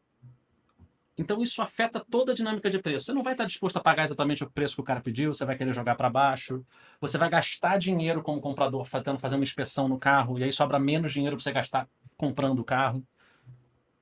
[1.19, 3.07] Então, isso afeta toda a dinâmica de preço.
[3.07, 5.45] Você não vai estar disposto a pagar exatamente o preço que o cara pediu, você
[5.45, 6.65] vai querer jogar para baixo,
[7.01, 10.79] você vai gastar dinheiro como comprador tentando fazer uma inspeção no carro, e aí sobra
[10.79, 13.05] menos dinheiro para você gastar comprando o carro.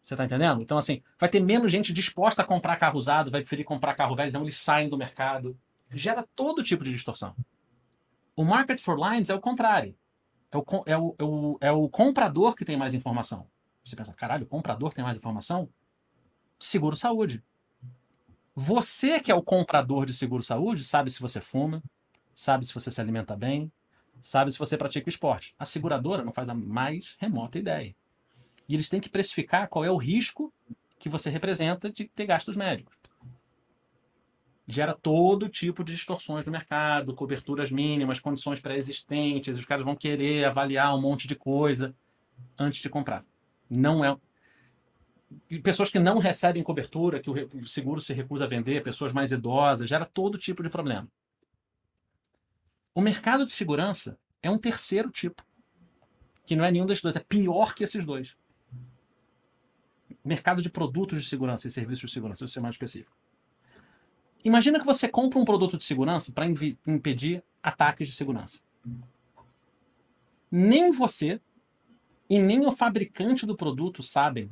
[0.03, 0.61] Você está entendendo?
[0.61, 4.17] Então, assim, vai ter menos gente disposta a comprar carro usado, vai preferir comprar carro
[4.17, 5.57] velho, então eles saem do mercado.
[5.91, 7.37] Gera todo tipo de distorção.
[8.35, 9.95] O market for lines é o contrário.
[10.51, 13.47] É o, é o, é o, é o comprador que tem mais informação.
[13.85, 15.69] Você pensa, caralho, o comprador tem mais informação?
[16.59, 17.43] Seguro saúde.
[18.55, 21.83] Você que é o comprador de seguro saúde, sabe se você fuma,
[22.35, 23.73] sabe se você se alimenta bem,
[24.21, 25.55] sabe se você pratica esporte.
[25.59, 27.95] A seguradora não faz a mais remota ideia.
[28.69, 30.53] E eles têm que precificar qual é o risco
[30.99, 32.97] que você representa de ter gastos médicos.
[34.69, 40.45] Gera todo tipo de distorções no mercado, coberturas mínimas, condições pré-existentes, os caras vão querer
[40.45, 41.93] avaliar um monte de coisa
[42.57, 43.25] antes de comprar.
[43.69, 44.17] Não é.
[45.63, 49.89] Pessoas que não recebem cobertura, que o seguro se recusa a vender, pessoas mais idosas,
[49.89, 51.09] gera todo tipo de problema.
[52.95, 55.45] O mercado de segurança é um terceiro tipo,
[56.47, 58.37] que não é nenhum desses dois, é pior que esses dois
[60.25, 63.17] mercado de produtos de segurança e serviços de segurança, isso é mais específico.
[64.45, 66.47] Imagina que você compra um produto de segurança para
[66.87, 68.61] impedir ataques de segurança.
[70.51, 71.41] Nem você
[72.29, 74.51] e nem o fabricante do produto sabem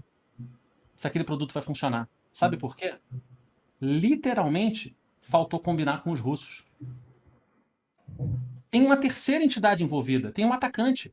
[0.96, 2.08] se aquele produto vai funcionar.
[2.32, 2.98] Sabe por quê?
[3.80, 6.66] Literalmente faltou combinar com os russos.
[8.70, 11.12] Tem uma terceira entidade envolvida, tem um atacante.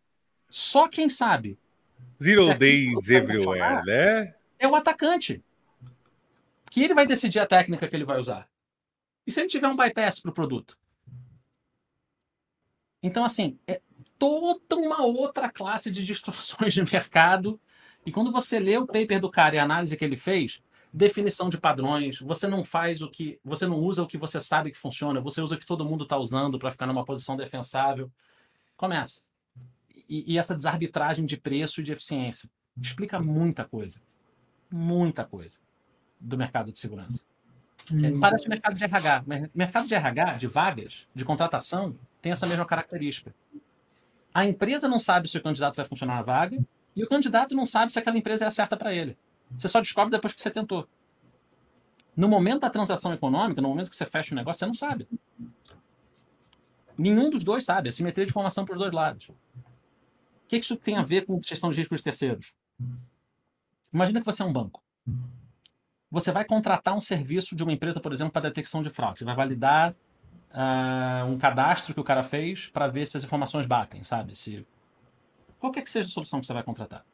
[0.50, 1.58] Só quem sabe.
[2.22, 4.36] Zero days everywhere, né?
[4.60, 5.44] É o atacante.
[6.70, 8.50] Que ele vai decidir a técnica que ele vai usar.
[9.26, 10.78] E se ele tiver um bypass para o produto?
[13.02, 13.82] Então, assim, é
[14.18, 17.60] toda uma outra classe de distorções de mercado.
[18.06, 20.62] E quando você lê o paper do cara e a análise que ele fez,
[20.92, 23.40] definição de padrões, você não faz o que.
[23.44, 26.04] Você não usa o que você sabe que funciona, você usa o que todo mundo
[26.04, 28.12] está usando para ficar numa posição defensável.
[28.76, 29.24] Começa.
[30.10, 32.50] E, e essa desarbitragem de preço e de eficiência.
[32.82, 34.02] Explica muita coisa
[34.72, 35.60] muita coisa
[36.20, 37.24] do mercado de segurança.
[37.92, 38.20] Hum.
[38.20, 39.24] Parece o mercado de RH.
[39.54, 43.34] Mercado de RH, de vagas, de contratação, tem essa mesma característica.
[44.34, 46.60] A empresa não sabe se o candidato vai funcionar na vaga
[46.96, 49.18] e o candidato não sabe se aquela empresa é a certa para ele.
[49.52, 50.88] Você só descobre depois que você tentou.
[52.16, 55.08] No momento da transação econômica, no momento que você fecha o negócio, você não sabe.
[56.98, 57.90] Nenhum dos dois sabe.
[57.90, 59.30] A simetria de informação para os dois lados.
[59.30, 59.36] O
[60.48, 62.54] que isso tem a ver com gestão de riscos terceiros?
[63.94, 64.82] Imagina que você é um banco.
[66.10, 69.20] Você vai contratar um serviço de uma empresa, por exemplo, para detecção de fraude.
[69.20, 69.94] Você vai validar
[70.52, 74.36] uh, um cadastro que o cara fez para ver se as informações batem, sabe?
[74.36, 74.66] Se
[75.60, 77.06] qualquer que seja a solução que você vai contratar.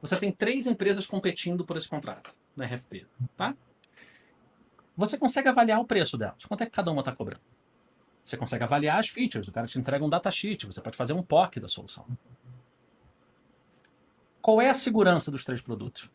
[0.00, 3.06] Você tem três empresas competindo por esse contrato na RFP,
[3.36, 3.54] tá?
[4.96, 6.44] Você consegue avaliar o preço delas.
[6.44, 7.42] Quanto é que cada uma está cobrando?
[8.22, 9.48] Você consegue avaliar as features.
[9.48, 10.66] O cara te entrega um datasheet.
[10.66, 12.04] Você pode fazer um POC da solução.
[14.40, 16.10] Qual é a segurança dos três produtos?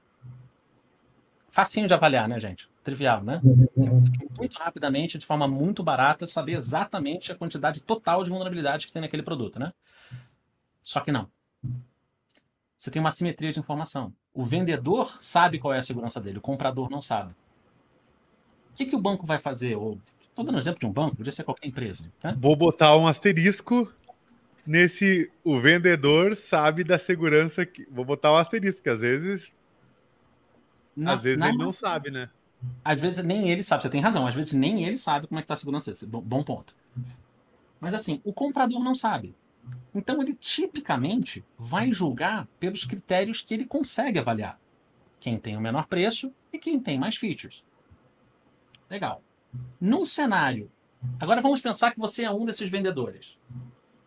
[1.50, 2.68] Facinho de avaliar, né, gente?
[2.84, 3.40] Trivial, né?
[3.76, 8.88] Você consegue muito rapidamente, de forma muito barata, saber exatamente a quantidade total de vulnerabilidade
[8.88, 9.72] que tem naquele produto, né?
[10.82, 11.30] Só que não.
[12.78, 14.14] Você tem uma simetria de informação.
[14.34, 17.32] O vendedor sabe qual é a segurança dele, o comprador não sabe.
[18.72, 19.78] O que, que o banco vai fazer?
[20.34, 22.12] Estou dando um exemplo de um banco, podia ser qualquer empresa.
[22.24, 22.36] Né?
[22.40, 23.94] Vou botar um asterisco
[24.66, 29.52] nesse o vendedor sabe da segurança que vou botar o um asterisco, que às vezes
[30.96, 32.30] na, às vezes na, ele não sabe, né?
[32.84, 35.42] Às vezes nem ele sabe, você tem razão, às vezes nem ele sabe como é
[35.42, 36.08] que tá a segurança desse.
[36.08, 36.76] Bom, bom ponto.
[37.80, 39.36] Mas assim, o comprador não sabe.
[39.94, 44.60] Então ele tipicamente vai julgar pelos critérios que ele consegue avaliar.
[45.20, 47.64] Quem tem o menor preço e quem tem mais features.
[48.90, 49.22] Legal.
[49.80, 50.72] Num cenário.
[51.20, 53.38] Agora vamos pensar que você é um desses vendedores.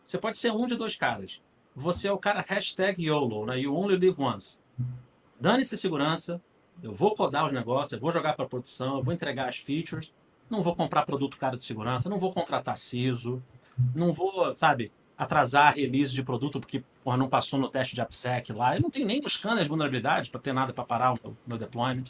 [0.06, 1.42] Você pode ser um de dois caras.
[1.74, 3.58] Você é o cara hashtag YOLO, né?
[3.58, 4.56] You only live once.
[5.38, 6.40] Dane-se segurança,
[6.80, 10.14] eu vou codar os negócios, eu vou jogar para produção, eu vou entregar as features,
[10.48, 13.42] não vou comprar produto caro de segurança, não vou contratar CISO,
[13.96, 18.00] não vou, sabe, atrasar a release de produto porque porra, não passou no teste de
[18.00, 18.76] AppSec lá.
[18.76, 21.58] Eu não tenho nem os scanners de vulnerabilidade para ter nada para parar o meu,
[21.58, 22.04] deployment.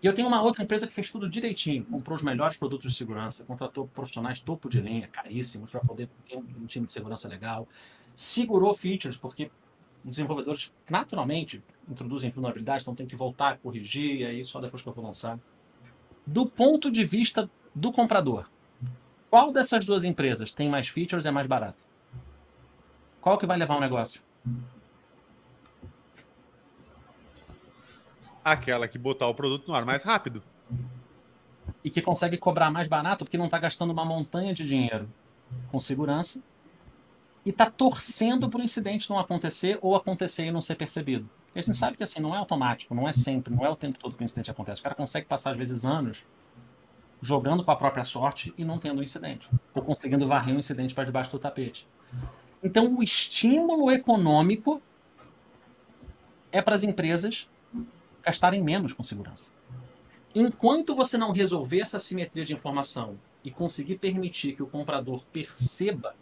[0.00, 2.96] E eu tenho uma outra empresa que fez tudo direitinho, comprou os melhores produtos de
[2.96, 7.66] segurança, contratou profissionais topo de linha, caríssimos, para poder ter um time de segurança legal,
[8.14, 9.50] segurou features, porque
[10.04, 14.88] desenvolvedores naturalmente introduzem vulnerabilidades, então tem que voltar a corrigir, e aí só depois que
[14.88, 15.38] eu vou lançar.
[16.24, 18.48] Do ponto de vista do comprador,
[19.28, 21.82] qual dessas duas empresas tem mais features e é mais barata?
[23.20, 24.22] Qual que vai levar o negócio?
[28.52, 30.42] Aquela que botar o produto no ar mais rápido.
[31.84, 35.08] E que consegue cobrar mais barato porque não está gastando uma montanha de dinheiro
[35.70, 36.40] com segurança
[37.44, 41.28] e está torcendo para o incidente não acontecer ou acontecer e não ser percebido.
[41.54, 43.98] A gente sabe que assim não é automático, não é sempre, não é o tempo
[43.98, 44.80] todo que o incidente acontece.
[44.80, 46.24] O cara consegue passar às vezes anos
[47.20, 50.94] jogando com a própria sorte e não tendo um incidente, ou conseguindo varrer um incidente
[50.94, 51.88] para debaixo do tapete.
[52.62, 54.80] Então o estímulo econômico
[56.52, 57.48] é para as empresas
[58.28, 59.52] gastarem menos com segurança.
[60.34, 66.14] Enquanto você não resolver essa simetria de informação e conseguir permitir que o comprador perceba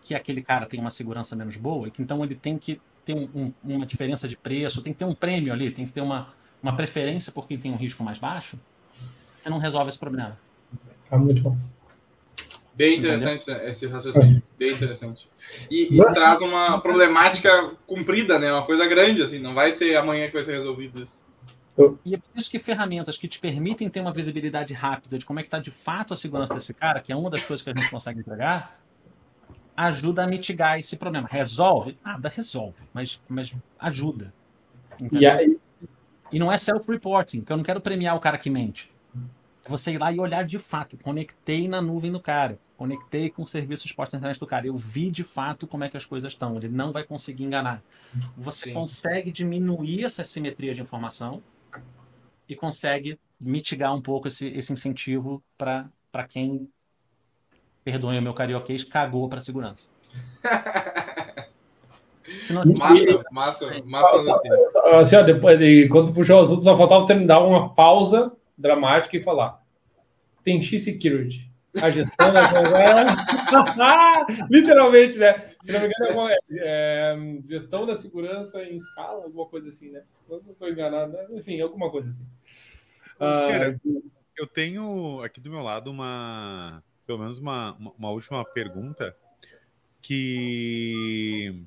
[0.00, 3.14] que aquele cara tem uma segurança menos boa e que então ele tem que ter
[3.14, 6.00] um, um, uma diferença de preço, tem que ter um prêmio ali, tem que ter
[6.00, 8.56] uma, uma preferência por quem tem um risco mais baixo,
[9.36, 10.38] você não resolve esse problema.
[11.10, 11.56] Tá muito bom.
[12.74, 13.68] Bem interessante Entendeu?
[13.68, 15.28] esse raciocínio, bem interessante.
[15.70, 18.52] E, e, traz uma problemática cumprida, né?
[18.52, 21.22] Uma coisa grande, assim, não vai ser amanhã que vai ser resolvido isso.
[22.04, 25.40] E é por isso que ferramentas que te permitem ter uma visibilidade rápida de como
[25.40, 27.70] é que está de fato a segurança desse cara, que é uma das coisas que
[27.70, 28.78] a gente consegue entregar,
[29.74, 31.26] ajuda a mitigar esse problema.
[31.30, 31.98] Resolve?
[32.04, 34.32] Nada resolve, mas, mas ajuda.
[35.10, 35.58] E, aí...
[36.30, 38.91] e não é self-reporting, que eu não quero premiar o cara que mente.
[39.64, 40.96] É você ir lá e olhar de fato.
[40.98, 42.58] Conectei na nuvem do cara.
[42.76, 44.66] Conectei com o serviço de exposto na internet do cara.
[44.66, 46.56] Eu vi de fato como é que as coisas estão.
[46.56, 47.82] Ele não vai conseguir enganar.
[48.36, 48.74] Você Sim.
[48.74, 51.42] consegue diminuir essa simetria de informação
[52.48, 55.88] e consegue mitigar um pouco esse, esse incentivo para
[56.28, 56.68] quem
[57.84, 59.88] perdoem o meu carioquês, cagou para segurança.
[62.42, 64.32] Senão, massa, massa, massa.
[64.98, 68.32] Assim, ó, depois, de, quando puxou os outros, só faltava terminar uma pausa
[68.62, 69.62] dramática e falar.
[70.42, 71.50] Tem X-Security.
[71.80, 72.42] A gestão da
[74.50, 75.50] Literalmente, né?
[75.62, 77.16] Se não me engano, é, é,
[77.48, 80.02] gestão da segurança em escala, alguma coisa assim, né?
[80.28, 81.26] Não estou enganado, né?
[81.32, 82.26] Enfim, alguma coisa assim.
[83.18, 83.46] Ah,
[84.36, 89.16] eu tenho aqui do meu lado uma pelo menos uma, uma última pergunta
[90.00, 91.64] que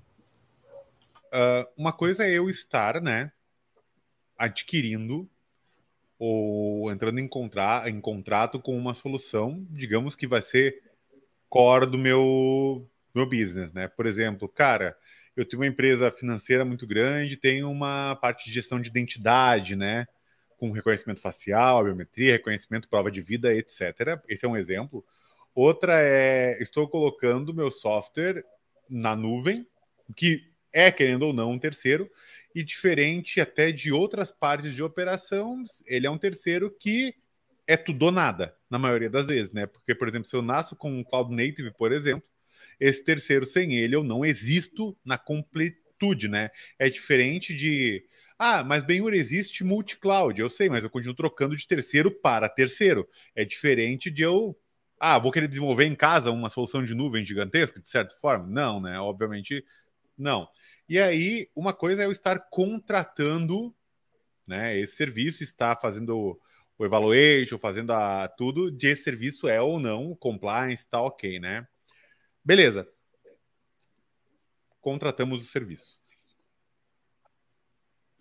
[1.27, 3.31] uh, uma coisa é eu estar, né,
[4.38, 5.30] adquirindo
[6.17, 10.81] ou entrando em, contra, em contrato com uma solução, digamos que vai ser
[11.49, 13.87] core do meu meu business, né?
[13.87, 14.95] Por exemplo, cara,
[15.35, 20.05] eu tenho uma empresa financeira muito grande, tenho uma parte de gestão de identidade, né?
[20.57, 24.21] Com reconhecimento facial, biometria, reconhecimento, prova de vida, etc.
[24.27, 25.05] Esse é um exemplo.
[25.53, 28.43] Outra é estou colocando meu software
[28.89, 29.65] na nuvem,
[30.15, 30.43] que
[30.73, 32.11] é, querendo ou não, um terceiro,
[32.56, 37.14] e diferente até de outras partes de operação, ele é um terceiro que
[37.68, 39.65] é tudo ou nada, na maioria das vezes, né?
[39.65, 42.23] Porque, por exemplo, se eu nasço com um Cloud Native, por exemplo,
[42.80, 46.49] esse terceiro sem ele eu não existo na completude, né?
[46.80, 48.06] É diferente de.
[48.40, 53.07] Ah, mas Benhur existe multi-cloud, eu sei, mas eu continuo trocando de terceiro para terceiro.
[53.36, 54.57] É diferente de eu
[54.99, 58.48] ah, vou querer desenvolver em casa uma solução de nuvem gigantesca, de certa forma?
[58.48, 58.99] Não, né?
[58.99, 59.64] Obviamente,
[60.18, 60.48] não.
[60.88, 63.76] E aí, uma coisa é eu estar contratando
[64.48, 66.40] né, esse serviço, estar fazendo
[66.78, 71.68] o evaluation, fazendo a, tudo de esse serviço é ou não, compliance, tá ok, né?
[72.44, 72.88] Beleza.
[74.80, 75.99] Contratamos o serviço.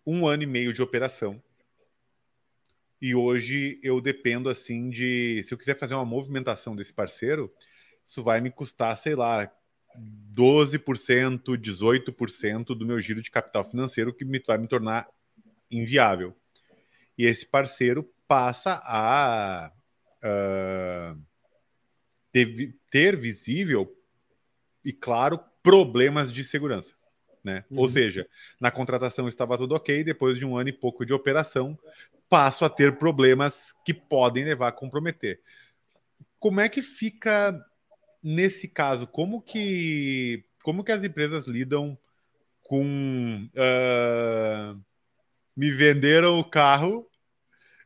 [0.06, 1.42] Um ano e meio de operação
[3.04, 5.42] e hoje eu dependo assim de.
[5.44, 7.52] Se eu quiser fazer uma movimentação desse parceiro,
[8.02, 9.54] isso vai me custar, sei lá,
[10.34, 15.08] 12%, 18% do meu giro de capital financeiro, que me, vai me tornar
[15.70, 16.36] inviável.
[17.16, 19.72] E esse parceiro passa a
[20.18, 21.20] uh,
[22.32, 23.96] ter, ter, visível
[24.84, 26.94] e claro problemas de segurança.
[27.42, 27.64] Né?
[27.70, 27.80] Uhum.
[27.80, 28.26] Ou seja,
[28.58, 31.78] na contratação estava tudo ok, depois de um ano e pouco de operação,
[32.28, 35.40] passo a ter problemas que podem levar a comprometer.
[36.40, 37.64] Como é que fica
[38.24, 39.06] nesse caso?
[39.06, 41.96] Como que como que as empresas lidam
[42.62, 44.82] com uh,
[45.54, 47.08] me venderam o carro,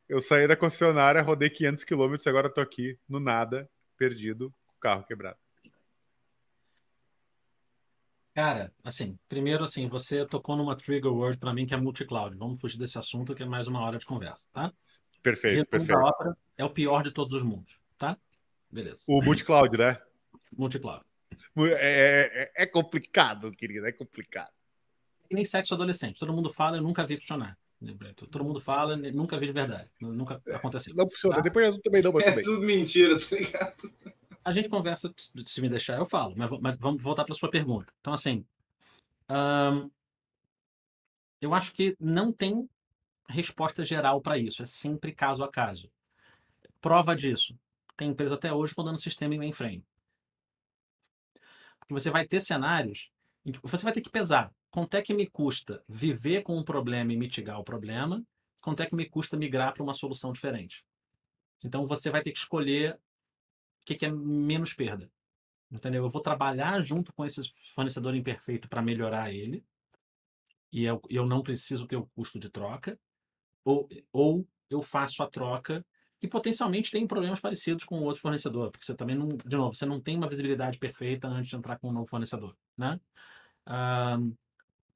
[0.08, 4.80] eu saí da concessionária, rodei 500 quilômetros, agora estou aqui no nada, perdido, com o
[4.80, 5.36] carro quebrado.
[8.34, 12.36] Cara, assim, primeiro assim, você tocou numa trigger word para mim que é multi-cloud.
[12.36, 14.72] Vamos fugir desse assunto que é mais uma hora de conversa, tá?
[15.20, 15.98] Perfeito, Resumo perfeito.
[15.98, 18.16] Ópera é o pior de todos os mundos, tá?
[18.70, 19.02] Beleza.
[19.08, 20.00] O multi-cloud, né?
[20.56, 21.04] Multi-cloud.
[21.56, 24.52] É, é, é, complicado, querido, é complicado.
[25.30, 26.18] E nem sexo adolescente.
[26.18, 27.58] Todo mundo fala, eu nunca vi funcionar.
[28.30, 29.88] Todo mundo fala, nunca vi de verdade.
[30.00, 30.94] Nunca aconteceu.
[30.94, 31.36] Não funciona.
[31.36, 31.42] Tá?
[31.42, 32.44] Depois eu também não, mas É também.
[32.44, 33.92] tudo mentira, tá ligado?
[34.44, 36.34] A gente conversa, se me deixar, eu falo.
[36.36, 37.92] Mas, mas vamos voltar para sua pergunta.
[38.00, 38.44] Então, assim,
[39.28, 39.88] ahn,
[41.40, 42.68] eu acho que não tem
[43.28, 44.62] resposta geral para isso.
[44.62, 45.90] É sempre caso a caso.
[46.80, 47.56] Prova disso.
[47.96, 49.84] Tem empresa até hoje rodando sistema em mainframe.
[51.88, 53.10] Porque você vai ter cenários
[53.46, 56.62] em que você vai ter que pesar quanto é que me custa viver com um
[56.62, 58.22] problema e mitigar o problema,
[58.60, 60.84] quanto é que me custa migrar para uma solução diferente.
[61.64, 63.00] Então você vai ter que escolher o
[63.86, 65.10] que, que é menos perda.
[65.70, 66.04] Entendeu?
[66.04, 67.42] Eu vou trabalhar junto com esse
[67.74, 69.64] fornecedor imperfeito para melhorar ele,
[70.70, 73.00] e eu, eu não preciso ter o custo de troca,
[73.64, 75.84] ou, ou eu faço a troca
[76.20, 79.86] que potencialmente tem problemas parecidos com outro fornecedor, porque você também não, de novo, você
[79.86, 83.00] não tem uma visibilidade perfeita antes de entrar com um novo fornecedor, né?
[83.64, 84.32] Ahn,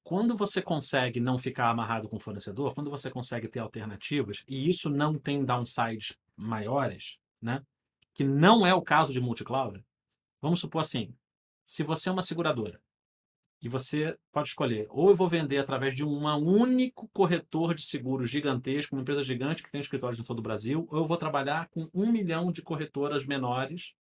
[0.02, 4.68] quando você consegue não ficar amarrado com o fornecedor, quando você consegue ter alternativas, e
[4.68, 7.62] isso não tem downsides maiores, né?
[8.12, 9.84] Que não é o caso de multi-cloud.
[10.40, 11.14] Vamos supor assim,
[11.64, 12.80] se você é uma seguradora
[13.62, 18.28] e você pode escolher, ou eu vou vender através de um único corretor de seguros
[18.28, 21.68] gigantesco, uma empresa gigante que tem escritórios em todo o Brasil, ou eu vou trabalhar
[21.68, 23.94] com um milhão de corretoras menores,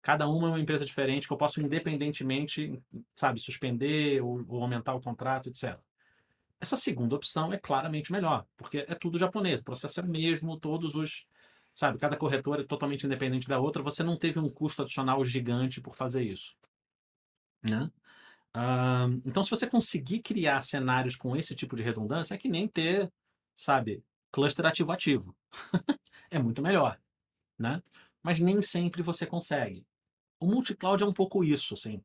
[0.00, 2.80] cada uma é uma empresa diferente, que eu posso independentemente,
[3.16, 5.76] sabe, suspender ou, ou aumentar o contrato, etc.
[6.60, 10.56] Essa segunda opção é claramente melhor, porque é tudo japonês, o processo é o mesmo,
[10.56, 11.26] todos os.
[11.74, 15.80] Sabe, cada corretora é totalmente independente da outra, você não teve um custo adicional gigante
[15.80, 16.56] por fazer isso.
[17.62, 17.90] Né?
[19.24, 23.12] Então, se você conseguir criar cenários com esse tipo de redundância, é que nem ter,
[23.54, 24.02] sabe,
[24.32, 25.36] cluster ativo ativo.
[26.30, 26.98] é muito melhor,
[27.58, 27.82] né?
[28.22, 29.86] Mas nem sempre você consegue.
[30.40, 32.02] O multi-cloud é um pouco isso, assim.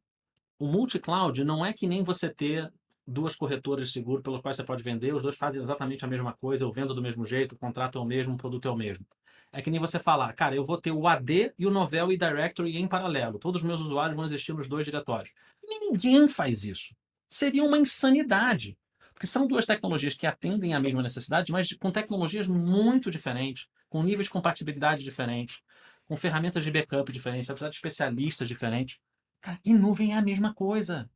[0.60, 2.72] O multi-cloud não é que nem você ter
[3.08, 6.34] duas corretoras de seguro pelas quais você pode vender, os dois fazem exatamente a mesma
[6.34, 8.76] coisa, eu vendo do mesmo jeito, o contrato é o mesmo, o produto é o
[8.76, 9.06] mesmo.
[9.52, 12.18] É que nem você falar, cara, eu vou ter o AD e o Novell e
[12.18, 13.38] Directory em paralelo.
[13.38, 15.34] Todos os meus usuários vão existir nos dois diretórios.
[15.80, 16.96] Ninguém faz isso.
[17.30, 18.78] Seria uma insanidade.
[19.14, 24.02] Porque são duas tecnologias que atendem à mesma necessidade, mas com tecnologias muito diferentes, com
[24.02, 25.62] níveis de compatibilidade diferentes,
[26.08, 28.98] com ferramentas de backup diferentes, apesar de especialistas diferentes.
[29.40, 31.10] Cara, e nuvem é a mesma coisa.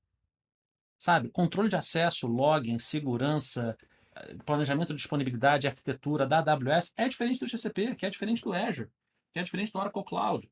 [0.97, 1.29] Sabe?
[1.29, 3.77] Controle de acesso, login, segurança,
[4.15, 8.53] eh, planejamento de disponibilidade, arquitetura da AWS é diferente do GCP, que é diferente do
[8.53, 8.89] Azure,
[9.33, 10.49] que é diferente do Oracle Cloud.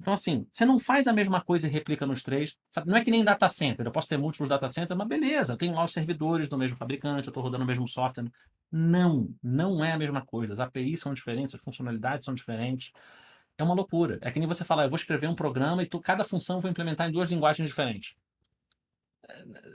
[0.00, 2.56] Então, assim, você não faz a mesma coisa e replica nos três.
[2.72, 2.88] Sabe?
[2.88, 3.86] Não é que nem data center.
[3.86, 7.28] Eu posso ter múltiplos data centers, mas beleza, tenho lá os servidores do mesmo fabricante,
[7.28, 8.30] eu estou rodando o mesmo software.
[8.70, 10.52] Não, não é a mesma coisa.
[10.52, 12.92] As APIs são diferentes, as funcionalidades são diferentes.
[13.56, 14.18] É uma loucura.
[14.20, 16.60] É que nem você falar, eu vou escrever um programa e tu, cada função eu
[16.60, 18.16] vou implementar em duas linguagens diferentes.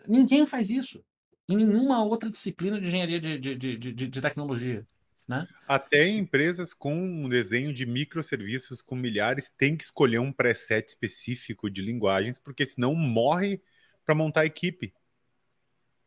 [0.08, 1.04] Ninguém faz isso.
[1.48, 4.86] Em nenhuma outra disciplina de engenharia de, de, de, de, de tecnologia.
[5.30, 5.48] Né?
[5.68, 11.70] Até empresas com um desenho de microserviços com milhares têm que escolher um preset específico
[11.70, 13.62] de linguagens, porque senão morre
[14.04, 14.92] para montar a equipe.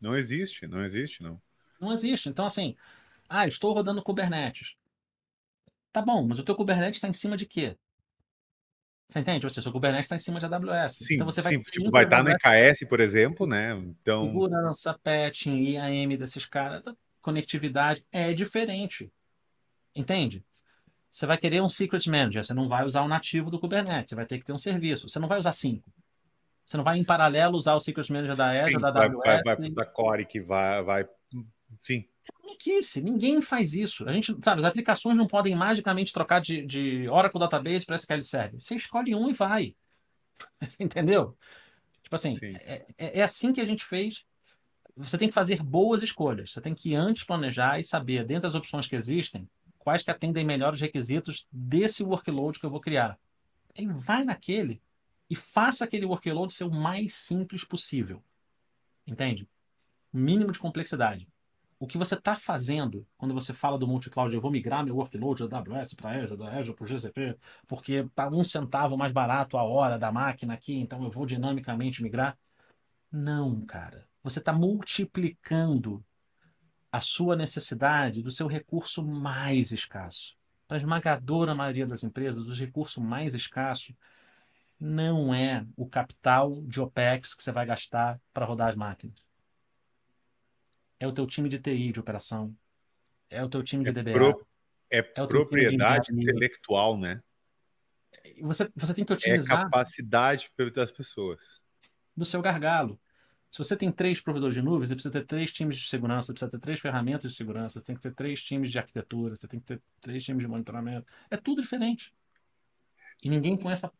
[0.01, 1.41] Não existe, não existe, não.
[1.81, 2.29] Não existe.
[2.29, 2.75] Então, assim,
[3.29, 4.75] ah, estou rodando Kubernetes.
[5.93, 7.79] Tá bom, mas o teu Kubernetes está em cima de quê?
[9.07, 9.47] Você entende?
[9.47, 10.97] Ou seja, o Kubernetes está em cima de AWS.
[10.97, 13.73] Sim, então você vai, sim, tipo, vai estar no EKS, por exemplo, né?
[13.77, 16.83] Então, segurança, patching, IAM desses caras,
[17.23, 19.11] conectividade é diferente.
[19.95, 20.45] Entende?
[21.11, 24.17] Você vai querer um secret manager, você não vai usar o nativo do Kubernetes, você
[24.17, 25.09] vai ter que ter um serviço.
[25.09, 25.93] Você não vai usar cinco.
[26.65, 29.23] Você não vai em paralelo usar o secret manager da Azure, sim, da vai, AWS.
[29.25, 31.09] vai, vai da Core que vai, vai,
[31.81, 32.09] enfim.
[32.43, 34.09] Maluquice, ninguém faz isso.
[34.09, 38.23] A gente, sabe, as aplicações não podem magicamente trocar de, de Oracle Database para SQL
[38.23, 38.61] Server.
[38.61, 39.75] Você escolhe um e vai.
[40.79, 41.37] Entendeu?
[42.03, 42.55] Tipo assim, Sim.
[42.57, 44.25] é, é- é assim que a gente fez.
[44.97, 46.53] Você tem que fazer boas escolhas.
[46.53, 49.49] Você tem que antes planejar e saber, dentro das opções que existem,
[49.79, 53.19] quais que atendem melhor os requisitos desse workload que eu vou criar.
[53.75, 54.83] E vai naquele
[55.29, 58.23] e faça aquele workload ser o mais simples possível.
[59.07, 59.49] Entende?
[60.13, 61.27] Mínimo de complexidade.
[61.79, 65.49] O que você está fazendo quando você fala do multi-cloud, eu vou migrar meu workload
[65.49, 67.37] da AWS para Azure, da Azure para o GCP,
[67.67, 72.01] porque está um centavo mais barato a hora da máquina aqui, então eu vou dinamicamente
[72.01, 72.39] migrar.
[73.11, 74.07] Não, cara.
[74.23, 76.05] Você está multiplicando
[76.91, 80.37] a sua necessidade do seu recurso mais escasso.
[80.69, 83.97] Para a esmagadora maioria das empresas, o recurso mais escasso
[84.79, 89.17] não é o capital de OPEX que você vai gastar para rodar as máquinas.
[90.99, 92.55] É o teu time de TI de operação.
[93.29, 94.13] É o teu time de É DBA.
[94.13, 94.47] pro-
[94.91, 97.23] É, É propriedade intelectual, né?
[98.43, 101.61] Você, você tem que É otimizar capacidade das pessoas.
[102.15, 103.01] do seu gargalo.
[103.53, 106.33] Se você tem três provedores de nuvem, você precisa ter três times de segurança, você
[106.33, 109.47] precisa ter três ferramentas de segurança, você tem que ter três times de arquitetura, você
[109.47, 111.07] tem que ter três times de monitoramento.
[111.31, 112.15] É tudo diferente.
[113.23, 113.93] E ninguém põe essa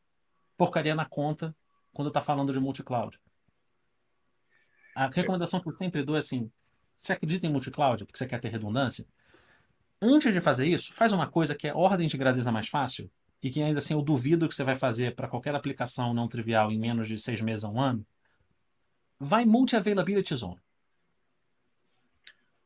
[0.57, 1.55] porcaria na conta
[1.93, 3.21] quando está falando de multi-cloud.
[4.95, 6.51] A recomendação que eu sempre dou é assim:
[6.95, 9.05] você acredita em multi-cloud porque você quer ter redundância?
[10.01, 13.11] Antes de fazer isso, faz uma coisa que é ordem de grandeza mais fácil
[13.43, 16.73] e que ainda assim eu duvido que você vai fazer para qualquer aplicação não trivial
[16.73, 18.07] em menos de seis meses a um ano,
[19.23, 20.61] vai multi-availability zone.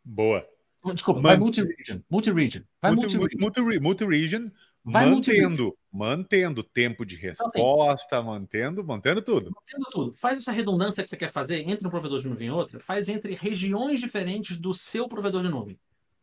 [0.03, 0.47] Boa.
[0.95, 1.31] Desculpa, Man...
[1.31, 2.01] vai multi-region.
[2.09, 2.63] Multi-region.
[2.81, 3.39] Vai multi-region.
[3.41, 4.53] Multi, multi
[4.85, 9.51] vai mantendo, mantendo tempo de resposta, então, assim, mantendo, mantendo tudo.
[9.51, 10.13] Mantendo tudo.
[10.13, 13.09] Faz essa redundância que você quer fazer entre um provedor de nuvem e outro, faz
[13.09, 15.79] entre regiões diferentes do seu provedor de nuvem.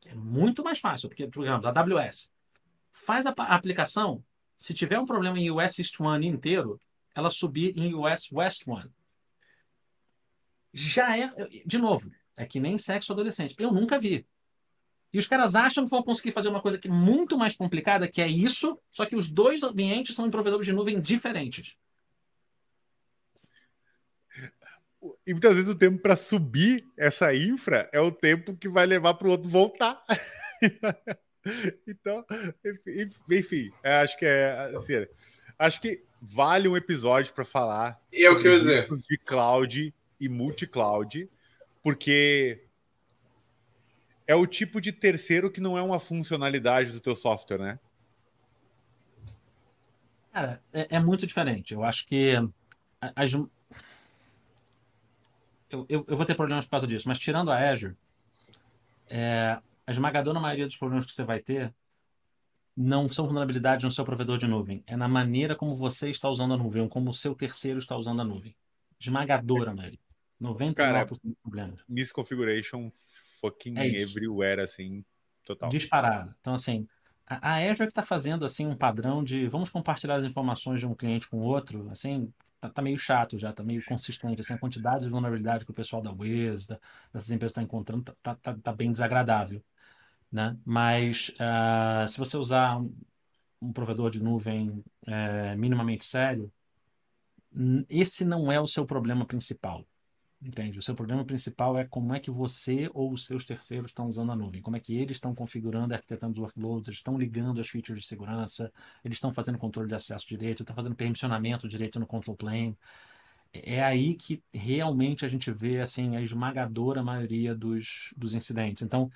[0.05, 2.31] É muito mais fácil, porque, por exemplo, a AWS.
[2.93, 4.23] Faz a, a aplicação,
[4.55, 6.79] se tiver um problema em US East One inteiro,
[7.13, 8.89] ela subir em US West One
[10.73, 11.31] já é,
[11.65, 13.55] de novo, é que nem sexo adolescente.
[13.59, 14.25] Eu nunca vi.
[15.13, 18.07] E os caras acham que vão conseguir fazer uma coisa que é muito mais complicada,
[18.07, 21.77] que é isso, só que os dois ambientes são em provedores de nuvem diferentes.
[25.27, 29.13] E muitas vezes o tempo para subir essa infra é o tempo que vai levar
[29.13, 30.03] para o outro voltar.
[31.87, 32.25] então,
[33.29, 35.05] enfim, acho que é assim,
[35.59, 38.01] acho que vale um episódio para falar.
[38.11, 39.93] Eu quero dizer de cloud
[40.23, 41.29] e multi-cloud,
[41.81, 42.65] porque
[44.25, 47.79] é o tipo de terceiro que não é uma funcionalidade do teu software, né?
[50.31, 51.73] Cara, é, é muito diferente.
[51.73, 52.33] Eu acho que
[53.15, 53.49] as, eu,
[55.69, 57.95] eu, eu, vou ter problemas por causa disso, mas tirando a Azure,
[59.07, 61.73] é, a esmagadora maioria dos problemas que você vai ter
[62.75, 64.83] não são vulnerabilidades no seu provedor de nuvem.
[64.87, 68.21] É na maneira como você está usando a nuvem, como o seu terceiro está usando
[68.21, 68.55] a nuvem.
[68.99, 69.99] Esmagadora maioria.
[70.41, 71.79] 99% Cara, dos problemas.
[71.87, 72.91] Misconfiguration
[73.39, 75.03] fucking é everywhere, assim,
[75.45, 75.69] total.
[75.69, 76.33] Disparado.
[76.39, 76.87] Então, assim,
[77.25, 80.87] a, a Azure que está fazendo, assim, um padrão de vamos compartilhar as informações de
[80.87, 84.53] um cliente com o outro, assim, tá, tá, meio chato já, tá meio consistente, assim,
[84.53, 86.79] a quantidade de vulnerabilidade que o pessoal da Wiz, da,
[87.13, 89.63] dessas empresas está encontrando, tá, tá, tá, tá, bem desagradável,
[90.31, 90.57] né?
[90.65, 92.93] Mas uh, se você usar um,
[93.61, 96.51] um provedor de nuvem é, minimamente sério,
[97.89, 99.85] esse não é o seu problema principal.
[100.45, 100.77] Entende?
[100.77, 104.31] O seu problema principal é como é que você ou os seus terceiros estão usando
[104.33, 107.69] a nuvem, como é que eles estão configurando, arquitetando os workloads, eles estão ligando as
[107.69, 108.69] features de segurança,
[109.05, 112.77] eles estão fazendo controle de acesso direito, estão fazendo permissionamento direito no control plane.
[113.53, 118.83] É aí que realmente a gente vê assim a esmagadora maioria dos, dos incidentes.
[118.83, 119.11] Então,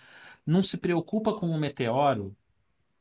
[0.45, 2.35] não se preocupa com o meteoro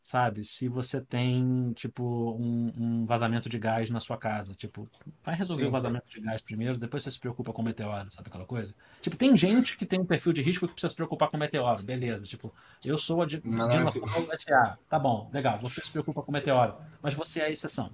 [0.07, 0.45] sabe?
[0.45, 4.89] Se você tem, tipo, um, um, vazamento de gás na sua casa, tipo,
[5.21, 5.69] vai resolver Sim.
[5.69, 8.73] o vazamento de gás primeiro, depois você se preocupa com o meteoro, sabe aquela coisa?
[9.03, 11.41] Tipo, tem gente que tem um perfil de risco que precisa se preocupar com o
[11.41, 12.55] meteoro, beleza, tipo,
[12.85, 17.13] eu sou a Dinossauro SA, tá bom, legal, você se preocupa com o meteoro, mas
[17.13, 17.91] você é a exceção.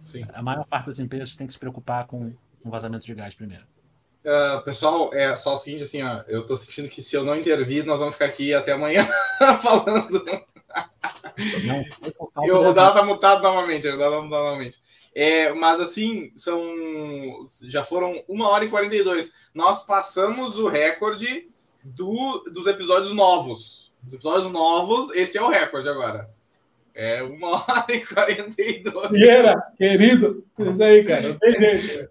[0.00, 0.24] Sim.
[0.32, 2.32] A maior parte das empresas tem que se preocupar com
[2.64, 3.64] um vazamento de gás primeiro.
[4.24, 7.34] Uh, pessoal, é só o seguinte, assim, ó, eu tô sentindo que se eu não
[7.36, 9.04] intervir, nós vamos ficar aqui até amanhã
[9.60, 10.24] falando
[12.44, 14.80] eu, o Dala tá mutado novamente, o Dala tá mutado novamente.
[15.14, 16.60] É, mas assim, são.
[17.68, 19.32] Já foram 1 hora e 42.
[19.54, 21.48] Nós passamos o recorde
[21.82, 23.92] do, dos episódios novos.
[24.04, 26.28] Os episódios novos, esse é o recorde agora.
[26.94, 29.10] É 1 hora e 42.
[29.10, 32.10] Vieira, querido, isso aí, cara, não tem jeito.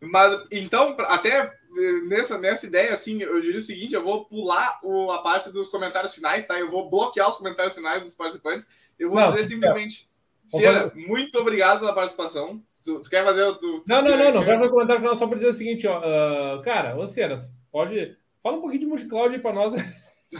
[0.00, 1.52] Mas então, até
[2.08, 5.68] nessa, nessa ideia, assim, eu diria o seguinte: eu vou pular o, a parte dos
[5.68, 6.58] comentários finais, tá?
[6.58, 8.68] Eu vou bloquear os comentários finais dos participantes.
[8.98, 10.10] Eu vou não, dizer simplesmente,
[10.46, 12.60] Cira, muito obrigado pela participação.
[12.82, 13.54] Tu, tu quer fazer o.
[13.54, 14.44] Tu, não, não, não, não.
[14.44, 16.00] Quero fazer o comentário final só para dizer o seguinte, ó.
[16.00, 18.16] Uh, cara, ô Ceras, pode.
[18.42, 19.74] Fala um pouquinho de multicloud aí para nós.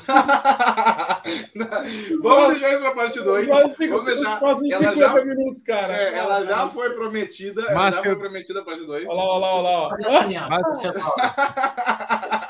[2.21, 3.49] Vamos deixar isso para parte 2.
[3.49, 4.41] Vamos deixar.
[4.43, 5.97] Ela já, minutos, cara.
[5.97, 7.73] É, ela já foi prometida.
[7.75, 9.09] Mas já foi prometida a parte 2.
[9.09, 11.21] Olha lá, olha lá, olha lá.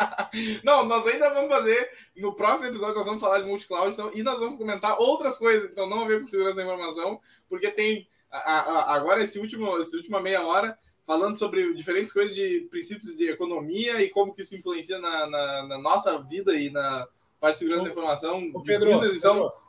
[0.64, 1.90] Não, nós ainda vamos fazer.
[2.16, 5.70] No próximo episódio, nós vamos falar de multi-cloud então, e nós vamos comentar outras coisas.
[5.70, 9.78] Então, não a ver com segurança da informação, porque tem a, a, agora esse último,
[9.78, 14.42] essa última meia hora falando sobre diferentes coisas de princípios de economia e como que
[14.42, 17.08] isso influencia na, na, na nossa vida e na
[17.40, 19.34] parte de segurança da informação, o Pedro, business, então.
[19.34, 19.60] Pedro,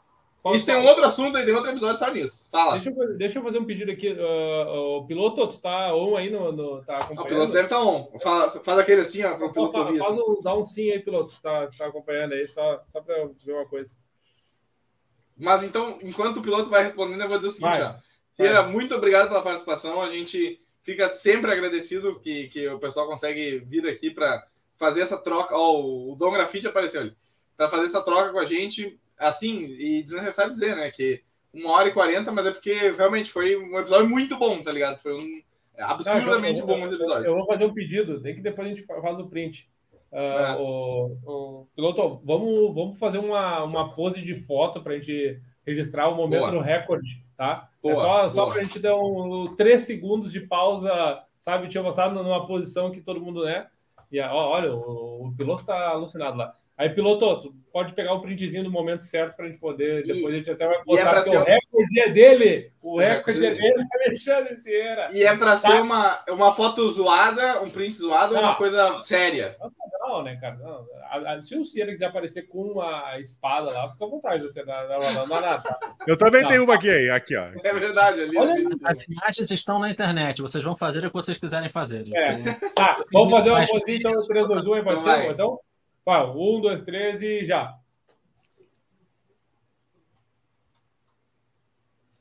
[0.55, 2.49] isso tem um outro assunto e tem outro episódio só nisso.
[2.49, 2.79] Fala.
[2.79, 4.11] Deixa eu, deixa eu fazer um pedido aqui.
[4.11, 6.51] Uh, o piloto, tu tá on aí no.
[6.51, 7.21] no tá acompanhando?
[7.21, 8.11] O piloto deve estar tá on.
[8.19, 9.99] Fala, faz aquele assim, ó, para o piloto ouvir.
[9.99, 10.41] Faz, assim.
[10.41, 13.65] dá um sim aí, piloto, se tá, tá acompanhando aí, só, só para ver uma
[13.67, 13.95] coisa.
[15.37, 17.95] Mas então, enquanto o piloto vai respondendo, eu vou dizer o seguinte, vai.
[18.31, 20.01] Cira, muito obrigado pela participação.
[20.01, 24.43] A gente fica sempre agradecido que, que o pessoal consegue vir aqui para
[24.77, 25.55] fazer essa troca.
[25.55, 25.79] Ó,
[26.11, 27.15] o Dom Grafite apareceu ali.
[27.61, 30.89] Para fazer essa troca com a gente, assim, e desnecessário dizer, né?
[30.89, 31.21] Que
[31.53, 34.99] uma hora e quarenta, mas é porque realmente foi um episódio muito bom, tá ligado?
[34.99, 35.41] Foi um
[35.77, 37.27] absurdamente Não, bom esse episódio.
[37.27, 39.69] Eu vou fazer um pedido, tem que depois a gente faz o print.
[40.11, 40.57] Uh, é.
[40.57, 46.09] o, o, piloto, vamos, vamos fazer uma, uma pose de foto para a gente registrar
[46.09, 46.51] o momento Boa.
[46.53, 47.69] no recorde, tá?
[47.77, 51.67] É boa, é só, só para a gente dar um, três segundos de pausa, sabe?
[51.67, 53.67] Tinha passado numa posição que todo mundo, né?
[54.11, 56.55] E ó, olha, o, o piloto tá alucinado lá.
[56.77, 60.03] Aí, piloto, tu pode pegar o printzinho do momento certo para a gente poder.
[60.03, 61.37] Depois e, a gente até vai botar, é ser...
[61.37, 62.71] o recorde é dele.
[62.81, 65.07] O, o recorde, é dele, Alexandre Sierra.
[65.13, 65.57] E é para tá?
[65.57, 69.55] ser uma, uma foto zoada, um print zoado, ou uma coisa séria.
[70.01, 70.55] Não, né, cara?
[70.55, 70.85] Não.
[71.03, 74.43] A, a, se o Sierra quiser aparecer com uma espada lá, fica à vontade.
[74.43, 75.61] Você não, não, não, não, não
[76.07, 77.47] Eu também tenho uma aqui, aqui, ó.
[77.63, 78.37] É verdade, ali.
[78.37, 80.41] Olha, as imagens estão na internet.
[80.41, 82.03] Vocês vão fazer o que vocês quiserem fazer.
[82.13, 82.37] É.
[82.73, 85.31] Tá, vamos fazer uma coisinha, então, 3, 2, 1, pode ser?
[85.31, 85.59] Então.
[86.05, 87.77] Vai, um, dois, três e já.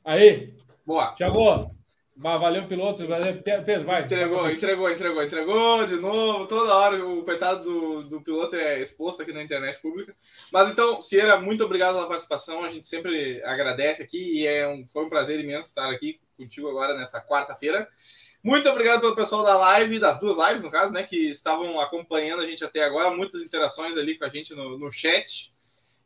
[0.03, 0.53] Aí.
[0.85, 1.13] Boa.
[1.13, 1.71] Thiago.
[2.15, 3.07] Valeu, piloto.
[3.07, 4.03] Valeu, Pedro, vai.
[4.03, 6.45] Entregou, entregou, entregou, entregou de novo.
[6.45, 10.15] Toda hora o coitado do, do piloto é exposto aqui na internet pública.
[10.51, 12.63] Mas então, Sierra, muito obrigado pela participação.
[12.63, 16.69] A gente sempre agradece aqui e é um, foi um prazer imenso estar aqui contigo
[16.69, 17.87] agora nessa quarta-feira.
[18.43, 22.41] Muito obrigado pelo pessoal da live, das duas lives, no caso, né, que estavam acompanhando
[22.41, 23.15] a gente até agora.
[23.15, 25.51] Muitas interações ali com a gente no, no chat.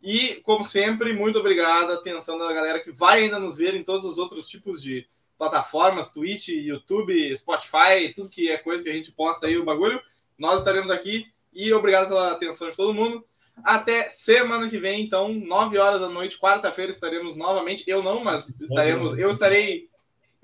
[0.03, 1.91] E, como sempre, muito obrigado.
[1.91, 5.07] Atenção da galera que vai ainda nos ver em todos os outros tipos de
[5.37, 10.01] plataformas: Twitch, YouTube, Spotify, tudo que é coisa que a gente posta aí o bagulho.
[10.37, 13.25] Nós estaremos aqui e obrigado pela atenção de todo mundo.
[13.63, 17.85] Até semana que vem, então, 9 horas da noite, quarta-feira, estaremos novamente.
[17.87, 19.17] Eu não, mas estaremos.
[19.17, 19.89] Eu estarei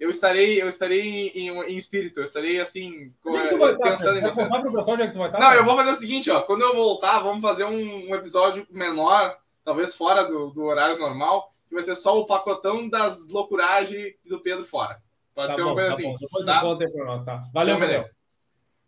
[0.02, 4.50] eu estarei, eu estarei em, em espírito, eu estarei assim, é, pensando em vocês.
[4.50, 6.42] Não, eu vou fazer o seguinte, ó.
[6.42, 11.52] Quando eu voltar, vamos fazer um, um episódio menor, talvez fora do, do, horário normal,
[11.68, 15.00] que vai ser só o pacotão das loucuragens do Pedro fora.
[15.36, 16.16] Pode tá ser uma coisa tá assim.
[16.20, 16.64] Depois tá?
[16.64, 17.44] Nós, tá?
[17.54, 18.02] Valeu, valeu.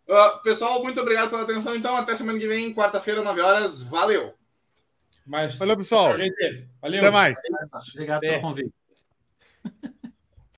[0.08, 1.76] Uh, pessoal, muito obrigado pela atenção.
[1.76, 3.84] Então, até semana que vem, quarta-feira, 9 horas.
[3.84, 4.34] Valeu.
[5.28, 6.16] Mas, valeu, pessoal.
[6.82, 7.00] Valeu.
[7.00, 7.38] Até mais.
[7.94, 8.74] Obrigado pelo convite.